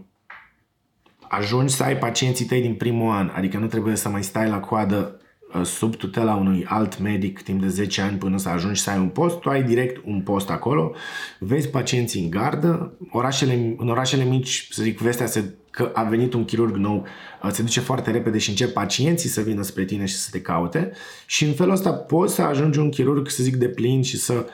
ajungi 1.22 1.74
să 1.74 1.84
ai 1.84 1.98
pacienții 1.98 2.46
tăi 2.46 2.62
din 2.62 2.76
primul 2.76 3.12
an, 3.12 3.32
adică 3.36 3.58
nu 3.58 3.68
trebuie 3.68 3.96
să 3.96 4.10
mai 4.10 4.24
stai 4.24 4.50
la 4.50 4.60
coadă 4.60 5.20
uh, 5.54 5.62
sub 5.64 5.96
tutela 5.96 6.36
unui 6.36 6.66
alt 6.68 7.00
medic 7.00 7.42
timp 7.42 7.62
de 7.62 7.68
10 7.68 8.02
ani 8.02 8.18
până 8.18 8.38
să 8.38 8.50
ajungi 8.50 8.82
să 8.82 8.90
ai 8.90 8.98
un 8.98 9.10
post, 9.10 9.40
tu 9.40 9.50
ai 9.50 9.64
direct 9.64 10.02
un 10.06 10.22
post 10.22 10.50
acolo, 10.50 10.96
vezi 11.40 11.70
pacienții 11.70 12.24
în 12.24 12.30
gardă, 12.30 12.94
orașele, 13.12 13.76
în 13.78 13.90
orașele 13.90 14.24
mici, 14.24 14.68
să 14.72 14.84
zic, 14.84 15.00
vestea 15.00 15.26
se 15.26 15.54
că 15.74 15.92
a 15.94 16.04
venit 16.04 16.34
un 16.34 16.46
chirurg 16.46 16.76
nou, 16.76 17.06
uh, 17.44 17.50
se 17.52 17.62
duce 17.62 17.80
foarte 17.80 18.12
repede 18.12 18.38
și 18.38 18.50
încep 18.50 18.74
pacienții 18.74 19.30
să 19.30 19.42
vină 19.42 19.62
spre 19.62 19.86
tine 19.86 20.06
și 20.06 20.16
să 20.16 20.30
te 20.32 20.42
caute. 20.42 20.92
Și 21.26 21.46
în 21.46 21.54
felul 21.54 21.74
ăsta 21.74 21.94
poți 21.94 22.34
să 22.34 22.42
ajungi 22.42 22.80
un 22.80 22.90
chirurg, 22.90 23.30
să 23.30 23.44
zic, 23.44 23.56
de 23.56 23.68
plin 23.68 24.04
și 24.04 24.18
să 24.18 24.46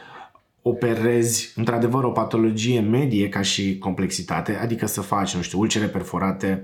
operezi 0.61 1.53
într-adevăr 1.55 2.03
o 2.03 2.11
patologie 2.11 2.80
medie 2.80 3.30
ca 3.30 3.41
și 3.41 3.78
complexitate, 3.78 4.55
adică 4.55 4.86
să 4.86 5.01
faci, 5.01 5.36
nu 5.36 5.41
știu, 5.41 5.59
ulcere 5.59 5.86
perforate, 5.86 6.63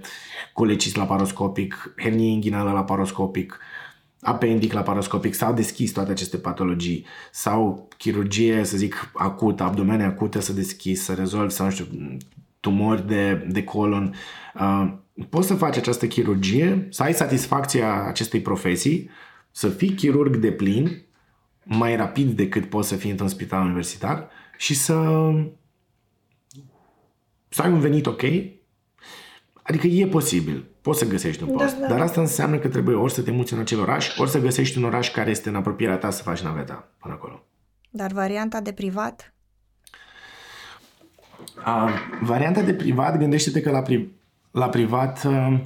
colecis 0.54 0.96
laparoscopic, 0.96 1.94
hernie 1.98 2.32
inghinală 2.32 2.72
laparoscopic, 2.72 3.60
apendic 4.22 4.74
laparoscopic 4.74 5.34
sau 5.34 5.54
deschis 5.54 5.92
toate 5.92 6.12
aceste 6.12 6.38
patologii 6.38 7.06
sau 7.32 7.88
chirurgie, 7.98 8.64
să 8.64 8.78
zic, 8.78 9.12
acută, 9.14 9.64
abdomene 9.64 10.04
acute 10.04 10.42
să 10.42 10.54
deschis, 10.54 11.04
să 11.04 11.14
rezolvi 11.14 11.54
sau, 11.54 11.66
nu 11.66 11.72
știu, 11.72 11.86
tumori 12.66 13.08
de, 13.08 13.34
de 13.50 13.64
colon. 13.64 14.16
Uh, 14.56 14.94
poți 15.30 15.48
să 15.48 15.56
faci 15.56 15.78
această 15.78 16.08
chirurgie, 16.08 16.88
să 16.90 17.04
ai 17.04 17.14
satisfacția 17.14 18.04
acestei 18.04 18.42
profesii, 18.42 19.10
să 19.52 19.70
fii 19.70 19.94
chirurg 19.94 20.36
de 20.36 20.52
plin, 20.52 21.06
mai 21.64 21.96
rapid 21.96 22.36
decât 22.36 22.66
poți 22.66 22.88
să 22.88 22.96
fii 22.96 23.10
într-un 23.10 23.28
spital 23.28 23.64
universitar 23.64 24.30
și 24.58 24.74
să, 24.74 25.30
să 27.50 27.62
ai 27.62 27.72
un 27.72 27.80
venit 27.80 28.06
ok. 28.06 28.24
Adică 29.62 29.88
e 29.88 30.08
posibil, 30.08 30.66
poți 30.82 31.00
să 31.00 31.08
găsești 31.08 31.44
un 31.44 31.50
post, 31.50 31.76
da, 31.76 31.82
da. 31.82 31.88
dar 31.88 32.02
asta 32.02 32.22
înseamnă 32.22 32.58
că 32.58 32.68
trebuie 32.68 32.96
ori 32.96 33.14
să 33.14 33.22
te 33.22 33.32
muți 33.32 33.54
în 33.54 33.60
acel 33.60 33.80
oraș, 33.80 34.18
ori 34.18 34.30
să 34.30 34.40
găsești 34.40 34.78
un 34.78 34.84
oraș 34.84 35.12
care 35.12 35.30
este 35.30 35.50
în 35.50 35.56
apropierea 35.56 35.98
ta 35.98 36.10
să 36.10 36.24
faci 36.24 36.42
naveta 36.42 36.92
până 37.00 37.14
acolo. 37.14 37.44
Dar 37.90 38.12
varianta 38.12 38.62
de 38.62 38.72
privat? 38.72 39.35
Uh, 41.58 41.90
varianta 42.22 42.62
de 42.62 42.74
privat, 42.74 43.18
gândește-te 43.18 43.62
că 43.62 43.72
la, 43.72 43.82
pri- 43.82 44.08
la 44.52 44.70
privat 44.70 45.24
uh, 45.24 45.60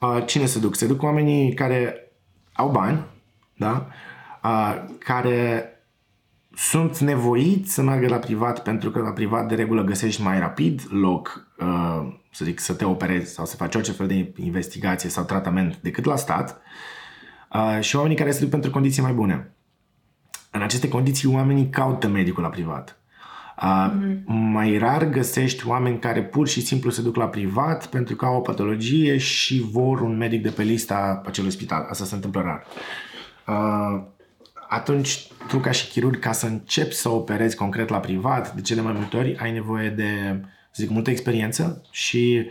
uh, 0.00 0.22
cine 0.26 0.46
se 0.46 0.58
duc? 0.58 0.74
Se 0.74 0.86
duc 0.86 1.02
oamenii 1.02 1.54
care 1.54 2.12
au 2.52 2.70
bani, 2.70 3.04
da? 3.56 3.86
Uh, 4.44 4.84
care 4.98 5.68
sunt 6.56 6.98
nevoiți 6.98 7.72
să 7.72 7.82
meargă 7.82 8.08
la 8.08 8.16
privat 8.16 8.62
pentru 8.62 8.90
că 8.90 8.98
la 8.98 9.10
privat 9.10 9.48
de 9.48 9.54
regulă 9.54 9.82
găsești 9.82 10.22
mai 10.22 10.38
rapid 10.38 10.82
loc, 10.90 11.48
uh, 11.58 12.14
să 12.30 12.44
zic, 12.44 12.60
să 12.60 12.74
te 12.74 12.84
operezi 12.84 13.32
sau 13.32 13.46
să 13.46 13.56
faci 13.56 13.74
orice 13.74 13.92
fel 13.92 14.06
de 14.06 14.32
investigație 14.36 15.08
sau 15.08 15.24
tratament 15.24 15.76
decât 15.76 16.04
la 16.04 16.16
stat 16.16 16.60
uh, 17.52 17.80
și 17.80 17.96
oamenii 17.96 18.16
care 18.16 18.30
se 18.30 18.40
duc 18.40 18.50
pentru 18.50 18.70
condiții 18.70 19.02
mai 19.02 19.12
bune. 19.12 19.54
În 20.50 20.62
aceste 20.62 20.88
condiții 20.88 21.28
oamenii 21.28 21.68
caută 21.68 22.08
medicul 22.08 22.42
la 22.42 22.48
privat. 22.48 22.98
Mm-hmm. 23.58 24.24
Mai 24.26 24.78
rar 24.78 25.08
găsești 25.08 25.68
oameni 25.68 25.98
care 25.98 26.22
pur 26.22 26.48
și 26.48 26.60
simplu 26.60 26.90
se 26.90 27.02
duc 27.02 27.16
la 27.16 27.28
privat 27.28 27.86
pentru 27.86 28.16
că 28.16 28.24
au 28.24 28.36
o 28.36 28.40
patologie 28.40 29.16
și 29.16 29.64
vor 29.70 30.00
un 30.00 30.16
medic 30.16 30.42
de 30.42 30.50
pe 30.50 30.62
lista 30.62 31.22
acelui 31.26 31.50
spital. 31.50 31.86
Asta 31.88 32.04
se 32.04 32.14
întâmplă 32.14 32.40
rar. 32.40 32.66
Atunci, 34.68 35.26
tu 35.48 35.58
ca 35.58 35.70
și 35.70 35.88
chirurg, 35.88 36.18
ca 36.18 36.32
să 36.32 36.46
începi 36.46 36.94
să 36.94 37.08
operezi 37.08 37.56
concret 37.56 37.88
la 37.88 37.98
privat, 37.98 38.54
de 38.54 38.60
cele 38.60 38.80
mai 38.80 38.92
multe 38.92 39.16
ori 39.16 39.36
ai 39.38 39.52
nevoie 39.52 39.88
de, 39.88 40.40
să 40.70 40.82
zic, 40.82 40.90
multă 40.90 41.10
experiență 41.10 41.82
și 41.90 42.46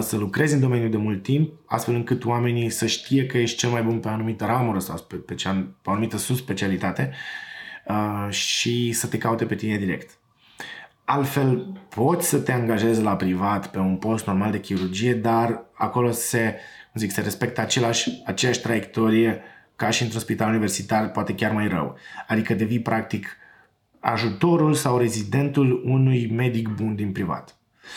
să 0.00 0.16
lucrezi 0.16 0.54
în 0.54 0.60
domeniul 0.60 0.90
de 0.90 0.96
mult 0.96 1.22
timp, 1.22 1.52
astfel 1.66 1.94
încât 1.94 2.24
oamenii 2.24 2.70
să 2.70 2.86
știe 2.86 3.26
că 3.26 3.38
ești 3.38 3.56
cel 3.56 3.70
mai 3.70 3.82
bun 3.82 3.98
pe 3.98 4.08
o 4.08 4.10
anumită 4.10 4.44
ramură 4.44 4.78
sau 4.78 4.96
pe, 5.08 5.16
pe, 5.16 5.34
cea, 5.34 5.52
pe 5.52 5.88
o 5.88 5.90
anumită 5.90 6.16
subspecialitate 6.16 7.12
uh, 7.86 8.26
și 8.30 8.92
să 8.92 9.06
te 9.06 9.18
caute 9.18 9.44
pe 9.44 9.54
tine 9.54 9.76
direct. 9.76 10.18
Altfel, 11.14 11.66
poți 11.88 12.28
să 12.28 12.38
te 12.38 12.52
angajezi 12.52 13.02
la 13.02 13.16
privat 13.16 13.70
pe 13.70 13.78
un 13.78 13.96
post 13.96 14.26
normal 14.26 14.50
de 14.50 14.60
chirurgie, 14.60 15.14
dar 15.14 15.64
acolo 15.72 16.10
se, 16.10 16.54
zic, 16.94 17.10
se 17.10 17.20
respectă 17.20 17.60
același, 17.60 18.22
aceeași 18.26 18.60
traiectorie 18.60 19.40
ca 19.76 19.90
și 19.90 20.02
într-un 20.02 20.20
spital 20.20 20.48
universitar, 20.48 21.10
poate 21.10 21.34
chiar 21.34 21.52
mai 21.52 21.68
rău. 21.68 21.96
Adică 22.26 22.54
devii 22.54 22.80
practic 22.80 23.36
ajutorul 24.00 24.74
sau 24.74 24.98
rezidentul 24.98 25.82
unui 25.84 26.30
medic 26.30 26.68
bun 26.68 26.94
din 26.94 27.12
privat. 27.12 27.56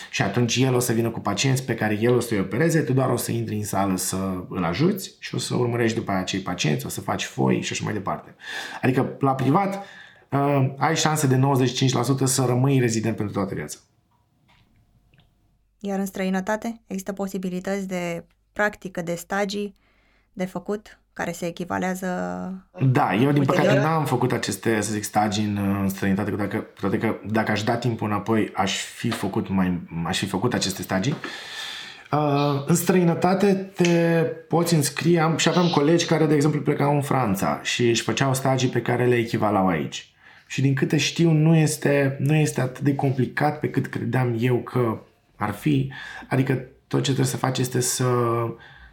Și 0.10 0.22
atunci 0.22 0.56
el 0.56 0.74
o 0.74 0.80
să 0.80 0.94
vină 0.94 1.10
cu 1.10 1.20
pacienți 1.20 1.66
pe 1.66 1.76
care 1.76 1.98
el 2.02 2.14
o 2.14 2.20
să-i 2.20 2.40
opereze, 2.40 2.80
tu 2.80 2.94
doar 2.94 3.10
o 3.10 3.18
să 3.18 3.32
intri 3.32 3.56
în 3.56 3.64
sală 3.64 3.98
să 3.98 4.44
îl 4.50 4.64
ajuți 4.64 5.16
și 5.20 5.36
o 5.36 5.38
să 5.38 5.56
urmărești 5.56 5.98
după 5.98 6.12
acei 6.12 6.40
pacienți, 6.40 6.86
o 6.86 6.90
să 6.90 7.02
faci 7.02 7.24
foi 7.24 7.62
și 7.62 7.72
așa 7.72 7.84
mai 7.84 7.94
departe. 7.94 8.36
Adică 8.82 9.16
la 9.20 9.36
privat 9.36 9.76
uh, 9.76 9.82
ai 10.78 10.96
șanse 10.96 11.28
de 11.28 11.40
95% 11.40 12.24
să 12.24 12.46
rămâi 12.46 12.80
rezident 12.80 13.16
pentru 13.16 13.34
toată 13.34 13.54
viața. 13.56 13.78
Iar 15.80 16.00
în 16.00 16.06
străinătate 16.06 16.82
există 16.88 17.14
posibilități 17.14 17.88
de 17.88 18.26
practică, 18.54 19.02
de 19.02 19.16
stagii 19.16 19.76
de 20.34 20.46
făcut 20.46 21.00
care 21.14 21.32
se 21.32 21.46
echivalează 21.46 22.08
Da, 22.92 23.14
eu 23.14 23.32
din 23.32 23.40
ulterior. 23.40 23.66
păcate 23.66 23.80
n-am 23.80 24.06
făcut 24.06 24.32
aceste, 24.32 24.82
să 24.82 24.92
zic, 24.92 25.04
stagii 25.04 25.44
în, 25.44 25.58
în 25.82 25.90
străinătate, 25.90 26.30
că 26.30 26.36
dacă, 26.36 26.58
toate 26.80 26.98
că 26.98 27.16
dacă 27.26 27.52
aș 27.52 27.64
da 27.64 27.76
timpul 27.76 28.08
înapoi, 28.08 28.52
aș 28.56 28.84
fi 28.84 29.10
făcut, 29.10 29.50
mai, 29.50 29.82
aș 30.06 30.18
fi 30.18 30.26
făcut 30.26 30.54
aceste 30.54 30.82
stagii. 30.82 31.16
Uh, 32.12 32.64
în 32.66 32.76
străinătate 32.76 33.54
te 33.54 34.22
poți 34.48 34.74
înscrie, 34.74 35.20
am, 35.20 35.38
și 35.38 35.48
aveam 35.48 35.70
colegi 35.70 36.06
care, 36.06 36.26
de 36.26 36.34
exemplu, 36.34 36.62
plecau 36.62 36.96
în 36.96 37.02
Franța 37.02 37.60
și 37.64 37.90
își 37.90 38.02
făceau 38.02 38.34
stagii 38.34 38.70
pe 38.70 38.82
care 38.82 39.06
le 39.06 39.16
echivalau 39.16 39.68
aici 39.68 40.15
și 40.48 40.62
din 40.62 40.74
câte 40.74 40.98
știu 40.98 41.32
nu 41.32 41.56
este, 41.56 42.18
nu 42.20 42.36
este 42.36 42.62
atât 42.62 42.84
de 42.84 42.96
complicat 42.96 43.60
pe 43.60 43.70
cât 43.70 43.88
credeam 43.88 44.36
eu 44.40 44.58
că 44.58 45.02
ar 45.36 45.52
fi. 45.52 45.92
Adică 46.28 46.54
tot 46.88 47.00
ce 47.00 47.12
trebuie 47.12 47.26
să 47.26 47.38
faci 47.38 47.58
este 47.58 47.80
să, 47.80 48.06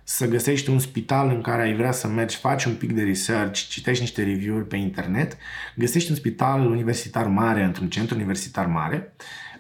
să 0.02 0.28
găsești 0.28 0.70
un 0.70 0.78
spital 0.78 1.28
în 1.28 1.40
care 1.40 1.62
ai 1.62 1.74
vrea 1.74 1.92
să 1.92 2.08
mergi, 2.08 2.36
faci 2.36 2.64
un 2.64 2.74
pic 2.74 2.92
de 2.92 3.02
research, 3.02 3.68
citești 3.68 4.02
niște 4.02 4.22
review-uri 4.22 4.66
pe 4.66 4.76
internet, 4.76 5.36
găsești 5.76 6.10
un 6.10 6.16
spital 6.16 6.66
universitar 6.66 7.26
mare 7.26 7.62
într-un 7.62 7.88
centru 7.88 8.14
universitar 8.14 8.66
mare, 8.66 9.14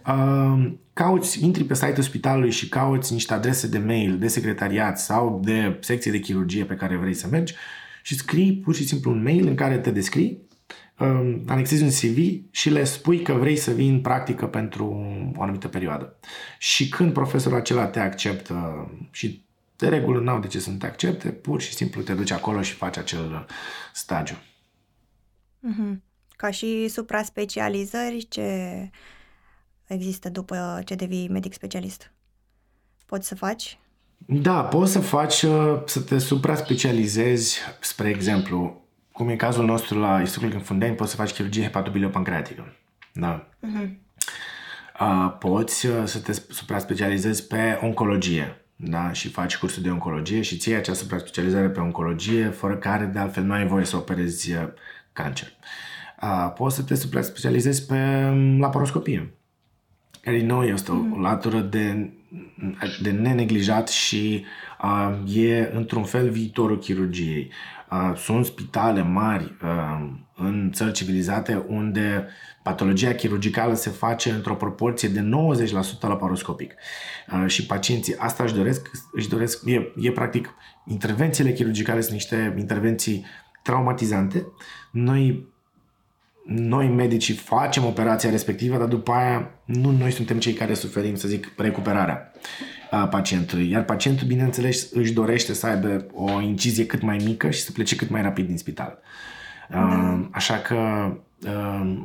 uh, 0.06 0.72
cauți, 0.92 1.44
intri 1.44 1.64
pe 1.64 1.74
site-ul 1.74 2.02
spitalului 2.02 2.50
și 2.50 2.68
cauți 2.68 3.12
niște 3.12 3.34
adrese 3.34 3.66
de 3.66 3.78
mail, 3.78 4.18
de 4.18 4.28
secretariat 4.28 5.00
sau 5.00 5.40
de 5.44 5.78
secție 5.80 6.10
de 6.10 6.18
chirurgie 6.18 6.64
pe 6.64 6.74
care 6.74 6.96
vrei 6.96 7.14
să 7.14 7.28
mergi 7.30 7.54
și 8.02 8.16
scrii 8.16 8.52
pur 8.52 8.74
și 8.74 8.86
simplu 8.86 9.10
un 9.10 9.22
mail 9.22 9.46
în 9.46 9.54
care 9.54 9.78
te 9.78 9.90
descrii 9.90 10.50
Um, 10.51 10.51
anexezi 11.46 11.82
un 11.82 11.88
CV 11.88 12.42
și 12.50 12.70
le 12.70 12.84
spui 12.84 13.22
că 13.22 13.32
vrei 13.32 13.56
să 13.56 13.70
vii 13.70 13.88
în 13.88 14.00
practică 14.00 14.46
pentru 14.46 14.84
o 15.36 15.42
anumită 15.42 15.68
perioadă. 15.68 16.16
Și 16.58 16.88
când 16.88 17.12
profesorul 17.12 17.58
acela 17.58 17.86
te 17.86 18.00
acceptă 18.00 18.88
și 19.10 19.44
de 19.76 19.88
regulă 19.88 20.20
n-au 20.20 20.40
de 20.40 20.46
ce 20.46 20.58
să 20.58 20.70
nu 20.70 20.76
te 20.76 20.86
accepte, 20.86 21.28
pur 21.28 21.60
și 21.60 21.74
simplu 21.74 22.02
te 22.02 22.14
duci 22.14 22.30
acolo 22.30 22.62
și 22.62 22.72
faci 22.72 22.96
acel 22.96 23.46
stagiu. 23.92 24.36
Mm-hmm. 25.68 25.96
Ca 26.36 26.50
și 26.50 26.88
supra-specializări 26.88 28.26
ce 28.28 28.90
există 29.86 30.28
după 30.28 30.82
ce 30.84 30.94
devii 30.94 31.28
medic 31.28 31.52
specialist? 31.52 32.12
Poți 33.06 33.28
să 33.28 33.34
faci? 33.34 33.78
Da, 34.26 34.64
poți 34.64 34.92
să 34.92 35.00
faci, 35.00 35.42
uh, 35.42 35.82
să 35.86 36.00
te 36.00 36.18
supra-specializezi, 36.18 37.58
spre 37.80 38.08
exemplu, 38.08 38.81
cum 39.12 39.28
e 39.28 39.36
cazul 39.36 39.64
nostru 39.64 39.98
la 39.98 40.20
Institutul 40.20 40.60
Fundeni, 40.60 40.94
poți 40.94 41.10
să 41.10 41.16
faci 41.16 41.32
chirurgie 41.32 41.62
hepatobiliopancreatică. 41.62 42.76
Da. 43.12 43.48
Uh-huh. 43.48 43.88
Uh, 45.00 45.34
poți 45.38 45.86
uh, 45.86 45.92
să 46.04 46.18
te 46.18 46.32
supra-specializezi 46.32 47.46
pe 47.46 47.78
oncologie. 47.82 48.64
da? 48.76 49.12
și 49.12 49.28
faci 49.28 49.56
cursul 49.56 49.82
de 49.82 49.90
oncologie 49.90 50.42
și 50.42 50.56
ții 50.56 50.74
această 50.74 51.18
specializare 51.18 51.68
pe 51.68 51.80
oncologie, 51.80 52.48
fără 52.48 52.76
care 52.76 53.04
de 53.04 53.18
altfel 53.18 53.42
nu 53.42 53.52
ai 53.52 53.66
voie 53.66 53.84
să 53.84 53.96
operezi 53.96 54.52
uh, 54.52 54.68
cancer. 55.12 55.48
Uh, 56.22 56.52
poți 56.54 56.76
să 56.76 56.82
te 56.82 56.94
specializezi 57.22 57.86
pe 57.86 58.28
um, 58.30 58.60
laparoscopie, 58.60 59.34
care 60.20 60.38
din 60.38 60.46
nou 60.46 60.62
este 60.62 60.90
o 60.90 60.94
mm. 60.94 61.20
latură 61.20 61.60
de, 61.60 62.10
de 63.00 63.10
neneglijat 63.10 63.88
și 63.88 64.44
uh, 64.82 65.34
e 65.36 65.70
într-un 65.74 66.04
fel 66.04 66.30
viitorul 66.30 66.78
chirurgiei. 66.78 67.50
Uh, 67.50 67.81
sunt 68.16 68.44
spitale 68.44 69.02
mari 69.02 69.56
uh, 69.62 70.08
în 70.36 70.70
țări 70.72 70.92
civilizate 70.92 71.64
unde 71.68 72.28
patologia 72.62 73.12
chirurgicală 73.12 73.74
se 73.74 73.90
face 73.90 74.30
într-o 74.30 74.54
proporție 74.54 75.08
de 75.08 75.28
90% 75.98 76.00
laparoscopic. 76.00 76.74
Uh, 77.32 77.44
și 77.46 77.66
pacienții 77.66 78.16
asta 78.16 78.42
își 78.42 78.54
doresc, 78.54 78.90
își 79.12 79.28
doresc 79.28 79.66
e, 79.66 79.92
e 79.96 80.10
practic, 80.10 80.54
intervențiile 80.86 81.52
chirurgicale 81.52 82.00
sunt 82.00 82.12
niște 82.12 82.54
intervenții 82.58 83.24
traumatizante. 83.62 84.46
Noi 84.90 85.51
noi 86.46 86.88
medicii 86.88 87.34
facem 87.34 87.84
operația 87.84 88.30
respectivă, 88.30 88.78
dar 88.78 88.86
după 88.86 89.12
aia 89.12 89.50
nu 89.64 89.90
noi 89.90 90.10
suntem 90.10 90.38
cei 90.38 90.52
care 90.52 90.74
suferim, 90.74 91.14
să 91.14 91.28
zic, 91.28 91.52
recuperarea 91.56 92.32
pacientului. 93.10 93.70
Iar 93.70 93.84
pacientul, 93.84 94.26
bineînțeles, 94.26 94.92
își 94.92 95.12
dorește 95.12 95.52
să 95.52 95.66
aibă 95.66 96.06
o 96.12 96.40
incizie 96.40 96.86
cât 96.86 97.02
mai 97.02 97.16
mică 97.24 97.50
și 97.50 97.60
să 97.60 97.72
plece 97.72 97.96
cât 97.96 98.10
mai 98.10 98.22
rapid 98.22 98.46
din 98.46 98.56
spital. 98.56 98.98
Da. 99.70 100.28
Așa 100.30 100.58
că 100.58 100.76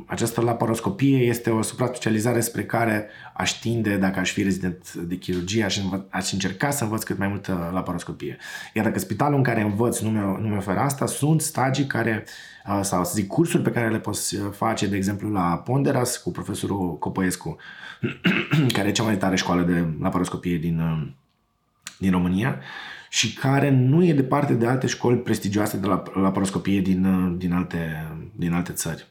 această 0.06 0.40
laparoscopie 0.40 1.16
este 1.16 1.50
o 1.50 1.62
supra-specializare 1.62 2.40
spre 2.40 2.64
care 2.64 3.08
aș 3.34 3.52
tinde 3.52 3.96
dacă 3.96 4.18
aș 4.18 4.30
fi 4.32 4.42
rezident 4.42 4.92
de 4.94 5.16
chirurgie, 5.16 5.64
aș, 5.64 5.78
învă- 5.78 6.06
aș 6.10 6.32
încerca 6.32 6.70
să 6.70 6.84
învăț 6.84 7.02
cât 7.02 7.18
mai 7.18 7.28
multă 7.28 7.70
laparoscopie. 7.72 8.36
Iar 8.74 8.84
dacă 8.84 8.98
spitalul 8.98 9.36
în 9.36 9.42
care 9.42 9.60
învăț 9.60 9.98
nu 9.98 10.10
mi, 10.10 10.18
nu 10.18 10.48
mi 10.48 10.56
oferă 10.56 10.78
asta, 10.78 11.06
sunt 11.06 11.40
stagii 11.40 11.86
care, 11.86 12.24
sau 12.82 13.04
să 13.04 13.12
zic 13.14 13.26
cursuri 13.26 13.62
pe 13.62 13.70
care 13.70 13.90
le 13.90 13.98
poți 13.98 14.36
face, 14.36 14.86
de 14.86 14.96
exemplu 14.96 15.30
la 15.30 15.62
Ponderas 15.64 16.16
cu 16.16 16.30
profesorul 16.30 16.98
Copăescu, 16.98 17.56
care 18.76 18.88
e 18.88 18.92
cea 18.92 19.02
mai 19.02 19.16
tare 19.16 19.36
școală 19.36 19.62
de 19.62 19.84
laparoscopie 20.00 20.56
din, 20.56 20.82
din 21.98 22.10
România 22.10 22.60
și 23.10 23.34
care 23.34 23.70
nu 23.70 24.04
e 24.04 24.12
departe 24.12 24.54
de 24.54 24.66
alte 24.66 24.86
școli 24.86 25.18
prestigioase 25.18 25.76
de 25.76 25.86
la 25.86 26.02
laparoscopie 26.14 26.80
din, 26.80 27.34
din, 27.38 27.52
alte, 27.52 28.08
din 28.36 28.52
alte 28.52 28.72
țări. 28.72 29.06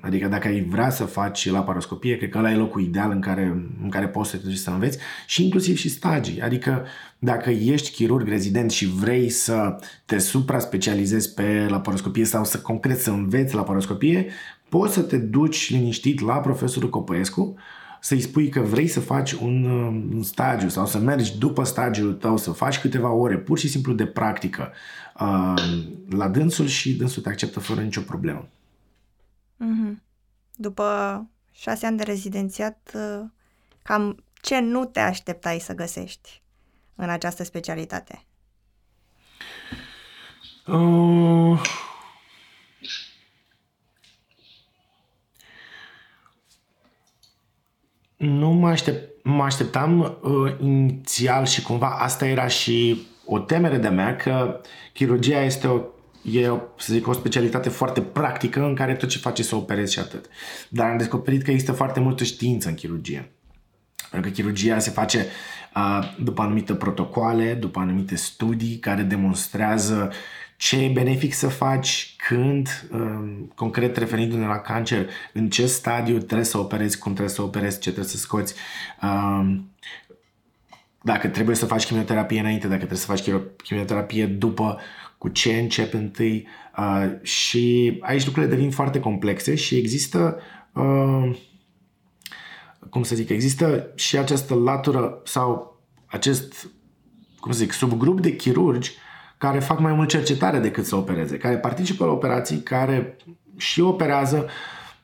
Adică 0.00 0.28
dacă 0.28 0.48
ai 0.48 0.60
vrea 0.60 0.90
să 0.90 1.04
faci 1.04 1.50
laparoscopie, 1.50 2.16
cred 2.16 2.30
că 2.30 2.38
ăla 2.38 2.50
e 2.50 2.56
locul 2.56 2.82
ideal 2.82 3.10
în 3.10 3.20
care, 3.20 3.68
în 3.82 3.88
care 3.88 4.08
poți 4.08 4.30
să 4.30 4.36
te 4.36 4.46
duci 4.46 4.56
să 4.56 4.70
înveți 4.70 4.98
și 5.26 5.44
inclusiv 5.44 5.76
și 5.76 5.88
stagii. 5.88 6.40
Adică 6.40 6.86
dacă 7.18 7.50
ești 7.50 7.90
chirurg 7.90 8.28
rezident 8.28 8.70
și 8.70 8.86
vrei 8.86 9.28
să 9.28 9.76
te 10.04 10.18
supra-specializezi 10.18 11.34
pe 11.34 11.66
laparoscopie 11.68 12.24
sau 12.24 12.44
să 12.44 12.58
concret 12.58 13.00
să 13.00 13.10
înveți 13.10 13.54
laparoscopie, 13.54 14.26
poți 14.68 14.94
să 14.94 15.02
te 15.02 15.16
duci 15.16 15.70
liniștit 15.70 16.20
la 16.20 16.34
profesorul 16.34 16.90
Copăescu 16.90 17.56
să-i 18.00 18.20
spui 18.20 18.48
că 18.48 18.60
vrei 18.60 18.86
să 18.86 19.00
faci 19.00 19.32
un, 19.32 19.64
un 20.14 20.22
stagiu 20.22 20.68
sau 20.68 20.86
să 20.86 20.98
mergi 20.98 21.38
după 21.38 21.64
stagiul 21.64 22.12
tău, 22.12 22.36
să 22.36 22.50
faci 22.50 22.78
câteva 22.78 23.12
ore 23.12 23.36
pur 23.36 23.58
și 23.58 23.68
simplu 23.68 23.92
de 23.92 24.06
practică 24.06 24.72
uh, 25.20 25.54
la 26.08 26.28
dânsul 26.28 26.66
și 26.66 26.92
dânsul 26.92 27.22
te 27.22 27.28
acceptă 27.28 27.60
fără 27.60 27.80
nicio 27.80 28.00
problemă. 28.00 28.48
Mm-hmm. 29.60 30.02
După 30.54 31.26
șase 31.52 31.86
ani 31.86 31.96
de 31.96 32.02
rezidențiat, 32.02 32.90
uh, 32.94 33.24
cam 33.82 34.24
ce 34.40 34.58
nu 34.58 34.84
te 34.84 35.00
așteptai 35.00 35.58
să 35.58 35.74
găsești 35.74 36.42
în 36.94 37.10
această 37.10 37.44
specialitate? 37.44 38.24
Uh... 40.66 41.60
Nu 48.16 48.50
mă, 48.50 48.68
aștept, 48.68 49.24
mă 49.24 49.42
așteptam 49.42 50.00
uh, 50.00 50.54
inițial 50.60 51.44
și 51.44 51.62
cumva 51.62 51.98
asta 51.98 52.26
era 52.26 52.46
și 52.46 53.06
o 53.24 53.38
temere 53.38 53.78
de 53.78 53.88
mea 53.88 54.16
că 54.16 54.60
chirurgia 54.92 55.40
este 55.40 55.66
o 55.66 55.80
e, 56.32 56.50
să 56.76 56.92
zic, 56.92 57.06
o 57.06 57.12
specialitate 57.12 57.68
foarte 57.68 58.00
practică 58.00 58.64
în 58.64 58.74
care 58.74 58.94
tot 58.94 59.08
ce 59.08 59.18
faci 59.18 59.40
să 59.40 59.56
operezi 59.56 59.92
și 59.92 59.98
atât. 59.98 60.26
Dar 60.68 60.90
am 60.90 60.96
descoperit 60.96 61.42
că 61.42 61.50
există 61.50 61.72
foarte 61.72 62.00
multă 62.00 62.24
știință 62.24 62.68
în 62.68 62.74
chirurgie. 62.74 63.30
Pentru 64.10 64.30
că 64.30 64.36
chirurgia 64.36 64.78
se 64.78 64.90
face 64.90 65.26
uh, 65.74 66.14
după 66.18 66.42
anumite 66.42 66.74
protocoale, 66.74 67.54
după 67.54 67.80
anumite 67.80 68.16
studii 68.16 68.78
care 68.78 69.02
demonstrează 69.02 70.12
ce 70.56 70.84
e 70.84 70.88
benefic 70.88 71.34
să 71.34 71.48
faci, 71.48 72.14
când, 72.28 72.88
uh, 72.92 73.44
concret 73.54 73.96
referindu-ne 73.96 74.46
la 74.46 74.58
cancer, 74.58 75.08
în 75.32 75.48
ce 75.48 75.66
stadiu 75.66 76.18
trebuie 76.18 76.46
să 76.46 76.58
operezi, 76.58 76.98
cum 76.98 77.12
trebuie 77.12 77.34
să 77.34 77.42
operezi, 77.42 77.78
ce 77.78 77.90
trebuie 77.90 78.12
să 78.12 78.16
scoți. 78.16 78.54
Uh, 79.02 79.56
dacă 81.02 81.28
trebuie 81.28 81.56
să 81.56 81.66
faci 81.66 81.86
chimioterapie 81.86 82.40
înainte, 82.40 82.66
dacă 82.66 82.76
trebuie 82.76 82.98
să 82.98 83.06
faci 83.06 83.30
chimioterapie 83.62 84.26
după, 84.26 84.80
cu 85.18 85.28
ce 85.28 85.52
încep 85.52 85.94
întâi 85.94 86.46
uh, 86.78 87.10
și 87.22 87.96
aici 88.00 88.24
lucrurile 88.24 88.54
devin 88.54 88.70
foarte 88.70 89.00
complexe 89.00 89.54
și 89.54 89.76
există 89.76 90.38
uh, 90.72 91.36
cum 92.90 93.02
să 93.02 93.14
zic, 93.14 93.28
există 93.28 93.92
și 93.94 94.18
această 94.18 94.54
latură 94.54 95.20
sau 95.24 95.80
acest, 96.06 96.68
cum 97.40 97.52
să 97.52 97.58
zic, 97.58 97.72
subgrup 97.72 98.20
de 98.20 98.36
chirurgi 98.36 98.92
care 99.38 99.58
fac 99.58 99.80
mai 99.80 99.92
mult 99.92 100.08
cercetare 100.08 100.58
decât 100.58 100.84
să 100.84 100.96
opereze, 100.96 101.36
care 101.36 101.56
participă 101.56 102.04
la 102.04 102.10
operații, 102.10 102.58
care 102.58 103.16
și 103.56 103.80
operează, 103.80 104.46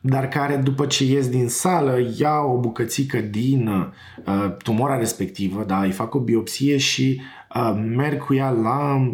dar 0.01 0.29
care 0.29 0.57
după 0.57 0.87
ce 0.87 1.05
ies 1.05 1.29
din 1.29 1.49
sală 1.49 1.99
ia 2.19 2.39
o 2.39 2.59
bucățică 2.59 3.19
din 3.19 3.69
uh, 3.69 4.57
tumora 4.63 4.99
respectivă, 4.99 5.65
da, 5.65 5.83
îi 5.83 5.91
fac 5.91 6.15
o 6.15 6.19
biopsie 6.19 6.77
și 6.77 7.21
uh, 7.55 7.83
merg 7.97 8.25
cu 8.25 8.35
ea 8.35 8.51
la 8.51 9.09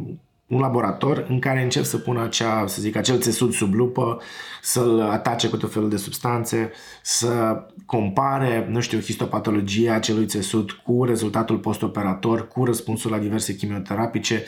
un 0.49 0.61
laborator 0.61 1.27
în 1.29 1.39
care 1.39 1.63
încep 1.63 1.85
să 1.85 1.99
pună 1.99 2.23
acea, 2.23 2.67
să 2.67 2.81
zic, 2.81 2.97
acel 2.97 3.21
țesut 3.21 3.53
sub 3.53 3.75
lupă, 3.75 4.21
să-l 4.63 5.01
atace 5.01 5.49
cu 5.49 5.57
tot 5.57 5.73
felul 5.73 5.89
de 5.89 5.97
substanțe, 5.97 6.71
să 7.03 7.63
compare, 7.87 8.67
nu 8.71 8.81
știu, 8.81 9.01
histopatologia 9.01 9.95
acelui 9.95 10.27
țesut 10.27 10.71
cu 10.71 11.05
rezultatul 11.05 11.59
postoperator, 11.59 12.49
cu 12.49 12.65
răspunsul 12.65 13.11
la 13.11 13.19
diverse 13.19 13.55
chimioterapice, 13.55 14.45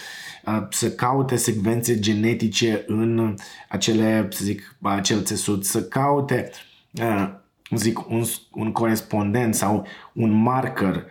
să 0.70 0.90
caute 0.90 1.36
secvențe 1.36 1.98
genetice 1.98 2.84
în 2.86 3.34
acele, 3.68 4.28
să 4.30 4.44
zic, 4.44 4.76
acel 4.82 5.22
țesut, 5.22 5.64
să 5.64 5.82
caute, 5.82 6.51
zic, 7.70 8.09
un, 8.09 8.22
un 8.53 8.72
corespondent 8.72 9.55
sau 9.55 9.86
un 10.12 10.30
marker 10.30 11.05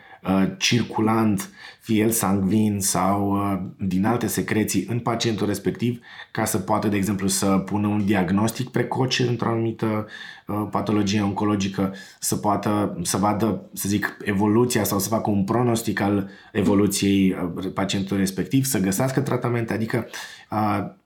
circulant 0.57 1.49
fie 1.89 2.01
el 2.03 2.09
sangvin 2.09 2.79
sau 2.79 3.31
uh, 3.31 3.59
din 3.77 4.05
alte 4.05 4.27
secreții 4.27 4.85
în 4.89 4.99
pacientul 4.99 5.47
respectiv 5.47 5.99
ca 6.31 6.45
să 6.45 6.57
poată, 6.57 6.87
de 6.87 6.95
exemplu, 6.95 7.27
să 7.27 7.45
pună 7.45 7.87
un 7.87 8.05
diagnostic 8.05 8.69
precoce 8.69 9.23
într-o 9.23 9.49
anumită 9.49 10.07
uh, 10.47 10.67
patologie 10.71 11.21
oncologică, 11.21 11.93
să 12.19 12.35
poată 12.35 12.99
să 13.01 13.17
vadă, 13.17 13.69
să 13.73 13.89
zic, 13.89 14.17
evoluția 14.23 14.83
sau 14.83 14.99
să 14.99 15.09
facă 15.09 15.29
un 15.29 15.43
pronostic 15.43 15.99
al 15.99 16.29
evoluției 16.51 17.31
uh, 17.31 17.71
pacientului 17.73 18.21
respectiv, 18.21 18.65
să 18.65 18.79
găsească 18.79 19.21
tratamente, 19.21 19.73
adică 19.73 20.07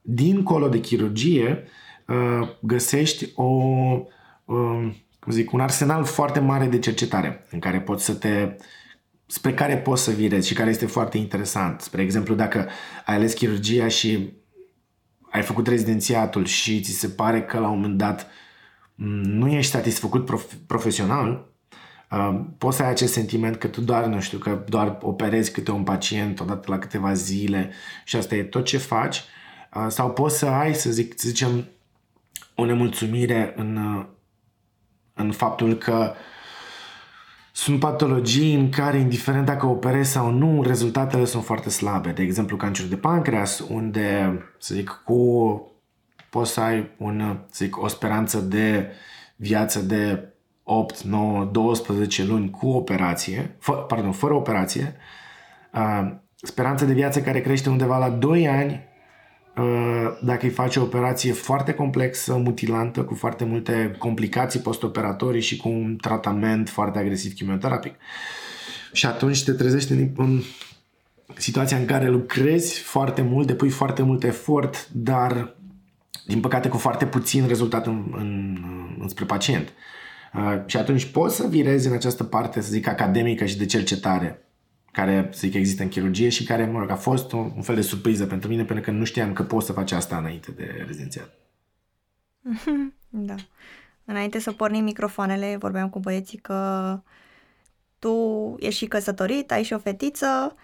dincolo 0.00 0.68
de 0.68 0.80
chirurgie 0.80 1.64
găsești 2.60 3.28
o 3.34 3.48
cum 5.18 5.32
zic, 5.32 5.52
un 5.52 5.60
arsenal 5.60 6.04
foarte 6.04 6.40
mare 6.40 6.66
de 6.66 6.78
cercetare 6.78 7.46
în 7.50 7.58
care 7.58 7.80
poți 7.80 8.04
să 8.04 8.14
te 8.14 8.56
spre 9.26 9.54
care 9.54 9.78
poți 9.78 10.02
să 10.02 10.10
virezi 10.10 10.48
și 10.48 10.54
care 10.54 10.70
este 10.70 10.86
foarte 10.86 11.18
interesant. 11.18 11.80
Spre 11.80 12.02
exemplu, 12.02 12.34
dacă 12.34 12.68
ai 13.04 13.14
ales 13.14 13.32
chirurgia 13.32 13.88
și 13.88 14.32
ai 15.30 15.42
făcut 15.42 15.66
rezidențiatul 15.66 16.44
și 16.44 16.80
ți 16.80 16.90
se 16.90 17.08
pare 17.08 17.42
că 17.42 17.58
la 17.58 17.68
un 17.68 17.74
moment 17.80 17.98
dat 17.98 18.26
nu 19.22 19.48
ești 19.48 19.70
satisfăcut 19.70 20.30
prof- 20.30 20.66
profesional, 20.66 21.48
uh, 22.10 22.40
poți 22.58 22.76
să 22.76 22.82
ai 22.82 22.90
acest 22.90 23.12
sentiment 23.12 23.56
că 23.56 23.66
tu 23.66 23.80
doar, 23.80 24.04
nu 24.04 24.20
știu, 24.20 24.38
că 24.38 24.64
doar 24.68 24.98
operezi 25.00 25.52
câte 25.52 25.70
un 25.70 25.82
pacient 25.82 26.40
odată 26.40 26.70
la 26.70 26.78
câteva 26.78 27.12
zile 27.12 27.70
și 28.04 28.16
asta 28.16 28.34
e 28.34 28.42
tot 28.42 28.64
ce 28.64 28.78
faci, 28.78 29.22
uh, 29.74 29.86
sau 29.88 30.10
poți 30.10 30.38
să 30.38 30.46
ai, 30.46 30.74
să, 30.74 30.90
zic, 30.90 31.12
să 31.16 31.28
zicem, 31.28 31.68
o 32.54 32.64
nemulțumire 32.64 33.52
în, 33.56 33.76
uh, 33.76 34.04
în 35.14 35.32
faptul 35.32 35.74
că 35.74 36.12
uh, 36.12 36.32
sunt 37.56 37.80
patologii 37.80 38.54
în 38.54 38.70
care, 38.70 38.98
indiferent 38.98 39.46
dacă 39.46 39.66
operezi 39.66 40.10
sau 40.10 40.30
nu, 40.30 40.62
rezultatele 40.62 41.24
sunt 41.24 41.44
foarte 41.44 41.68
slabe. 41.68 42.10
De 42.10 42.22
exemplu, 42.22 42.56
cancerul 42.56 42.90
de 42.90 42.96
pancreas, 42.96 43.58
unde, 43.58 44.38
să 44.58 44.74
zic, 44.74 45.02
cu 45.04 45.72
poți 46.30 46.52
să 46.52 46.60
ai 46.60 46.90
un, 46.98 47.38
să 47.50 47.64
zic, 47.64 47.82
o 47.82 47.88
speranță 47.88 48.40
de 48.40 48.90
viață 49.36 49.80
de 49.80 50.28
8, 50.62 51.02
9, 51.02 51.44
12 51.44 52.24
luni 52.24 52.50
cu 52.50 52.68
operație, 52.68 53.56
fă, 53.58 53.72
pardon, 53.72 54.12
fără 54.12 54.34
operație, 54.34 54.96
uh, 55.72 56.12
speranță 56.34 56.84
de 56.84 56.92
viață 56.92 57.20
care 57.20 57.40
crește 57.40 57.68
undeva 57.68 57.98
la 57.98 58.08
2 58.08 58.48
ani 58.48 58.72
uh, 58.72 58.93
dacă 60.20 60.44
îi 60.44 60.50
face 60.50 60.78
o 60.78 60.82
operație 60.82 61.32
foarte 61.32 61.72
complexă, 61.72 62.36
mutilantă, 62.36 63.02
cu 63.02 63.14
foarte 63.14 63.44
multe 63.44 63.94
complicații 63.98 64.60
postoperatorii 64.60 65.40
și 65.40 65.56
cu 65.56 65.68
un 65.68 65.96
tratament 65.96 66.68
foarte 66.68 66.98
agresiv 66.98 67.34
chimioterapic. 67.34 67.94
Și 68.92 69.06
atunci 69.06 69.44
te 69.44 69.52
trezești 69.52 69.92
în, 69.92 70.10
în 70.16 70.42
situația 71.36 71.76
în 71.76 71.84
care 71.84 72.08
lucrezi 72.08 72.78
foarte 72.78 73.22
mult, 73.22 73.46
depui 73.46 73.70
foarte 73.70 74.02
mult 74.02 74.24
efort, 74.24 74.88
dar 74.92 75.54
din 76.26 76.40
păcate 76.40 76.68
cu 76.68 76.76
foarte 76.76 77.06
puțin 77.06 77.46
rezultat 77.46 77.86
în, 77.86 78.04
în, 78.16 78.58
înspre 78.98 79.24
pacient. 79.24 79.72
Uh, 80.34 80.62
și 80.66 80.76
atunci 80.76 81.04
poți 81.04 81.36
să 81.36 81.46
virezi 81.46 81.86
în 81.86 81.92
această 81.92 82.24
parte, 82.24 82.60
să 82.60 82.70
zic, 82.70 82.86
academică 82.88 83.44
și 83.44 83.58
de 83.58 83.66
cercetare, 83.66 84.43
care, 84.94 85.28
să 85.32 85.38
zic, 85.38 85.54
există 85.54 85.82
în 85.82 85.88
chirurgie 85.88 86.28
și 86.28 86.44
care, 86.44 86.66
mă 86.66 86.78
rog, 86.78 86.90
a 86.90 86.96
fost 86.96 87.32
un, 87.32 87.52
un 87.56 87.62
fel 87.62 87.74
de 87.74 87.80
surpriză 87.80 88.26
pentru 88.26 88.48
mine, 88.48 88.64
pentru 88.64 88.84
că 88.84 88.90
nu 88.90 89.04
știam 89.04 89.32
că 89.32 89.42
poți 89.42 89.66
să 89.66 89.72
faci 89.72 89.92
asta 89.92 90.16
înainte 90.16 90.50
de 90.50 90.84
rezidențiat. 90.86 91.30
Da. 93.08 93.34
Înainte 94.04 94.38
să 94.38 94.52
pornim 94.52 94.84
microfoanele, 94.84 95.56
vorbeam 95.56 95.90
cu 95.90 95.98
băieții 95.98 96.38
că 96.38 97.00
tu 97.98 98.14
ești 98.58 98.78
și 98.78 98.86
căsătorit, 98.86 99.52
ai 99.52 99.62
și 99.62 99.72
o 99.72 99.78
fetiță 99.78 100.54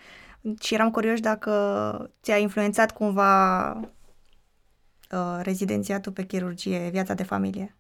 și 0.61 0.75
eram 0.75 0.91
curios 0.91 1.21
dacă 1.21 2.11
ți-a 2.23 2.37
influențat 2.37 2.93
cumva 2.93 3.71
uh, 3.73 5.39
rezidențiatul 5.43 6.13
pe 6.13 6.25
chirurgie, 6.25 6.89
viața 6.91 7.15
de 7.15 7.23
familie. 7.23 7.77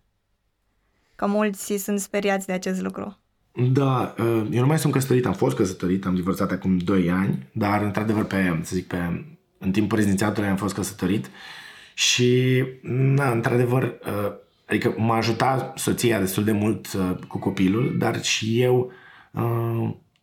Că 1.16 1.26
mulți 1.26 1.76
sunt 1.76 2.00
speriați 2.00 2.46
de 2.46 2.52
acest 2.52 2.80
lucru. 2.80 3.19
Da, 3.52 4.14
uh, 4.18 4.46
eu 4.50 4.60
nu 4.60 4.66
mai 4.66 4.78
sunt 4.78 4.92
căsătorit, 4.92 5.26
am 5.26 5.32
fost 5.32 5.56
căsătorit, 5.56 6.06
am 6.06 6.14
divorțat 6.14 6.50
acum 6.50 6.78
2 6.78 7.10
ani, 7.10 7.46
dar 7.52 7.82
într-adevăr 7.82 8.24
pe, 8.24 8.58
să 8.62 8.74
zic, 8.74 8.86
pe, 8.86 9.24
în 9.58 9.70
timpul 9.70 9.96
rezidențiatului 9.96 10.48
am 10.48 10.56
fost 10.56 10.74
căsătorit 10.74 11.30
și, 11.94 12.62
na, 12.82 13.30
într-adevăr, 13.30 13.82
uh, 13.82 14.32
adică 14.66 14.94
m-a 14.96 15.16
ajutat 15.16 15.78
soția 15.78 16.18
destul 16.18 16.44
de 16.44 16.52
mult 16.52 16.92
uh, 16.92 17.16
cu 17.28 17.38
copilul, 17.38 17.94
dar 17.98 18.22
și 18.22 18.60
eu 18.60 18.92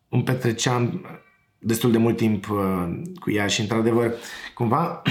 îmi 0.09 0.23
petreceam 0.23 1.05
destul 1.59 1.91
de 1.91 1.97
mult 1.97 2.17
timp 2.17 2.45
cu 3.19 3.31
ea 3.31 3.47
și, 3.47 3.61
într-adevăr, 3.61 4.13
cumva, 4.53 5.01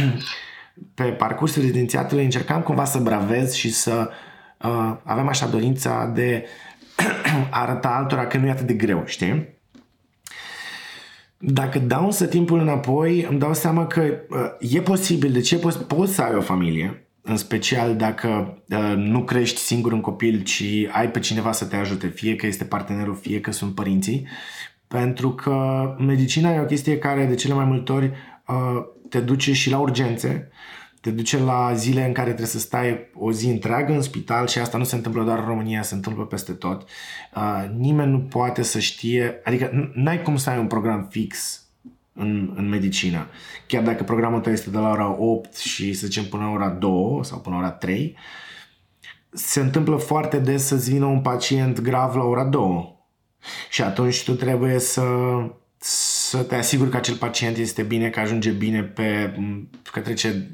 pe 0.95 1.05
parcursul 1.05 1.63
rezidențiatului 1.63 2.25
încercam 2.25 2.63
cumva 2.63 2.85
să 2.85 2.99
bravez 2.99 3.55
și 3.55 3.73
să 3.73 4.11
uh, 4.63 4.97
avem 5.03 5.29
așa 5.29 5.47
dorința 5.47 6.07
de 6.15 6.45
a 6.45 6.76
arăta 7.51 7.89
altora 7.89 8.27
că 8.27 8.39
nu 8.39 8.47
e 8.47 8.51
atât 8.51 8.67
de 8.67 8.75
greu, 8.75 9.03
știi? 9.07 9.55
Dacă 11.39 11.79
dau 11.79 12.05
însă 12.05 12.27
timpul 12.27 12.61
înapoi, 12.61 13.27
îmi 13.31 13.39
dau 13.39 13.55
seama 13.55 13.87
că 13.87 14.01
uh, 14.01 14.73
e 14.73 14.81
posibil, 14.81 15.33
de 15.33 15.41
ce 15.41 15.59
poți, 15.59 15.85
poți 15.85 16.15
să 16.15 16.23
ai 16.23 16.35
o 16.35 16.41
familie, 16.41 17.07
în 17.23 17.37
special 17.37 17.97
dacă 17.97 18.59
uh, 18.69 18.95
nu 18.97 19.25
crești 19.25 19.61
singur 19.61 19.93
un 19.93 20.01
copil, 20.01 20.43
ci 20.43 20.63
ai 20.93 21.11
pe 21.11 21.19
cineva 21.19 21.53
să 21.53 21.65
te 21.65 21.77
ajute, 21.77 22.07
fie 22.07 22.37
că 22.37 22.47
este 22.47 22.65
partenerul, 22.65 23.15
fie 23.15 23.41
că 23.41 23.53
sunt 23.53 23.75
părinții, 23.75 24.27
pentru 24.89 25.31
că 25.31 25.95
medicina 25.99 26.55
e 26.55 26.61
o 26.61 26.65
chestie 26.65 26.99
care 26.99 27.25
de 27.25 27.35
cele 27.35 27.55
mai 27.55 27.65
multe 27.65 27.93
ori 27.93 28.11
uh, 28.47 28.85
te 29.09 29.21
duce 29.21 29.53
și 29.53 29.71
la 29.71 29.79
urgențe, 29.79 30.51
te 31.07 31.13
duce 31.13 31.39
la 31.39 31.75
zile 31.75 32.05
în 32.07 32.13
care 32.13 32.27
trebuie 32.27 32.47
să 32.47 32.59
stai 32.59 33.11
o 33.15 33.33
zi 33.33 33.47
întreagă 33.47 33.93
în 33.93 34.03
spital 34.03 34.47
și 34.47 34.59
asta 34.59 34.79
nu 34.79 34.85
se 34.85 34.95
întâmplă 34.95 35.25
doar 35.25 35.39
în 35.39 35.45
România, 35.45 35.83
se 35.83 35.95
întâmplă 35.95 36.25
peste 36.25 36.53
tot. 36.53 36.89
Uh, 37.35 37.65
nimeni 37.77 38.11
nu 38.11 38.19
poate 38.19 38.63
să 38.63 38.79
știe, 38.79 39.41
adică 39.45 39.91
n-ai 39.95 40.23
cum 40.23 40.37
să 40.37 40.51
ai 40.51 40.59
un 40.59 40.67
program 40.67 41.07
fix 41.11 41.63
în, 42.13 42.53
în 42.57 42.69
medicină. 42.69 43.27
Chiar 43.67 43.83
dacă 43.83 44.05
programul 44.05 44.41
tău 44.41 44.53
este 44.53 44.71
de 44.71 44.79
la 44.79 44.91
ora 44.91 45.17
8 45.19 45.57
și 45.57 45.93
să 45.93 46.07
zicem 46.07 46.25
până 46.25 46.43
la 46.45 46.51
ora 46.51 46.69
2 46.69 47.21
sau 47.23 47.39
până 47.39 47.57
la 47.57 47.61
ora 47.63 47.71
3, 47.71 48.17
se 49.31 49.61
întâmplă 49.61 49.97
foarte 49.97 50.39
des 50.39 50.65
să-ți 50.67 50.91
vină 50.93 51.05
un 51.05 51.21
pacient 51.21 51.81
grav 51.81 52.15
la 52.15 52.23
ora 52.23 52.45
2. 52.45 52.97
Și 53.71 53.83
atunci 53.83 54.25
tu 54.25 54.35
trebuie 54.35 54.79
să 54.79 55.03
să 55.79 56.43
te 56.43 56.55
asiguri 56.55 56.91
că 56.91 56.97
acel 56.97 57.15
pacient 57.15 57.57
este 57.57 57.83
bine, 57.83 58.11
că 58.11 58.21
ajunge 58.21 58.51
bine 58.51 58.83
pe, 58.83 59.35
că 59.93 60.01
trece 60.01 60.51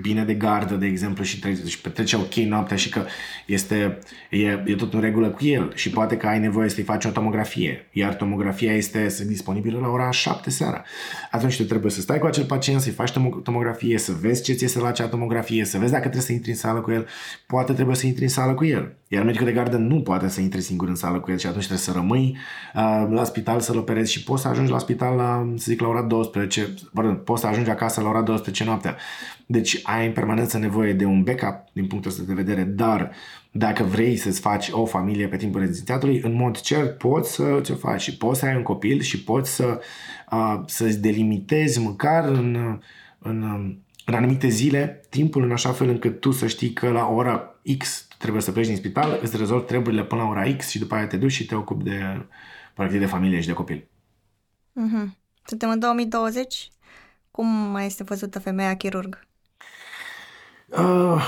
bine 0.00 0.24
de 0.24 0.34
gardă, 0.34 0.74
de 0.74 0.86
exemplu, 0.86 1.24
și, 1.24 1.38
trece, 1.38 1.66
și 1.66 1.80
petrece 1.80 2.16
ok 2.16 2.34
noaptea 2.34 2.76
și 2.76 2.88
că 2.88 3.04
este, 3.46 3.98
e, 4.30 4.62
e 4.64 4.74
tot 4.76 4.94
în 4.94 5.00
regulă 5.00 5.28
cu 5.28 5.44
el 5.44 5.72
și 5.74 5.90
poate 5.90 6.16
că 6.16 6.26
ai 6.26 6.38
nevoie 6.38 6.68
să-i 6.68 6.84
faci 6.84 7.04
o 7.04 7.10
tomografie, 7.10 7.88
iar 7.92 8.14
tomografia 8.14 8.72
este 8.72 9.24
disponibilă 9.26 9.78
la 9.78 9.88
ora 9.88 10.10
7 10.10 10.50
seara. 10.50 10.84
Atunci 11.30 11.56
tu 11.56 11.64
trebuie 11.64 11.90
să 11.90 12.00
stai 12.00 12.18
cu 12.18 12.26
acel 12.26 12.44
pacient, 12.44 12.80
să-i 12.80 12.92
faci 12.92 13.12
tomografie, 13.42 13.98
să 13.98 14.12
vezi 14.20 14.42
ce 14.42 14.52
ți 14.52 14.64
este 14.64 14.78
la 14.78 14.88
acea 14.88 15.06
tomografie, 15.06 15.64
să 15.64 15.78
vezi 15.78 15.90
dacă 15.90 16.02
trebuie 16.02 16.26
să 16.26 16.32
intri 16.32 16.50
în 16.50 16.56
sală 16.56 16.80
cu 16.80 16.90
el, 16.90 17.06
poate 17.46 17.72
trebuie 17.72 17.96
să 17.96 18.06
intri 18.06 18.22
în 18.22 18.28
sală 18.28 18.54
cu 18.54 18.64
el. 18.64 18.94
Iar 19.08 19.24
medicul 19.24 19.46
de 19.46 19.52
gardă 19.52 19.76
nu 19.76 20.00
poate 20.00 20.28
să 20.28 20.40
intre 20.40 20.60
singur 20.60 20.88
în 20.88 20.94
sală 20.94 21.20
cu 21.20 21.30
el 21.30 21.38
și 21.38 21.46
atunci 21.46 21.64
trebuie 21.64 21.84
să 21.84 21.92
rămâi 21.92 22.36
uh, 22.74 23.06
la 23.10 23.24
spital 23.24 23.60
să-l 23.60 23.76
operezi 23.76 24.12
și 24.12 24.22
poți 24.22 24.42
să 24.42 24.48
ajungi 24.48 24.70
la 24.70 24.78
spital 24.78 25.16
la, 25.16 25.52
să 25.56 25.64
zic, 25.68 25.80
la 25.80 25.88
ora 25.88 26.02
12, 26.02 26.74
pardon, 26.92 27.14
poți 27.14 27.40
să 27.40 27.46
ajungi 27.46 27.70
acasă 27.70 28.00
la 28.00 28.08
ora 28.08 28.22
12 28.22 28.64
noaptea. 28.64 28.96
Deci 29.46 29.80
ai 29.82 30.06
în 30.06 30.12
permanență 30.12 30.58
nevoie 30.58 30.92
de 30.92 31.04
un 31.04 31.22
backup 31.22 31.64
din 31.72 31.86
punctul 31.86 32.10
ăsta 32.10 32.22
de 32.26 32.34
vedere, 32.34 32.62
dar 32.62 33.10
dacă 33.50 33.82
vrei 33.82 34.16
să-ți 34.16 34.40
faci 34.40 34.68
o 34.70 34.84
familie 34.84 35.28
pe 35.28 35.36
timpul 35.36 35.60
rezidențiatului, 35.60 36.20
în 36.24 36.32
mod 36.32 36.60
cert 36.60 36.98
poți 36.98 37.32
să 37.32 37.58
ți-o 37.62 37.74
faci 37.74 38.00
și 38.00 38.16
poți 38.16 38.38
să 38.38 38.46
ai 38.46 38.56
un 38.56 38.62
copil 38.62 39.00
și 39.00 39.24
poți 39.24 39.54
să, 39.54 39.80
uh, 40.30 40.60
să-ți 40.66 41.00
delimitezi 41.00 41.80
măcar 41.80 42.28
în, 42.28 42.78
în, 43.18 43.42
în 44.04 44.14
anumite 44.14 44.48
zile 44.48 45.00
timpul 45.08 45.42
în 45.42 45.52
așa 45.52 45.72
fel 45.72 45.88
încât 45.88 46.20
tu 46.20 46.30
să 46.30 46.46
știi 46.46 46.72
că 46.72 46.88
la 46.88 47.06
ora 47.06 47.60
X 47.78 48.08
trebuie 48.18 48.42
să 48.42 48.52
pleci 48.52 48.66
din 48.66 48.76
spital, 48.76 49.18
îți 49.22 49.36
rezolvi 49.36 49.66
treburile 49.66 50.04
până 50.04 50.22
la 50.22 50.28
ora 50.28 50.56
X 50.56 50.68
și 50.68 50.78
după 50.78 50.94
aia 50.94 51.06
te 51.06 51.16
duci 51.16 51.32
și 51.32 51.46
te 51.46 51.54
ocupi 51.54 51.84
de, 51.84 52.26
practic, 52.74 52.98
de 52.98 53.06
familie 53.06 53.40
și 53.40 53.46
de 53.46 53.52
copil. 53.52 53.88
Mm-hmm. 54.80 55.08
Suntem 55.44 55.70
în 55.70 55.78
2020. 55.78 56.68
Cum 57.30 57.46
mai 57.46 57.86
este 57.86 58.02
văzută 58.02 58.38
femeia 58.38 58.76
chirurg? 58.76 59.26
Uh, 60.68 61.22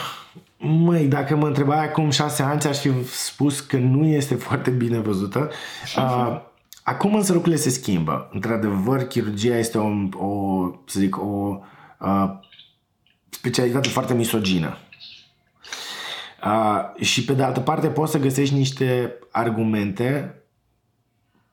măi, 0.59 1.07
dacă 1.07 1.37
mă 1.37 1.47
întrebai 1.47 1.85
acum 1.85 2.11
șase 2.11 2.43
ani, 2.43 2.63
aș 2.63 2.79
fi 2.79 3.05
spus 3.05 3.61
că 3.61 3.77
nu 3.77 4.05
este 4.05 4.35
foarte 4.47 4.71
bine 4.71 4.99
văzută. 4.99 5.51
Uh, 5.97 6.41
acum 6.83 7.15
însă 7.15 7.33
lucrurile 7.33 7.61
se 7.61 7.71
schimbă. 7.71 8.29
Într-adevăr, 8.33 9.03
chirurgia 9.03 9.57
este 9.57 9.79
o, 9.79 9.89
o 10.27 10.71
să 10.87 11.01
zic, 11.01 11.17
o 11.17 11.61
uh, 12.01 12.45
specialitate 13.29 13.89
foarte 13.89 14.15
misogină. 14.15 14.79
Uh, 16.45 17.03
și 17.05 17.25
pe 17.25 17.33
de 17.33 17.43
altă 17.43 17.61
parte 17.61 17.89
poți 17.89 18.13
să 18.13 18.19
găsești 18.19 18.55
niște 18.55 19.15
argumente 19.31 20.35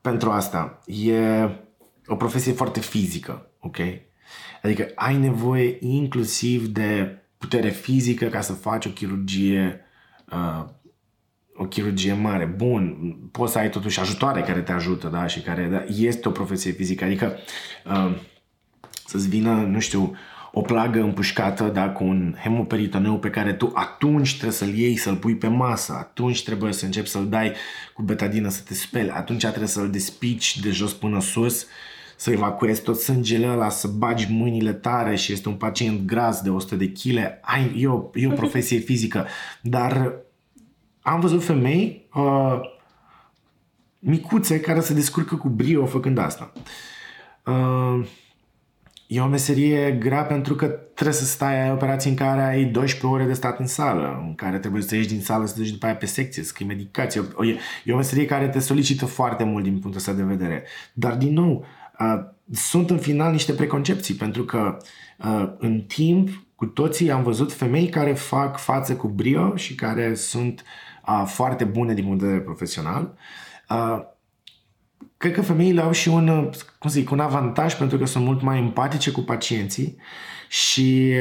pentru 0.00 0.30
asta. 0.30 0.82
E 0.86 1.48
o 2.06 2.16
profesie 2.16 2.52
foarte 2.52 2.80
fizică, 2.80 3.50
ok? 3.60 3.76
Adică 4.62 4.86
ai 4.94 5.16
nevoie 5.16 5.76
inclusiv 5.80 6.66
de 6.66 7.18
putere 7.38 7.68
fizică 7.68 8.26
ca 8.26 8.40
să 8.40 8.52
faci 8.52 8.86
o 8.86 8.90
chirurgie 8.90 9.80
uh, 10.30 10.64
o 11.56 11.64
chirurgie 11.64 12.12
mare. 12.12 12.44
Bun, 12.44 13.16
poți 13.32 13.52
să 13.52 13.58
ai 13.58 13.70
totuși 13.70 14.00
ajutoare 14.00 14.40
care 14.40 14.60
te 14.60 14.72
ajută, 14.72 15.08
da, 15.08 15.26
și 15.26 15.40
care 15.40 15.66
da, 15.66 15.84
este 15.94 16.28
o 16.28 16.30
profesie 16.30 16.70
fizică. 16.70 17.04
Adică 17.04 17.36
uh, 17.86 18.16
să-ți 19.06 19.28
vină, 19.28 19.52
nu 19.52 19.80
știu, 19.80 20.16
o 20.56 20.60
plagă 20.60 21.00
împușcată, 21.00 21.64
da, 21.64 21.90
cu 21.90 22.04
un 22.04 22.34
hemoperitoneu 22.42 23.18
pe 23.18 23.30
care 23.30 23.52
tu 23.52 23.70
atunci 23.74 24.30
trebuie 24.30 24.52
să-l 24.52 24.74
iei, 24.74 24.96
să-l 24.96 25.16
pui 25.16 25.36
pe 25.36 25.48
masă, 25.48 25.92
atunci 25.98 26.44
trebuie 26.44 26.72
să 26.72 26.84
începi 26.84 27.08
să-l 27.08 27.28
dai 27.28 27.52
cu 27.94 28.02
betadină 28.02 28.48
să 28.48 28.62
te 28.66 28.74
speli, 28.74 29.10
atunci 29.10 29.46
trebuie 29.46 29.68
să-l 29.68 29.90
despici 29.90 30.60
de 30.60 30.70
jos 30.70 30.92
până 30.92 31.20
sus, 31.20 31.66
să 32.16 32.30
evacuezi 32.30 32.82
tot 32.82 33.00
sângele 33.00 33.48
ăla, 33.48 33.68
să 33.68 33.88
bagi 33.88 34.32
mâinile 34.32 34.72
tare 34.72 35.16
și 35.16 35.32
este 35.32 35.48
un 35.48 35.54
pacient 35.54 36.06
gras 36.06 36.40
de 36.40 36.50
100 36.50 36.76
de 36.76 36.92
kg, 36.92 37.38
ai, 37.40 37.72
e, 37.76 37.86
o, 37.86 38.10
e 38.14 38.26
o 38.26 38.34
profesie 38.42 38.78
fizică, 38.78 39.26
dar 39.60 40.12
am 41.00 41.20
văzut 41.20 41.44
femei 41.44 42.08
uh, 42.14 42.60
micuțe 43.98 44.60
care 44.60 44.80
se 44.80 44.94
descurcă 44.94 45.36
cu 45.36 45.48
brio 45.48 45.86
făcând 45.86 46.18
asta. 46.18 46.52
Uh, 47.44 48.06
E 49.06 49.20
o 49.20 49.26
meserie 49.26 49.92
grea 49.92 50.22
pentru 50.24 50.54
că 50.54 50.66
trebuie 50.66 51.16
să 51.16 51.24
stai, 51.24 51.62
ai 51.62 51.70
operații 51.70 52.10
în 52.10 52.16
care 52.16 52.42
ai 52.42 52.64
12 52.64 53.06
ore 53.06 53.24
de 53.24 53.32
stat 53.32 53.58
în 53.58 53.66
sală, 53.66 54.22
în 54.26 54.34
care 54.34 54.58
trebuie 54.58 54.82
să 54.82 54.94
ieși 54.94 55.08
din 55.08 55.20
sală, 55.20 55.46
să 55.46 55.54
duci 55.56 55.70
după 55.70 55.86
aia 55.86 55.96
pe 55.96 56.06
secție, 56.06 56.42
să 56.42 56.48
scrii 56.48 56.66
medicație. 56.66 57.20
E, 57.20 57.58
e 57.84 57.92
o 57.92 57.96
meserie 57.96 58.24
care 58.24 58.48
te 58.48 58.58
solicită 58.58 59.06
foarte 59.06 59.44
mult 59.44 59.64
din 59.64 59.72
punctul 59.72 59.96
ăsta 59.96 60.12
de 60.12 60.22
vedere. 60.22 60.64
Dar, 60.92 61.14
din 61.14 61.32
nou, 61.32 61.64
uh, 61.98 62.24
sunt 62.52 62.90
în 62.90 62.98
final 62.98 63.32
niște 63.32 63.52
preconcepții, 63.52 64.14
pentru 64.14 64.44
că 64.44 64.76
uh, 65.18 65.52
în 65.58 65.80
timp 65.80 66.28
cu 66.54 66.66
toții 66.66 67.10
am 67.10 67.22
văzut 67.22 67.52
femei 67.52 67.88
care 67.88 68.12
fac 68.12 68.58
față 68.58 68.96
cu 68.96 69.08
brio 69.08 69.56
și 69.56 69.74
care 69.74 70.14
sunt 70.14 70.64
uh, 71.06 71.22
foarte 71.26 71.64
bune 71.64 71.94
din 71.94 72.04
punct 72.04 72.18
de 72.18 72.24
vedere 72.24 72.44
profesional, 72.44 73.14
uh, 73.68 74.12
cred 75.24 75.36
că 75.36 75.42
femeile 75.42 75.80
au 75.80 75.92
și 75.92 76.08
un, 76.08 76.50
cum 76.78 76.90
să 76.90 76.98
zic, 76.98 77.10
un 77.10 77.20
avantaj 77.20 77.74
pentru 77.74 77.98
că 77.98 78.06
sunt 78.06 78.24
mult 78.24 78.42
mai 78.42 78.58
empatice 78.58 79.10
cu 79.10 79.20
pacienții 79.20 79.96
și 80.48 81.12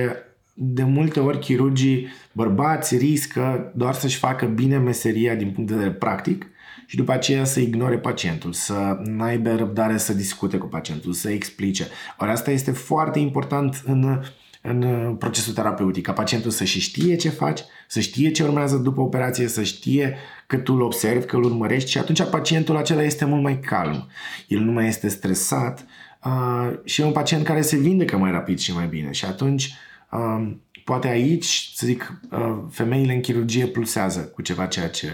de 0.53 0.83
multe 0.83 1.19
ori 1.19 1.39
chirurgii 1.39 2.07
bărbați 2.31 2.97
riscă 2.97 3.71
doar 3.75 3.93
să-și 3.93 4.17
facă 4.17 4.45
bine 4.45 4.77
meseria 4.77 5.35
din 5.35 5.51
punct 5.51 5.69
de 5.69 5.75
vedere 5.75 5.95
practic 5.95 6.47
și 6.85 6.95
după 6.95 7.11
aceea 7.11 7.43
să 7.43 7.59
ignore 7.59 7.97
pacientul, 7.97 8.53
să 8.53 8.97
n-aibă 9.03 9.55
răbdare 9.55 9.97
să 9.97 10.13
discute 10.13 10.57
cu 10.57 10.67
pacientul, 10.67 11.13
să 11.13 11.29
explice. 11.29 11.87
Ori 12.17 12.31
asta 12.31 12.51
este 12.51 12.71
foarte 12.71 13.19
important 13.19 13.81
în, 13.85 14.21
în 14.61 15.15
procesul 15.15 15.53
terapeutic, 15.53 16.05
ca 16.05 16.11
pacientul 16.11 16.51
să 16.51 16.63
și 16.63 16.79
știe 16.79 17.15
ce 17.15 17.29
faci, 17.29 17.61
să 17.87 17.99
știe 17.99 18.31
ce 18.31 18.43
urmează 18.43 18.75
după 18.75 19.01
operație, 19.01 19.47
să 19.47 19.63
știe 19.63 20.17
că 20.53 20.59
tu 20.59 20.73
îl 20.73 20.81
observi, 20.81 21.25
că 21.25 21.35
îl 21.35 21.43
urmărești 21.43 21.89
și 21.89 21.97
atunci 21.97 22.23
pacientul 22.23 22.77
acela 22.77 23.03
este 23.03 23.25
mult 23.25 23.41
mai 23.41 23.59
calm. 23.59 24.07
El 24.47 24.59
nu 24.59 24.71
mai 24.71 24.87
este 24.87 25.07
stresat 25.07 25.85
uh, 26.23 26.71
și 26.83 27.01
e 27.01 27.05
un 27.05 27.11
pacient 27.11 27.43
care 27.43 27.61
se 27.61 27.77
vindecă 27.77 28.17
mai 28.17 28.31
rapid 28.31 28.59
și 28.59 28.73
mai 28.73 28.87
bine 28.87 29.11
și 29.11 29.25
atunci 29.25 29.73
uh, 30.11 30.51
poate 30.83 31.07
aici, 31.07 31.71
să 31.75 31.85
zic, 31.85 32.19
uh, 32.31 32.57
femeile 32.69 33.13
în 33.13 33.21
chirurgie 33.21 33.67
plusează 33.67 34.19
cu 34.19 34.41
ceva 34.41 34.65
ceea 34.65 34.89
ce 34.89 35.07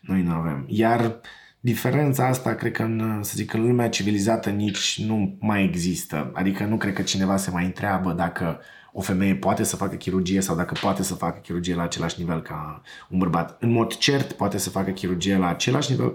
noi 0.00 0.22
nu 0.22 0.32
avem. 0.32 0.64
Iar 0.68 1.20
diferența 1.60 2.26
asta, 2.26 2.54
cred 2.54 2.72
că 2.72 2.82
în, 2.82 3.22
să 3.22 3.32
zic, 3.36 3.52
în 3.52 3.60
lumea 3.66 3.88
civilizată 3.88 4.50
nici 4.50 5.02
nu 5.06 5.36
mai 5.40 5.64
există. 5.64 6.30
Adică 6.34 6.64
nu 6.64 6.76
cred 6.76 6.92
că 6.92 7.02
cineva 7.02 7.36
se 7.36 7.50
mai 7.50 7.64
întreabă 7.64 8.12
dacă 8.12 8.60
o 8.92 9.00
femeie 9.00 9.34
poate 9.34 9.62
să 9.62 9.76
facă 9.76 9.96
chirurgie 9.96 10.40
sau 10.40 10.56
dacă 10.56 10.74
poate 10.80 11.02
să 11.02 11.14
facă 11.14 11.38
chirurgie 11.38 11.74
la 11.74 11.82
același 11.82 12.20
nivel 12.20 12.42
ca 12.42 12.82
un 13.08 13.18
bărbat. 13.18 13.62
În 13.62 13.70
mod 13.70 13.96
cert 13.96 14.32
poate 14.32 14.58
să 14.58 14.70
facă 14.70 14.90
chirurgie 14.90 15.36
la 15.36 15.48
același 15.48 15.90
nivel 15.90 16.12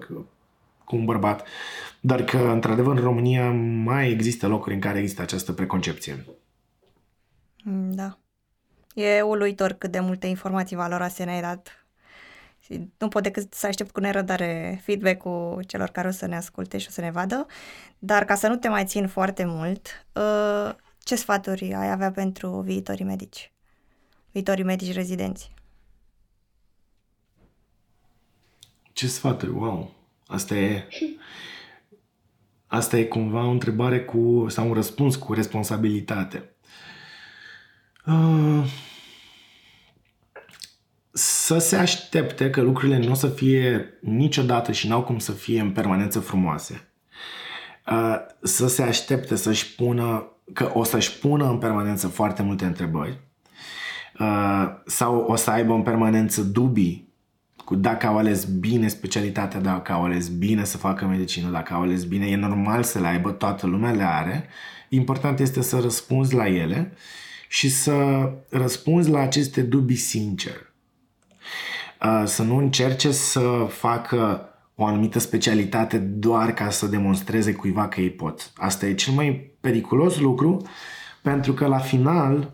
cu 0.86 0.96
un 0.96 1.06
bărbat, 1.06 1.48
dar 2.00 2.24
că, 2.24 2.38
într-adevăr, 2.38 2.96
în 2.96 3.04
România 3.04 3.52
mai 3.84 4.12
există 4.12 4.48
locuri 4.48 4.74
în 4.74 4.82
care 4.82 5.00
există 5.00 5.22
această 5.22 5.52
preconcepție. 5.52 6.26
Da. 7.90 8.18
E 8.94 9.22
uluitor 9.22 9.72
cât 9.72 9.92
de 9.92 10.00
multe 10.00 10.28
informații 10.28 10.76
valoroase 10.76 11.24
ne-ai 11.24 11.42
dat 11.42 11.86
și 12.60 12.90
nu 12.98 13.08
pot 13.08 13.24
decât 13.24 13.54
să 13.54 13.68
aștept 13.68 13.92
cu 13.92 14.00
nerăbdare 14.00 14.82
feedback-ul 14.84 15.64
celor 15.68 15.90
care 15.90 16.08
o 16.08 16.12
să 16.12 16.26
ne 16.26 16.36
asculte 16.36 16.78
și 16.78 16.88
o 16.90 16.92
să 16.92 17.02
ne 17.02 17.12
vadă. 17.12 17.46
Dar 18.00 18.26
ca 18.26 18.36
să 18.36 18.48
nu 18.48 18.56
te 18.56 18.68
mai 18.68 18.86
țin 18.86 19.08
foarte 19.08 19.46
mult, 19.46 20.06
uh, 20.14 20.76
ce 21.06 21.16
sfaturi 21.16 21.74
ai 21.74 21.92
avea 21.92 22.12
pentru 22.12 22.62
viitorii 22.62 23.06
medici? 23.06 23.52
Viitorii 24.32 24.64
medici 24.64 24.94
rezidenți? 24.94 25.52
Ce 28.94 29.08
sfaturi? 29.08 29.52
Wow! 29.52 29.96
Asta 30.28 30.56
e... 30.56 30.88
Asta 32.68 32.98
e 32.98 33.04
cumva 33.04 33.46
o 33.46 33.50
întrebare 33.50 34.04
cu... 34.04 34.46
sau 34.50 34.68
un 34.68 34.74
răspuns 34.74 35.16
cu 35.16 35.34
responsabilitate. 35.34 36.56
Uh 38.06 38.66
să 41.18 41.58
se 41.58 41.76
aștepte 41.76 42.50
că 42.50 42.62
lucrurile 42.62 42.98
nu 42.98 43.12
o 43.12 43.14
să 43.14 43.28
fie 43.28 43.94
niciodată 44.02 44.72
și 44.72 44.88
n-au 44.88 45.04
cum 45.04 45.20
să 45.20 45.32
fie 45.32 45.60
în 45.60 45.72
permanență 45.72 46.20
frumoase. 46.20 46.88
Uh, 47.92 48.16
să 48.42 48.68
se 48.68 48.84
aștepte 48.84 49.36
să-și 49.36 49.76
pună, 49.76 50.28
că 50.54 50.72
o 50.74 50.84
să-și 50.84 51.18
pună 51.18 51.50
în 51.50 51.58
permanență 51.58 52.08
foarte 52.08 52.42
multe 52.42 52.66
întrebări 52.66 53.20
uh, 54.20 54.68
sau 54.86 55.16
o 55.16 55.36
să 55.36 55.52
aibă 55.52 55.74
în 55.74 55.82
permanență 55.82 56.42
dubii 56.42 57.14
cu 57.66 57.76
dacă 57.76 58.08
au 58.08 58.18
ales 58.18 58.44
bine 58.44 58.88
specialitatea, 58.88 59.60
dacă 59.60 59.92
au 59.92 60.04
ales 60.04 60.28
bine 60.28 60.64
să 60.64 60.78
facă 60.78 61.06
medicină, 61.06 61.50
dacă 61.50 61.74
au 61.74 61.82
ales 61.82 62.04
bine, 62.04 62.28
e 62.28 62.36
normal 62.36 62.84
să 62.84 63.00
le 63.00 63.08
aibă, 63.08 63.32
toată 63.32 63.68
lumea 63.68 63.92
le 63.92 64.04
are. 64.04 64.48
Important 64.90 65.40
este 65.40 65.62
să 65.62 65.80
răspunzi 65.80 66.36
la 66.36 66.48
ele 66.48 66.94
și 67.48 67.70
să 67.70 68.30
răspunzi 68.50 69.10
la 69.10 69.20
aceste 69.20 69.62
dubii 69.62 69.96
sincer 69.96 70.74
să 72.26 72.44
nu 72.44 72.58
încerce 72.58 73.12
să 73.12 73.68
facă 73.70 74.50
o 74.76 74.86
anumită 74.86 75.20
specialitate 75.20 75.98
doar 75.98 76.54
ca 76.54 76.70
să 76.70 76.88
demonstreze 76.88 77.54
cuiva 77.54 77.88
că 77.88 78.02
ei 78.02 78.10
pot. 78.10 78.52
Asta 78.56 78.86
e 78.86 78.94
cel 78.94 79.14
mai 79.14 79.52
periculos 79.62 80.20
lucru 80.20 80.68
pentru 81.22 81.54
că 81.54 81.66
la 81.66 81.78
final 81.78 82.54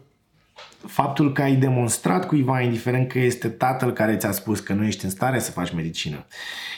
faptul 0.86 1.32
că 1.32 1.42
ai 1.42 1.56
demonstrat 1.56 2.28
cuiva, 2.28 2.62
indiferent 2.62 3.08
că 3.08 3.20
este 3.20 3.48
tatăl 3.48 3.92
care 3.92 4.18
ți-a 4.18 4.32
spus 4.32 4.60
că 4.60 4.74
nu 4.74 4.86
ești 4.86 5.06
în 5.06 5.10
stare 5.12 5.40
să 5.40 5.52
faci 5.52 5.74
medicină, 5.74 6.26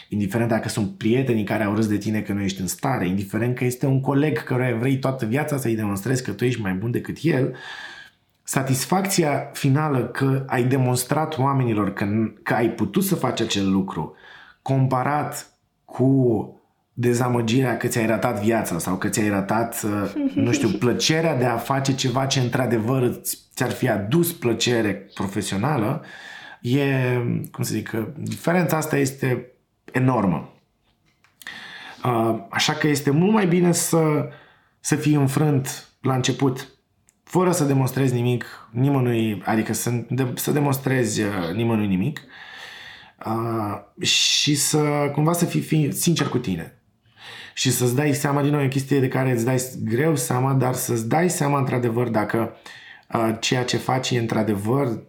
indiferent 0.10 0.50
dacă 0.50 0.70
sunt 0.70 0.98
prietenii 0.98 1.44
care 1.44 1.64
au 1.64 1.76
râs 1.76 1.88
de 1.88 1.98
tine 1.98 2.22
că 2.22 2.34
nu 2.34 2.42
ești 2.42 2.62
în 2.62 2.68
stare, 2.68 3.08
indiferent 3.08 3.56
că 3.56 3.64
este 3.66 3.86
un 3.86 4.02
coleg 4.02 4.44
care 4.44 4.78
vrei 4.80 5.00
toată 5.00 5.26
viața 5.26 5.58
să-i 5.58 5.76
demonstrezi 5.76 6.24
că 6.24 6.32
tu 6.32 6.46
ești 6.46 6.62
mai 6.62 6.74
bun 6.74 6.92
decât 6.92 7.18
el, 7.22 7.48
uh, 7.50 7.58
satisfacția 8.44 9.50
finală 9.54 10.06
că 10.06 10.44
ai 10.48 10.64
demonstrat 10.64 11.38
oamenilor 11.38 11.94
că, 11.94 12.08
că 12.44 12.54
ai 12.54 12.70
putut 12.70 13.04
să 13.04 13.16
faci 13.16 13.42
acel 13.42 13.72
lucru, 13.72 14.16
comparat 14.64 15.54
cu 15.86 16.48
dezamăgirea 16.94 17.78
că 17.78 17.88
ți-ai 17.88 18.06
ratat 18.06 18.42
viața 18.44 18.80
sau 18.80 18.96
că 18.96 19.10
ți-ai 19.10 19.30
ratat, 19.30 19.84
uh, 19.84 20.32
nu 20.34 20.52
știu, 20.52 20.70
plăcerea 20.84 21.38
de 21.38 21.46
a 21.46 21.58
face 21.58 21.96
ceva 21.96 22.26
ce 22.26 22.40
într-adevăr 22.40 23.20
ți-ar 23.54 23.72
fi 23.72 23.90
adus 23.90 24.34
plăcere 24.34 25.10
profesională, 25.14 26.04
e, 26.62 26.86
cum 27.52 27.64
să 27.64 27.74
zic, 27.74 27.92
diferența 28.18 28.78
asta 28.78 28.98
este 28.98 29.52
enormă. 29.92 30.54
Uh, 32.06 32.40
așa 32.50 32.74
că 32.74 32.88
este 32.88 33.10
mult 33.10 33.32
mai 33.32 33.48
bine 33.48 33.72
să, 33.72 34.30
să 34.80 34.96
fii 34.96 35.14
înfrânt 35.14 35.88
la 36.02 36.14
început 36.14 36.68
fără 37.24 37.52
să 37.52 37.64
demonstrezi 37.64 38.14
nimic 38.14 38.46
nimănui, 38.72 39.42
adică 39.46 39.74
să, 39.74 39.92
de, 40.10 40.28
să 40.36 40.52
demonstrezi 40.52 41.22
uh, 41.22 41.30
nimănui 41.54 41.88
nimic 41.88 42.22
uh, 42.26 42.32
și 44.02 44.56
să 44.56 45.12
cumva 45.14 45.34
să 45.34 45.46
fii, 45.46 45.62
fii 45.62 45.94
sincer 45.94 46.28
cu 46.28 46.38
tine 46.38 46.78
și 47.54 47.72
să-ți 47.72 47.96
dai 47.96 48.14
seama, 48.14 48.42
din 48.42 48.52
nou, 48.52 48.62
e 48.62 48.66
o 48.66 48.68
chestie 48.68 49.00
de 49.00 49.08
care 49.08 49.32
îți 49.32 49.46
dai 49.46 49.62
greu 49.84 50.16
seama, 50.16 50.54
dar 50.54 50.74
să-ți 50.74 51.08
dai 51.08 51.30
seama 51.30 51.60
într-adevăr 51.60 52.08
dacă 52.08 52.56
uh, 53.14 53.36
ceea 53.40 53.64
ce 53.64 53.78
faci 53.78 54.10
e 54.10 54.20
într-adevăr 54.20 55.04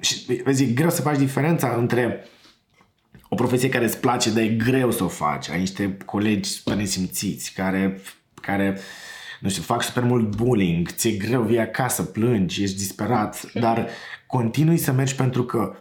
și, 0.00 0.42
vezi, 0.44 0.62
e 0.62 0.66
greu 0.66 0.90
să 0.90 1.02
faci 1.02 1.18
diferența 1.18 1.74
între 1.76 2.24
o 3.28 3.34
profesie 3.34 3.68
care 3.68 3.84
îți 3.84 4.00
place, 4.00 4.30
dar 4.30 4.42
e 4.42 4.48
greu 4.48 4.90
să 4.90 5.04
o 5.04 5.08
faci. 5.08 5.50
Ai 5.50 5.58
niște 5.58 5.96
colegi 6.04 6.50
super 6.50 6.74
nesimțiți 6.74 7.52
care, 7.52 8.00
care 8.40 8.72
uh, 8.76 8.82
nu 9.40 9.48
știu, 9.48 9.62
fac 9.62 9.82
super 9.82 10.02
mult 10.02 10.36
bullying, 10.36 10.88
ți-e 10.88 11.10
greu, 11.10 11.42
vii 11.42 11.58
acasă, 11.58 12.02
plângi, 12.02 12.62
ești 12.62 12.76
disperat, 12.76 13.52
dar 13.52 13.88
continui 14.26 14.76
să 14.76 14.92
mergi 14.92 15.14
pentru 15.14 15.44
că 15.44 15.76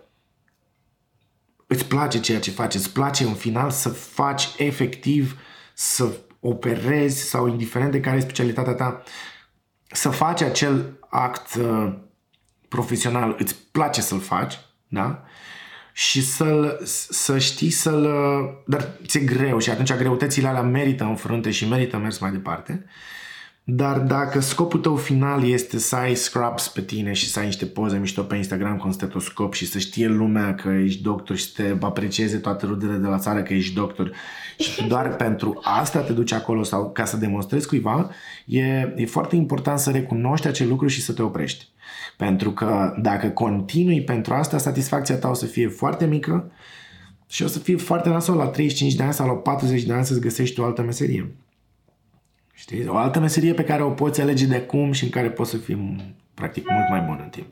îți 1.76 1.86
place 1.86 2.20
ceea 2.20 2.40
ce 2.40 2.52
faci, 2.52 2.74
îți 2.74 2.94
place 2.94 3.24
în 3.24 3.34
final 3.34 3.70
să 3.70 3.90
faci 3.90 4.50
efectiv, 4.58 5.40
să 5.74 6.18
operezi 6.40 7.30
sau 7.30 7.48
indiferent 7.48 7.92
de 7.92 8.00
care 8.00 8.18
e 8.18 8.20
specialitatea 8.20 8.74
ta, 8.74 9.04
să 9.88 10.10
faci 10.10 10.42
acel 10.42 11.00
act 11.10 11.56
uh, 11.56 11.94
profesional, 12.68 13.36
îți 13.40 13.56
place 13.72 14.02
să-l 14.02 14.20
faci, 14.20 14.60
da? 14.88 15.24
Și 15.94 16.26
să 16.26 16.78
să 17.10 17.38
știi 17.38 17.70
să-l... 17.70 18.04
Uh, 18.04 18.64
dar 18.66 18.90
ți-e 19.06 19.20
greu 19.20 19.60
și 19.60 19.70
atunci 19.70 19.94
greutățile 19.94 20.48
alea 20.48 20.62
merită 20.62 21.04
în 21.04 21.16
frunte 21.16 21.52
și 21.52 21.68
merită 21.68 21.98
mers 21.98 22.18
mai 22.18 22.32
departe. 22.32 22.86
Dar 23.68 24.00
dacă 24.00 24.40
scopul 24.40 24.80
tău 24.80 24.96
final 24.96 25.48
este 25.48 25.80
să 25.80 25.96
ai 25.96 26.16
scrubs 26.16 26.68
pe 26.68 26.82
tine 26.82 27.14
și 27.14 27.30
să 27.30 27.40
ai 27.40 27.46
niște 27.46 27.66
poze 27.66 27.98
mișto 27.98 28.22
pe 28.22 28.36
Instagram 28.36 28.78
cu 28.78 28.88
un 28.88 28.94
stetoscop 28.94 29.54
și 29.54 29.66
să 29.66 29.80
știe 29.80 30.08
lumea 30.08 30.56
că 30.56 30.70
ești 30.70 31.02
doctor 31.02 31.36
și 31.36 31.52
să 31.52 31.62
te 31.62 31.86
aprecieze 31.86 32.38
toate 32.38 32.66
rudele 32.66 32.98
de 32.98 33.08
la 33.08 33.18
țară 33.18 33.42
că 33.44 33.54
ești 33.54 33.74
doctor 33.74 34.12
și 34.58 34.88
doar 34.88 35.16
pentru 35.16 35.60
asta 35.64 36.00
te 36.00 36.14
duci 36.14 36.32
acolo 36.32 36.64
sau 36.64 36.92
ca 36.92 37.06
să 37.06 37.18
demonstrezi 37.18 37.68
cuiva, 37.68 38.10
e, 38.46 38.94
e 38.96 39.06
foarte 39.06 39.36
important 39.36 39.80
să 39.80 39.92
recunoști 39.92 40.48
acel 40.48 40.68
lucru 40.68 40.88
și 40.88 41.02
să 41.02 41.14
te 41.14 41.22
oprești. 41.22 41.68
Pentru 42.18 42.52
că 42.52 42.96
dacă 43.02 43.28
continui 43.28 44.04
pentru 44.04 44.34
asta, 44.34 44.58
satisfacția 44.58 45.16
ta 45.16 45.30
o 45.30 45.34
să 45.34 45.46
fie 45.46 45.68
foarte 45.68 46.06
mică 46.06 46.52
și 47.28 47.44
o 47.44 47.48
să 47.48 47.60
fie 47.60 47.76
foarte 47.76 48.10
nasol 48.10 48.36
la 48.36 48.46
35 48.46 48.96
de 48.96 49.04
ani 49.04 49.14
sau 49.14 49.28
la 49.28 49.34
40 49.34 49.84
de 49.84 49.94
ani 49.94 50.06
să-ți 50.06 50.20
găsești 50.20 50.60
o 50.60 50.64
altă 50.64 50.82
meserie. 50.82 51.36
Știi? 52.58 52.88
O 52.88 52.96
altă 52.96 53.20
meserie 53.20 53.54
pe 53.54 53.64
care 53.64 53.84
o 53.84 53.90
poți 53.90 54.22
alege 54.22 54.46
de 54.46 54.56
acum 54.56 54.92
și 54.92 55.04
în 55.04 55.10
care 55.10 55.30
poți 55.30 55.50
să 55.50 55.58
fii 55.58 56.16
practic 56.34 56.70
mult 56.70 56.90
mai 56.90 57.02
bun 57.02 57.20
în 57.24 57.30
timp. 57.30 57.48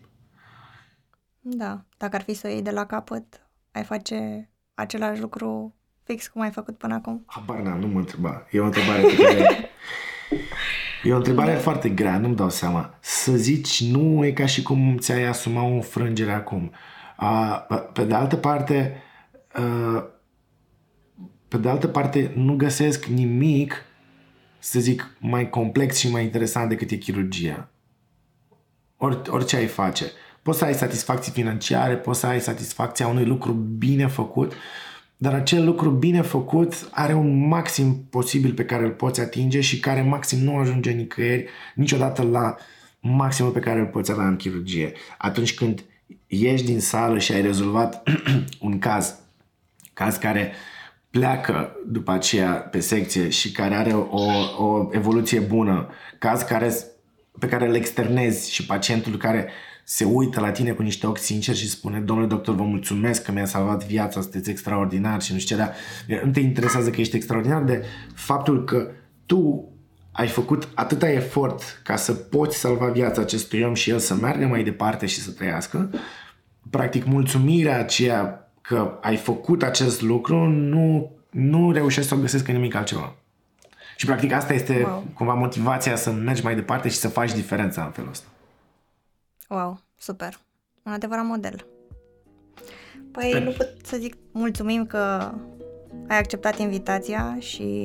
Da, 1.39 1.85
dacă 1.97 2.15
ar 2.15 2.21
fi 2.21 2.33
să 2.33 2.47
o 2.47 2.49
iei 2.49 2.61
de 2.61 2.71
la 2.71 2.85
capăt, 2.85 3.47
ai 3.71 3.83
face 3.83 4.49
același 4.73 5.21
lucru 5.21 5.75
fix 6.03 6.27
cum 6.27 6.41
ai 6.41 6.51
făcut 6.51 6.77
până 6.77 6.93
acum? 6.93 7.23
Habar 7.25 7.59
n 7.59 7.79
nu 7.79 7.87
mă 7.87 7.99
întreba. 7.99 8.47
E 8.51 8.59
o 8.59 8.65
întrebare 8.65 9.01
pe 9.01 9.15
care... 9.15 9.47
E 11.03 11.13
o 11.13 11.15
întrebare 11.15 11.53
da. 11.53 11.59
foarte 11.59 11.89
grea, 11.89 12.17
nu-mi 12.17 12.35
dau 12.35 12.49
seama. 12.49 12.97
Să 12.99 13.31
zici 13.31 13.83
nu 13.91 14.25
e 14.25 14.31
ca 14.31 14.45
și 14.45 14.61
cum 14.61 14.97
ți-ai 14.97 15.23
asuma 15.23 15.63
o 15.63 15.81
frângere 15.81 16.31
acum. 16.31 16.71
A, 17.15 17.55
pe 17.93 18.03
de 18.03 18.13
altă 18.13 18.35
parte, 18.35 19.01
a, 19.51 19.61
pe 21.47 21.57
de 21.57 21.69
altă 21.69 21.87
parte, 21.87 22.31
nu 22.35 22.55
găsesc 22.55 23.05
nimic, 23.05 23.85
să 24.63 24.79
zic, 24.79 25.15
mai 25.19 25.49
complex 25.49 25.97
și 25.97 26.09
mai 26.09 26.23
interesant 26.23 26.69
decât 26.69 26.91
e 26.91 26.95
chirurgia. 26.95 27.69
Or, 28.97 29.21
orice 29.29 29.55
ai 29.55 29.67
face. 29.67 30.05
Poți 30.41 30.57
să 30.57 30.65
ai 30.65 30.73
satisfacții 30.73 31.31
financiare, 31.31 31.95
poți 31.95 32.19
să 32.19 32.27
ai 32.27 32.41
satisfacția 32.41 33.07
unui 33.07 33.25
lucru 33.25 33.51
bine 33.53 34.07
făcut, 34.07 34.53
dar 35.17 35.33
acel 35.33 35.65
lucru 35.65 35.89
bine 35.89 36.21
făcut 36.21 36.89
are 36.91 37.13
un 37.13 37.47
maxim 37.47 38.07
posibil 38.09 38.53
pe 38.53 38.65
care 38.65 38.83
îl 38.83 38.91
poți 38.91 39.21
atinge 39.21 39.61
și 39.61 39.79
care 39.79 40.01
maxim 40.01 40.39
nu 40.39 40.57
ajunge 40.57 40.91
nicăieri, 40.91 41.49
niciodată 41.75 42.21
la 42.21 42.55
maximul 42.99 43.51
pe 43.51 43.59
care 43.59 43.79
îl 43.79 43.85
poți 43.85 44.11
avea 44.11 44.27
în 44.27 44.35
chirurgie. 44.35 44.93
Atunci 45.17 45.53
când 45.53 45.83
ieși 46.27 46.63
din 46.63 46.79
sală 46.79 47.19
și 47.19 47.31
ai 47.31 47.41
rezolvat 47.41 48.03
un 48.59 48.79
caz, 48.79 49.15
caz 49.93 50.15
care 50.15 50.53
pleacă 51.13 51.75
după 51.87 52.11
aceea 52.11 52.51
pe 52.51 52.79
secție 52.79 53.29
și 53.29 53.51
care 53.51 53.75
are 53.75 53.91
o, 53.93 54.21
o 54.57 54.87
evoluție 54.91 55.39
bună, 55.39 55.89
caz 56.19 56.41
care, 56.41 56.73
pe 57.39 57.47
care 57.47 57.67
îl 57.67 57.75
externezi 57.75 58.53
și 58.53 58.65
pacientul 58.65 59.17
care 59.17 59.49
se 59.83 60.03
uită 60.03 60.39
la 60.39 60.51
tine 60.51 60.71
cu 60.71 60.81
niște 60.81 61.07
ochi 61.07 61.17
sinceri 61.17 61.57
și 61.57 61.69
spune 61.69 61.99
domnule 61.99 62.27
doctor, 62.27 62.55
vă 62.55 62.63
mulțumesc 62.63 63.23
că 63.23 63.31
mi-a 63.31 63.45
salvat 63.45 63.85
viața, 63.85 64.21
sunteți 64.21 64.49
extraordinar 64.49 65.21
și 65.21 65.33
nu 65.33 65.39
știu 65.39 65.55
ce, 65.55 65.61
dar 65.61 65.75
nu 66.25 66.31
te 66.31 66.39
interesează 66.39 66.89
că 66.89 67.01
ești 67.01 67.15
extraordinar 67.15 67.63
de 67.63 67.83
faptul 68.15 68.63
că 68.63 68.91
tu 69.25 69.71
ai 70.11 70.27
făcut 70.27 70.67
atâta 70.73 71.09
efort 71.09 71.81
ca 71.83 71.95
să 71.95 72.13
poți 72.13 72.57
salva 72.57 72.87
viața 72.87 73.21
acestui 73.21 73.61
om 73.61 73.73
și 73.73 73.89
el 73.89 73.99
să 73.99 74.15
meargă 74.15 74.45
mai 74.45 74.63
departe 74.63 75.05
și 75.05 75.19
să 75.19 75.31
trăiască, 75.31 75.89
practic 76.69 77.05
mulțumirea 77.05 77.79
aceea 77.79 78.42
că 78.63 78.97
ai 79.01 79.15
făcut 79.17 79.63
acest 79.63 80.01
lucru 80.01 80.47
nu, 80.47 81.11
nu 81.29 81.71
reușești 81.71 82.09
să 82.09 82.15
o 82.15 82.19
găsesc 82.19 82.47
în 82.47 82.53
nimic 82.53 82.75
altceva. 82.75 83.15
Și 83.95 84.05
practic 84.05 84.31
asta 84.31 84.53
este 84.53 84.83
wow. 84.83 85.03
cumva 85.13 85.33
motivația 85.33 85.95
să 85.95 86.11
mergi 86.11 86.43
mai 86.43 86.55
departe 86.55 86.89
și 86.89 86.95
să 86.95 87.07
faci 87.07 87.33
diferența 87.33 87.83
în 87.83 87.91
felul 87.91 88.09
ăsta. 88.09 88.27
Wow, 89.49 89.79
super. 89.97 90.39
Un 90.83 90.91
adevărat 90.91 91.25
model. 91.25 91.65
Păi 93.11 93.29
Sper. 93.29 93.41
nu 93.41 93.51
pot 93.51 93.75
să 93.83 93.97
zic 93.97 94.15
mulțumim 94.31 94.85
că 94.85 95.33
ai 96.07 96.17
acceptat 96.17 96.59
invitația 96.59 97.37
și 97.39 97.81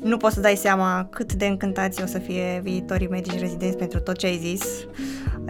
nu 0.00 0.16
poți 0.16 0.34
să 0.34 0.40
dai 0.40 0.56
seama 0.56 1.08
cât 1.10 1.32
de 1.32 1.46
încântați 1.46 2.02
o 2.02 2.06
să 2.06 2.18
fie 2.18 2.60
viitorii 2.62 3.08
medici 3.08 3.38
rezidenți 3.38 3.76
pentru 3.76 4.00
tot 4.00 4.16
ce 4.16 4.26
ai 4.26 4.38
zis. 4.38 4.62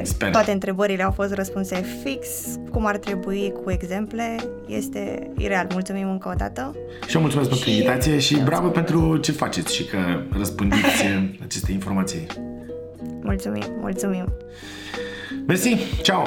Sper. 0.02 0.30
Toate 0.30 0.50
întrebările 0.50 1.02
au 1.02 1.10
fost 1.10 1.34
răspunse 1.34 1.84
fix, 2.04 2.28
cum 2.70 2.86
ar 2.86 2.96
trebui, 2.96 3.52
cu 3.64 3.70
exemple. 3.70 4.36
Este 4.66 5.30
ireal. 5.36 5.66
Mulțumim 5.72 6.10
încă 6.10 6.28
o 6.28 6.34
dată. 6.36 6.76
Și 7.06 7.14
eu 7.14 7.20
mulțumesc 7.20 7.48
și... 7.48 7.54
pentru 7.54 7.70
invitație 7.74 8.18
și 8.18 8.40
bravo 8.40 8.68
pentru 8.68 9.16
ce 9.16 9.32
faceți 9.32 9.74
și 9.74 9.84
că 9.84 9.98
răspândiți 10.36 11.04
aceste 11.44 11.72
informații. 11.72 12.26
Mulțumim, 13.22 13.64
mulțumim. 13.80 14.32
Mersi, 15.46 15.76
ciao! 16.02 16.24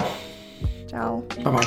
Ciao! 0.89 1.23
Pa, 1.43 1.49
pa! 1.49 1.59